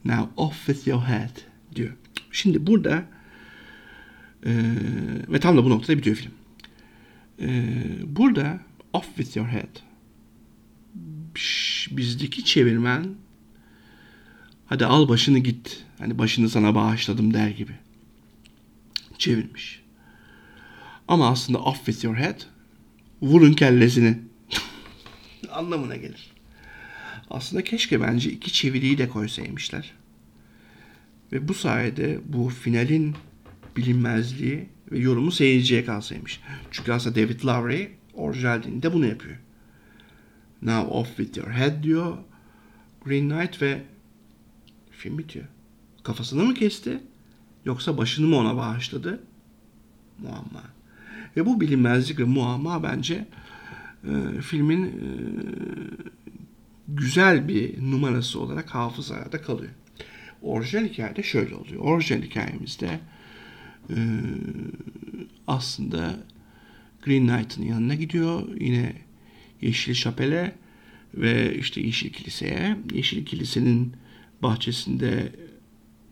[0.05, 1.37] Now off with your head
[1.75, 1.93] diyor.
[2.31, 3.14] Şimdi burada
[4.45, 4.53] e,
[5.29, 6.33] ve tam da bu noktada bitiyor film.
[7.41, 7.49] E,
[8.07, 8.61] burada
[8.93, 9.85] off with your head
[11.91, 13.15] bizdeki çevirmen
[14.67, 15.85] hadi al başını git.
[15.99, 17.73] Hani başını sana bağışladım der gibi.
[19.19, 19.83] Çevirmiş.
[21.09, 22.41] Ama aslında off with your head
[23.23, 24.19] vurun kellesini
[25.51, 26.33] anlamına gelir.
[27.31, 29.95] Aslında keşke bence iki çeviriyi de koysaymışlar.
[31.33, 33.15] Ve bu sayede bu finalin
[33.77, 36.41] bilinmezliği ve yorumu seyirciye kalsaymış.
[36.71, 39.37] Çünkü aslında David Lowery orijinal dilinde bunu yapıyor.
[40.63, 42.17] Now off with your head diyor
[43.05, 43.83] Green Knight ve
[44.91, 45.47] film bitiyor.
[46.03, 47.01] Kafasını mı kesti
[47.65, 49.21] yoksa başını mı ona bağışladı?
[50.19, 50.63] Muamma.
[51.37, 53.27] Ve bu bilinmezlik ve muamma bence
[54.05, 54.93] e, filmin e,
[56.89, 59.73] güzel bir numarası olarak hafızada kalıyor.
[60.43, 61.83] Orijinal hikayede şöyle oluyor.
[61.83, 63.01] Orijinal hikayemizde
[63.91, 63.99] e,
[65.47, 66.17] aslında
[67.05, 68.61] Green Knight'ın yanına gidiyor.
[68.61, 68.93] Yine
[69.61, 70.55] Yeşil Şapel'e
[71.15, 72.77] ve işte Yeşil Kilise'ye.
[72.93, 73.93] Yeşil Kilise'nin
[74.43, 75.33] bahçesinde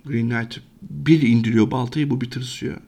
[0.05, 2.81] Green Knight bir indiriyor baltayı bu bir tırsıyor.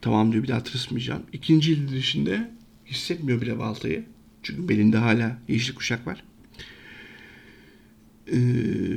[0.00, 1.22] Tamam diyor bir daha tırsmayacağım.
[1.32, 2.50] İkinci indirişinde
[2.86, 4.04] hissetmiyor bile baltayı.
[4.42, 6.24] Çünkü belinde hala yeşil kuşak var.
[8.26, 8.36] Ee,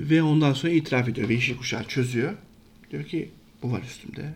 [0.09, 2.33] ve ondan sonra itiraf ediyor ve yeşil kuşağı çözüyor.
[2.91, 3.29] Diyor ki
[3.63, 4.33] bu var üstümde.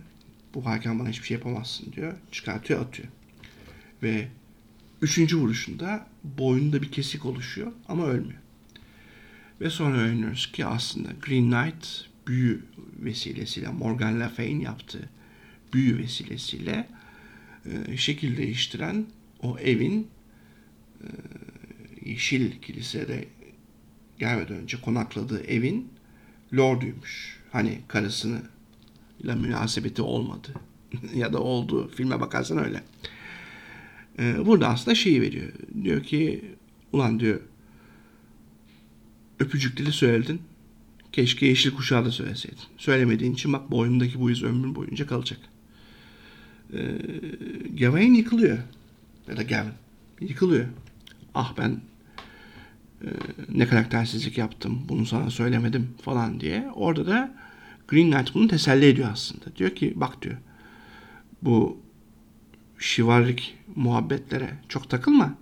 [0.53, 2.13] Bu varken bana hiçbir şey yapamazsın diyor.
[2.31, 3.07] Çıkartıyor atıyor.
[4.03, 4.27] Ve
[5.01, 8.39] üçüncü vuruşunda boynunda bir kesik oluşuyor ama ölmüyor.
[9.61, 11.87] Ve sonra öğreniyoruz ki aslında Green Knight
[12.27, 12.65] büyü
[12.99, 15.09] vesilesiyle Morgan Le Fay'in yaptığı
[15.73, 16.87] büyü vesilesiyle
[17.65, 19.05] e, şekil değiştiren
[19.41, 20.07] o evin
[21.01, 21.07] e,
[22.09, 23.27] Yeşil Kilise'de
[24.19, 25.89] gelmeden önce konakladığı evin
[26.53, 27.39] lorduymuş.
[27.51, 28.41] Hani karısını
[29.23, 30.47] ile münasebeti olmadı.
[31.15, 31.91] ya da oldu.
[31.95, 32.83] Filme bakarsan öyle.
[34.19, 35.53] Ee, burada aslında şeyi veriyor.
[35.83, 36.45] Diyor ki
[36.93, 37.39] ulan diyor
[39.39, 40.41] öpücük söyledin.
[41.11, 42.63] Keşke yeşil kuşağı da söyleseydin.
[42.77, 45.39] Söylemediğin için bak boynundaki bu iz ömrün boyunca kalacak.
[46.73, 46.97] Ee,
[47.79, 48.57] Gawain yıkılıyor.
[49.27, 49.73] Ya da Gavin
[50.21, 50.65] yıkılıyor.
[51.33, 51.81] Ah ben
[53.01, 53.07] e,
[53.49, 56.71] ne karaktersizlik yaptım, bunu sana söylemedim falan diye.
[56.75, 57.35] Orada da
[57.87, 59.55] Green Knight bunu teselli ediyor aslında.
[59.55, 60.37] Diyor ki bak diyor
[61.41, 61.77] bu
[62.79, 65.35] şivarlik muhabbetlere çok takılma.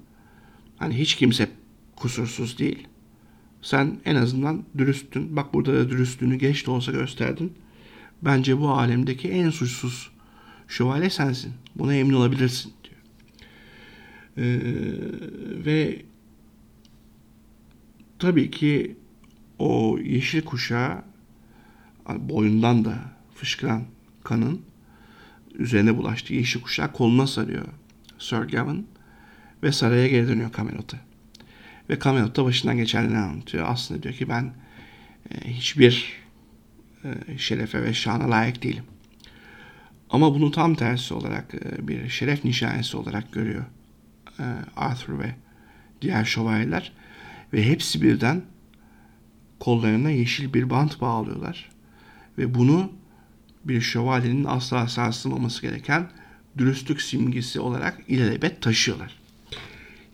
[0.78, 1.50] Hani hiç kimse
[1.96, 2.88] kusursuz değil.
[3.62, 5.36] Sen en azından dürüsttün.
[5.36, 7.54] Bak burada da dürüstlüğünü geç de olsa gösterdin.
[8.22, 10.12] Bence bu alemdeki en suçsuz
[10.68, 11.54] şövalye sensin.
[11.76, 12.96] Buna emin olabilirsin diyor.
[14.38, 14.60] Ee,
[15.66, 16.02] ve
[18.20, 18.96] tabii ki
[19.60, 21.04] o yeşil kuşağı
[22.10, 22.96] boyundan da
[23.36, 23.84] fışkıran
[24.24, 24.62] kanın
[25.54, 26.34] üzerine bulaştı.
[26.34, 27.66] Yeşil kuşağı koluna sarıyor
[28.20, 28.88] Sir Gawain
[29.64, 30.98] ve saraya geri dönüyor Camelot'a.
[31.90, 33.66] Ve Camelot da başından geçenleri anlatıyor.
[33.70, 34.54] Aslında diyor ki ben
[35.32, 36.14] e, hiçbir
[37.04, 38.84] e, şerefe ve şana layık değilim.
[40.10, 43.64] Ama bunu tam tersi olarak e, bir şeref nişanesi olarak görüyor
[44.40, 44.44] e,
[44.76, 45.36] Arthur ve
[46.02, 46.92] diğer şövalyeler.
[47.54, 48.42] Ve hepsi birden
[49.60, 51.70] kollarına yeşil bir bant bağlıyorlar.
[52.38, 52.92] Ve bunu
[53.66, 56.10] bir şövalyenin asla sarsılmaması gereken
[56.58, 59.20] dürüstlük simgesi olarak ilelebet taşıyorlar.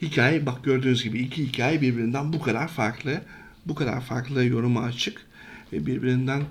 [0.01, 3.21] Hikaye bak gördüğünüz gibi iki hikaye birbirinden bu kadar farklı,
[3.65, 5.27] bu kadar farklı yoruma açık
[5.73, 6.43] ve birbirinden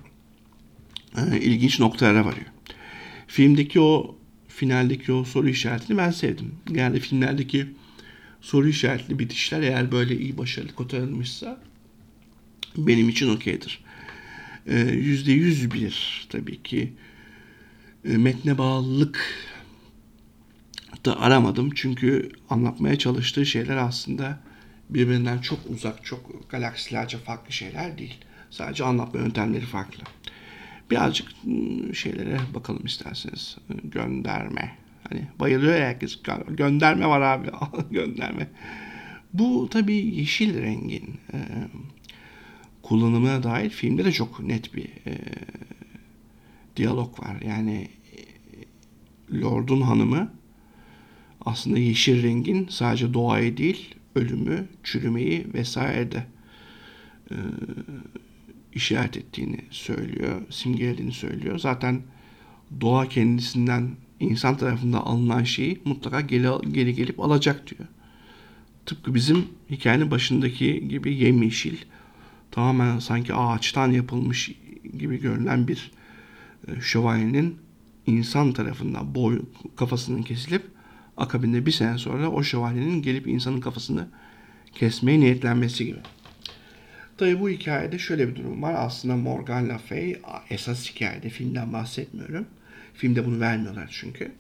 [1.16, 2.46] e, ilginç noktalara varıyor.
[3.26, 4.16] Filmdeki o
[4.48, 6.54] finaldeki o soru işaretini ben sevdim.
[6.70, 7.66] Yani filmlerdeki
[8.40, 11.60] soru işaretli bitişler eğer böyle iyi başarılı kotarılmışsa
[12.76, 13.80] benim için okeydir.
[14.66, 16.92] Ee, yüzde yüz bir tabii ki
[18.04, 19.34] e, metne bağlılık
[21.04, 21.70] da aramadım.
[21.74, 24.38] Çünkü anlatmaya çalıştığı şeyler aslında
[24.90, 28.18] birbirinden çok uzak, çok galaksilerce farklı şeyler değil.
[28.50, 30.02] Sadece anlatma yöntemleri farklı.
[30.90, 33.56] Birazcık ıı, şeylere bakalım isterseniz.
[33.84, 34.76] Gönderme.
[35.08, 36.18] Hani bayılıyor ya herkes.
[36.48, 37.50] Gönderme var abi.
[37.90, 38.48] gönderme.
[39.32, 41.20] Bu tabii yeşil rengin
[42.90, 45.18] kullanımına dair filmde de çok net bir e,
[46.76, 47.40] diyalog var.
[47.46, 47.88] Yani
[49.32, 50.32] e, Lord'un hanımı
[51.44, 56.26] aslında yeşil rengin sadece doğayı değil ölümü, çürümeyi vesaire de
[57.30, 57.36] e,
[58.74, 61.58] işaret ettiğini söylüyor, simgelediğini söylüyor.
[61.58, 62.02] Zaten
[62.80, 63.90] doğa kendisinden
[64.20, 67.88] insan tarafından alınan şeyi mutlaka geri, geri gelip alacak diyor.
[68.86, 71.76] Tıpkı bizim hikayenin başındaki gibi yemyeşil,
[72.50, 74.52] tamamen sanki ağaçtan yapılmış
[74.98, 75.90] gibi görünen bir
[76.68, 77.58] e, şövalyenin
[78.06, 79.42] insan tarafından boy
[79.76, 80.62] kafasının kesilip
[81.16, 84.08] akabinde bir sene sonra o şövalyenin gelip insanın kafasını
[84.72, 85.98] kesmeye niyetlenmesi gibi.
[87.18, 88.74] Tabi bu hikayede şöyle bir durum var.
[88.76, 90.16] Aslında Morgan Le Fay
[90.50, 92.46] esas hikayede filmden bahsetmiyorum.
[92.94, 94.32] Filmde bunu vermiyorlar çünkü.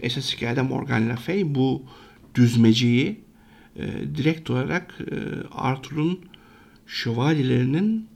[0.00, 1.82] Esas hikayede Morgan Le Fay bu
[2.34, 3.20] düzmeciyi
[3.76, 3.86] e,
[4.16, 5.14] direkt olarak e,
[5.52, 6.27] Arthur'un
[6.88, 8.08] şövalyelerinin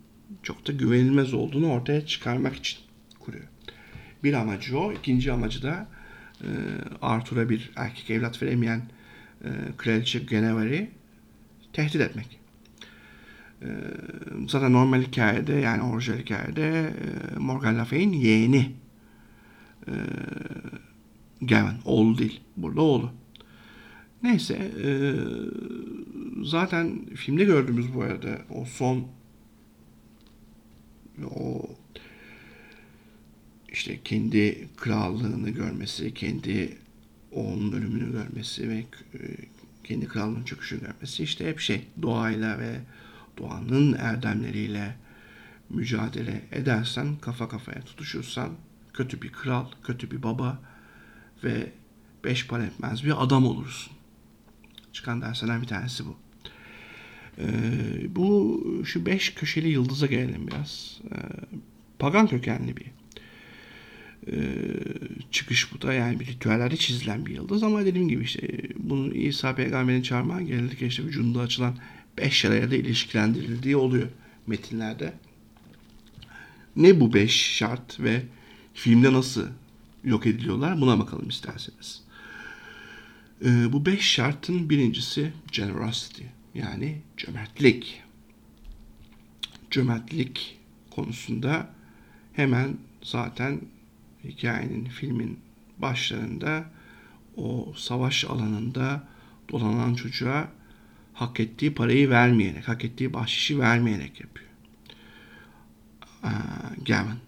[0.42, 2.78] çok da güvenilmez olduğunu ortaya çıkarmak için
[3.20, 3.44] kuruyor.
[4.24, 4.92] Bir amacı o.
[4.92, 5.86] ikinci amacı da
[6.40, 6.48] e,
[7.02, 8.82] Arthur'a bir erkek evlat veremeyen
[9.44, 10.86] e, Kraliçe Geneviève'i
[11.72, 12.38] tehdit etmek.
[13.62, 13.68] E,
[14.48, 16.94] zaten normal hikayede yani orijinal hikayede
[17.34, 18.72] e, Morgan Le yeğeni
[19.88, 19.92] e,
[21.42, 21.76] Gavin.
[21.84, 22.40] Oğlu değil.
[22.56, 23.10] Burada oğlu.
[24.22, 24.54] Neyse
[24.84, 24.88] e,
[26.42, 29.06] zaten filmde gördüğümüz bu arada o son
[31.24, 31.66] o
[33.68, 36.78] işte kendi krallığını görmesi, kendi
[37.30, 38.76] oğlunun ölümünü görmesi ve
[39.14, 39.18] e,
[39.84, 42.80] kendi krallığının çöküşünü görmesi işte hep şey doğayla ve
[43.38, 44.96] doğanın erdemleriyle
[45.70, 48.50] mücadele edersen, kafa kafaya tutuşursan
[48.92, 50.58] kötü bir kral, kötü bir baba
[51.44, 51.72] ve
[52.24, 53.92] beş para etmez bir adam olursun.
[54.92, 56.21] Çıkan derslerden bir tanesi bu.
[57.38, 57.44] Ee,
[58.16, 61.00] bu şu beş köşeli yıldıza gelelim biraz.
[61.12, 61.16] Ee,
[61.98, 62.86] pagan kökenli bir
[64.26, 64.34] e,
[65.30, 69.54] çıkış bu da yani bir ritüellerde çizilen bir yıldız ama dediğim gibi işte bunu İsa
[69.54, 71.76] peygamberin çarmıha genellikle işte vücudunda açılan
[72.18, 74.08] beş yaraya da ilişkilendirildiği oluyor
[74.46, 75.12] metinlerde.
[76.76, 78.22] Ne bu beş şart ve
[78.74, 79.46] filmde nasıl
[80.04, 82.02] yok ediliyorlar buna bakalım isterseniz.
[83.44, 86.22] Ee, bu beş şartın birincisi generosity
[86.54, 88.02] yani cömertlik.
[89.70, 90.58] Cömertlik
[90.90, 91.70] konusunda
[92.32, 93.60] hemen zaten
[94.24, 95.38] hikayenin, filmin
[95.78, 96.64] başlarında
[97.36, 99.08] o savaş alanında
[99.52, 100.48] dolanan çocuğa
[101.14, 104.48] hak ettiği parayı vermeyerek, hak ettiği bahşişi vermeyerek yapıyor.
[106.24, 106.28] Ee,
[106.86, 107.18] Gavin.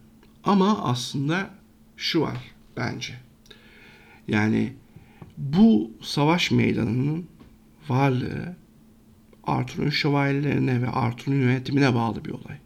[0.45, 1.51] Ama aslında
[1.97, 2.39] şu var
[2.77, 3.15] bence.
[4.29, 4.73] Yani
[5.39, 7.27] bu savaş meydanının
[7.89, 8.57] varlığı
[9.47, 12.57] Arthur'un şövalyelerine ve Arthur'un yönetimine bağlı bir olay.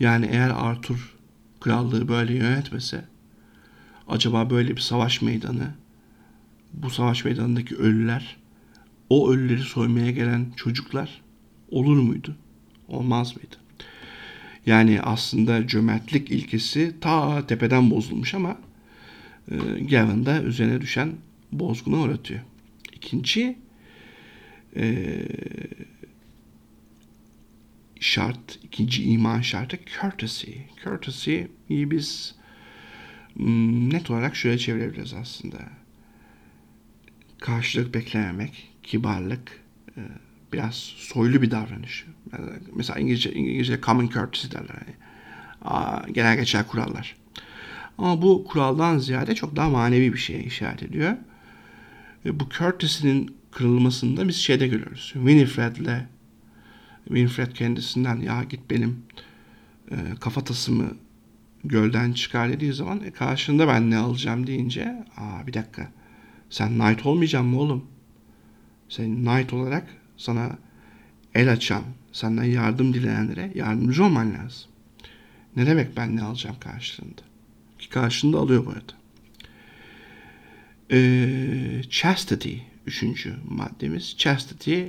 [0.00, 1.14] Yani eğer Arthur
[1.60, 3.04] krallığı böyle yönetmese
[4.08, 5.74] acaba böyle bir savaş meydanı
[6.72, 8.36] bu savaş meydanındaki ölüler
[9.10, 11.22] o ölüleri soymaya gelen çocuklar
[11.70, 12.36] olur muydu?
[12.88, 13.56] Olmaz mıydı?
[14.66, 18.56] Yani aslında cömertlik ilkesi ta tepeden bozulmuş ama
[19.50, 21.12] e, Gavin da üzerine düşen
[21.52, 22.40] bozguna uğratıyor.
[22.92, 23.58] İkinci
[24.76, 25.26] e,
[28.00, 30.50] şart, ikinci iman şartı courtesy.
[30.84, 32.34] Courtesy'yi biz
[33.36, 35.56] Hmm, net olarak şöyle çevirebiliriz aslında.
[37.40, 39.60] Karşılık beklememek, kibarlık,
[39.96, 40.00] e,
[40.52, 42.06] biraz soylu bir davranış.
[42.74, 44.76] Mesela İngilizce, İngilizce common courtesy derler.
[44.86, 46.12] Yani.
[46.12, 47.16] Genel geçer kurallar.
[47.98, 51.16] Ama bu kuraldan ziyade çok daha manevi bir şeye işaret ediyor.
[52.24, 55.10] Ve bu courtesy'nin kırılmasında biz şeyde görüyoruz.
[55.12, 56.06] Winifred'le
[57.04, 59.02] Winifred kendisinden ya git benim
[59.90, 60.96] e, kafatasımı
[61.64, 65.92] gölden çıkar dediği zaman e, karşında ben ne alacağım deyince aa bir dakika
[66.50, 67.84] sen knight olmayacak mı oğlum?
[68.88, 69.86] Sen knight olarak
[70.16, 70.58] sana
[71.34, 71.82] el açan,
[72.12, 74.70] senden yardım dileyenlere yardımcı olman lazım.
[75.56, 77.22] Ne demek ben ne alacağım karşılığında?
[77.78, 78.92] Ki karşılığında alıyor bu arada.
[80.90, 82.56] Ee, chastity
[82.86, 84.14] üçüncü maddemiz.
[84.18, 84.82] Chastity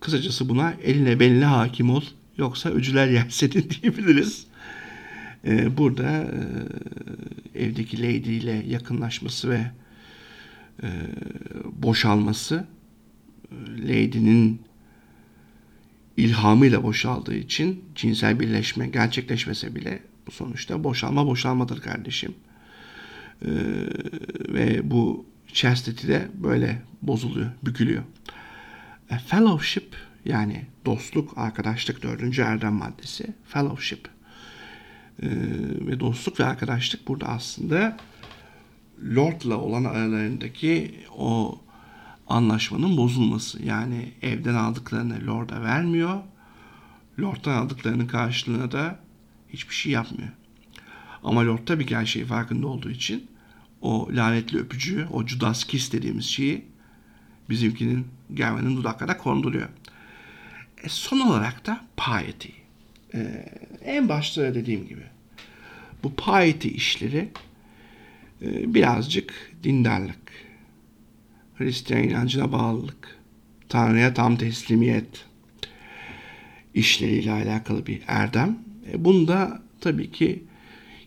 [0.00, 2.02] kısacası buna eline beline hakim ol
[2.36, 3.28] yoksa öcüler yer
[3.82, 4.46] diyebiliriz.
[5.44, 6.30] Ee, burada
[7.54, 9.70] e, evdeki lady ile yakınlaşması ve
[10.82, 10.88] e,
[11.82, 12.66] boşalması
[13.78, 14.60] Lady'nin
[16.16, 22.34] ilhamıyla boşaldığı için cinsel birleşme gerçekleşmese bile sonuçta boşalma boşalmadır kardeşim.
[23.42, 23.48] Ee,
[24.48, 28.02] ve bu chastity de böyle bozuluyor, bükülüyor.
[29.10, 33.34] E, fellowship yani dostluk, arkadaşlık dördüncü erdem maddesi.
[33.44, 34.08] Fellowship.
[35.22, 35.28] Ee,
[35.86, 37.96] ve dostluk ve arkadaşlık burada aslında
[39.16, 41.60] Lord'la olan aralarındaki o
[42.26, 43.62] anlaşmanın bozulması.
[43.62, 46.20] Yani evden aldıklarını Lord'a vermiyor.
[47.20, 49.00] Lord'dan aldıklarının karşılığına da
[49.48, 50.30] hiçbir şey yapmıyor.
[51.24, 53.30] Ama Lord tabii ki her şeyi farkında olduğu için
[53.80, 56.64] o lanetli öpücüğü, o Judas kiss dediğimiz şeyi
[57.50, 59.68] bizimkinin gelmenin dudaklara konduruyor.
[60.84, 62.48] E son olarak da piety.
[63.14, 63.44] Ee,
[63.84, 65.02] en başta dediğim gibi
[66.02, 67.28] bu piety işleri
[68.42, 70.32] e, birazcık dindarlık,
[71.54, 73.18] Hristiyan inancına bağlılık,
[73.68, 75.26] Tanrı'ya tam teslimiyet
[76.74, 78.58] işleriyle alakalı bir erdem.
[78.92, 80.44] E, bunu da tabii ki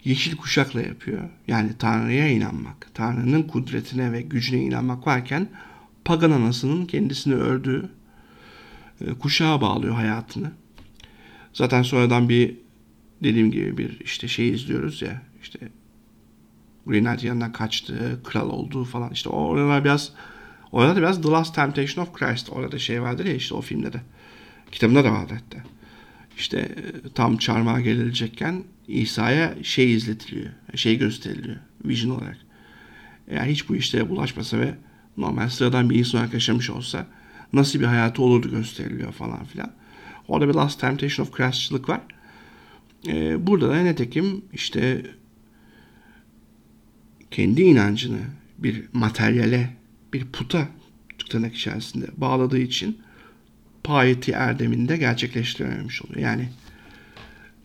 [0.04, 1.22] yeşil kuşakla yapıyor.
[1.48, 5.48] Yani Tanrı'ya inanmak, Tanrı'nın kudretine ve gücüne inanmak varken
[6.06, 7.90] pagan anasının kendisini ördüğü
[9.02, 10.52] e, kuşağa bağlıyor hayatını.
[11.54, 12.58] Zaten sonradan bir
[13.24, 15.60] dediğim gibi bir işte şey izliyoruz ya işte
[16.86, 20.12] Green Knight yanından kaçtı, kral olduğu falan işte oralar biraz
[20.72, 23.94] orada da biraz The Last Temptation of Christ orada şey vardır ya işte o filmde
[23.94, 24.02] de
[24.72, 25.64] kitabında da vardı hatta.
[26.38, 32.38] İşte e, tam çarmıha gelecekken İsa'ya şey izletiliyor, şey gösteriliyor vision olarak.
[33.28, 34.76] Eğer hiç bu işlere bulaşmasa ve
[35.18, 37.08] normal sıradan bir insan olarak yaşamış olsa
[37.54, 39.72] nasıl bir hayatı olurdu gösteriliyor falan filan.
[40.28, 42.02] Orada bir Last Temptation of Christçılık var.
[43.08, 45.06] Ee, burada da netekim işte
[47.32, 48.20] kendi inancını
[48.58, 49.78] bir materyale,
[50.14, 50.68] bir puta
[51.30, 52.98] tırnak içerisinde bağladığı için
[53.84, 56.20] piety erdeminde gerçekleştirememiş oluyor.
[56.22, 56.50] Yani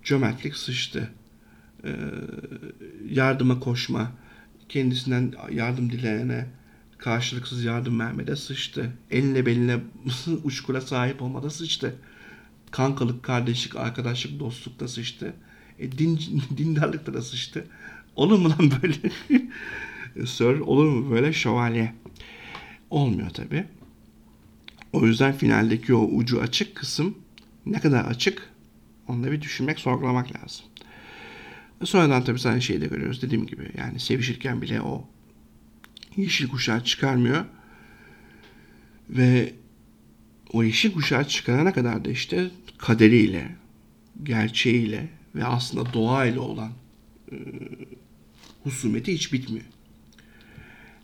[0.06, 1.10] cömertlik sıçtı.
[1.84, 1.90] Ee,
[3.10, 4.12] yardıma koşma,
[4.68, 6.46] kendisinden yardım dileyene
[6.98, 8.92] karşılıksız yardım vermede sıçtı.
[9.10, 9.80] Eline beline
[10.44, 11.96] uçkura sahip olmada sıçtı.
[12.70, 15.34] Kankalık, kardeşlik, arkadaşlık, dostluk da sıçtı.
[15.78, 16.20] E, din,
[16.56, 17.66] dindarlık da sıçtı.
[18.16, 18.94] Olur mu lan böyle?
[20.26, 21.94] Sir olur mu böyle şövalye?
[22.90, 23.64] Olmuyor tabi.
[24.92, 27.18] O yüzden finaldeki o ucu açık kısım
[27.66, 28.50] ne kadar açık
[29.08, 30.66] onu da bir düşünmek, sorgulamak lazım.
[31.84, 33.70] Sonradan tabii sana şeyi de görüyoruz dediğim gibi.
[33.78, 35.08] Yani sevişirken bile o
[36.16, 37.44] yeşil kuşağı çıkarmıyor.
[39.10, 39.54] Ve
[40.52, 43.56] o yeşil kuşağı çıkarana kadar da işte kaderiyle,
[44.22, 46.72] gerçeğiyle ve aslında doğayla olan
[47.32, 47.36] e,
[48.64, 49.66] husumeti hiç bitmiyor.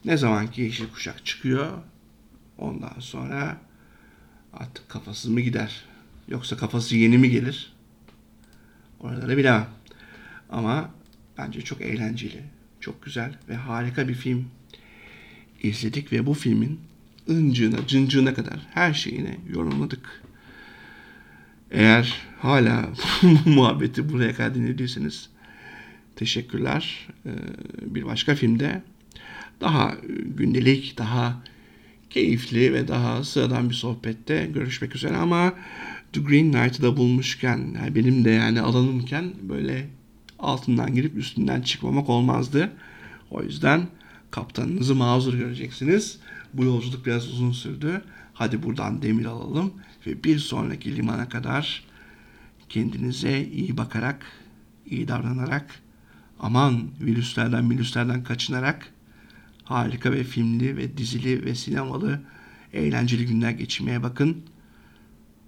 [0.04, 1.72] Ne zaman ki yeşil kuşak çıkıyor
[2.58, 3.60] ondan sonra
[4.52, 5.84] artık kafası mı gider
[6.28, 7.71] yoksa kafası yeni mi gelir
[9.02, 9.68] oraları bilemem.
[10.50, 10.90] Ama
[11.38, 12.42] bence çok eğlenceli,
[12.80, 14.44] çok güzel ve harika bir film
[15.62, 16.80] izledik ve bu filmin
[17.28, 20.22] ıncığına, cıncığına kadar her şeyini yorumladık.
[21.70, 22.88] Eğer hala
[23.46, 25.28] muhabbeti buraya kadar dinlediyseniz
[26.16, 27.08] teşekkürler.
[27.26, 27.30] Ee,
[27.82, 28.82] bir başka filmde
[29.60, 29.94] daha
[30.36, 31.42] gündelik, daha
[32.10, 35.54] keyifli ve daha sıradan bir sohbette görüşmek üzere ama
[36.12, 39.88] The Green Knight'ı da bulmuşken yani benim de yani alanımken böyle
[40.38, 42.72] altından girip üstünden çıkmamak olmazdı.
[43.30, 43.88] O yüzden
[44.30, 46.18] kaptanınızı mazur göreceksiniz.
[46.54, 48.02] Bu yolculuk biraz uzun sürdü.
[48.34, 49.72] Hadi buradan demir alalım
[50.06, 51.84] ve bir sonraki limana kadar
[52.68, 54.26] kendinize iyi bakarak,
[54.86, 55.80] iyi davranarak,
[56.40, 58.92] aman virüslerden virüslerden kaçınarak
[59.64, 62.20] harika ve filmli ve dizili ve sinemalı
[62.72, 64.36] eğlenceli günler geçirmeye bakın.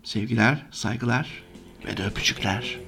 [0.04, 1.44] Sevgiler, saygılar
[1.84, 2.78] ve de öpücükler.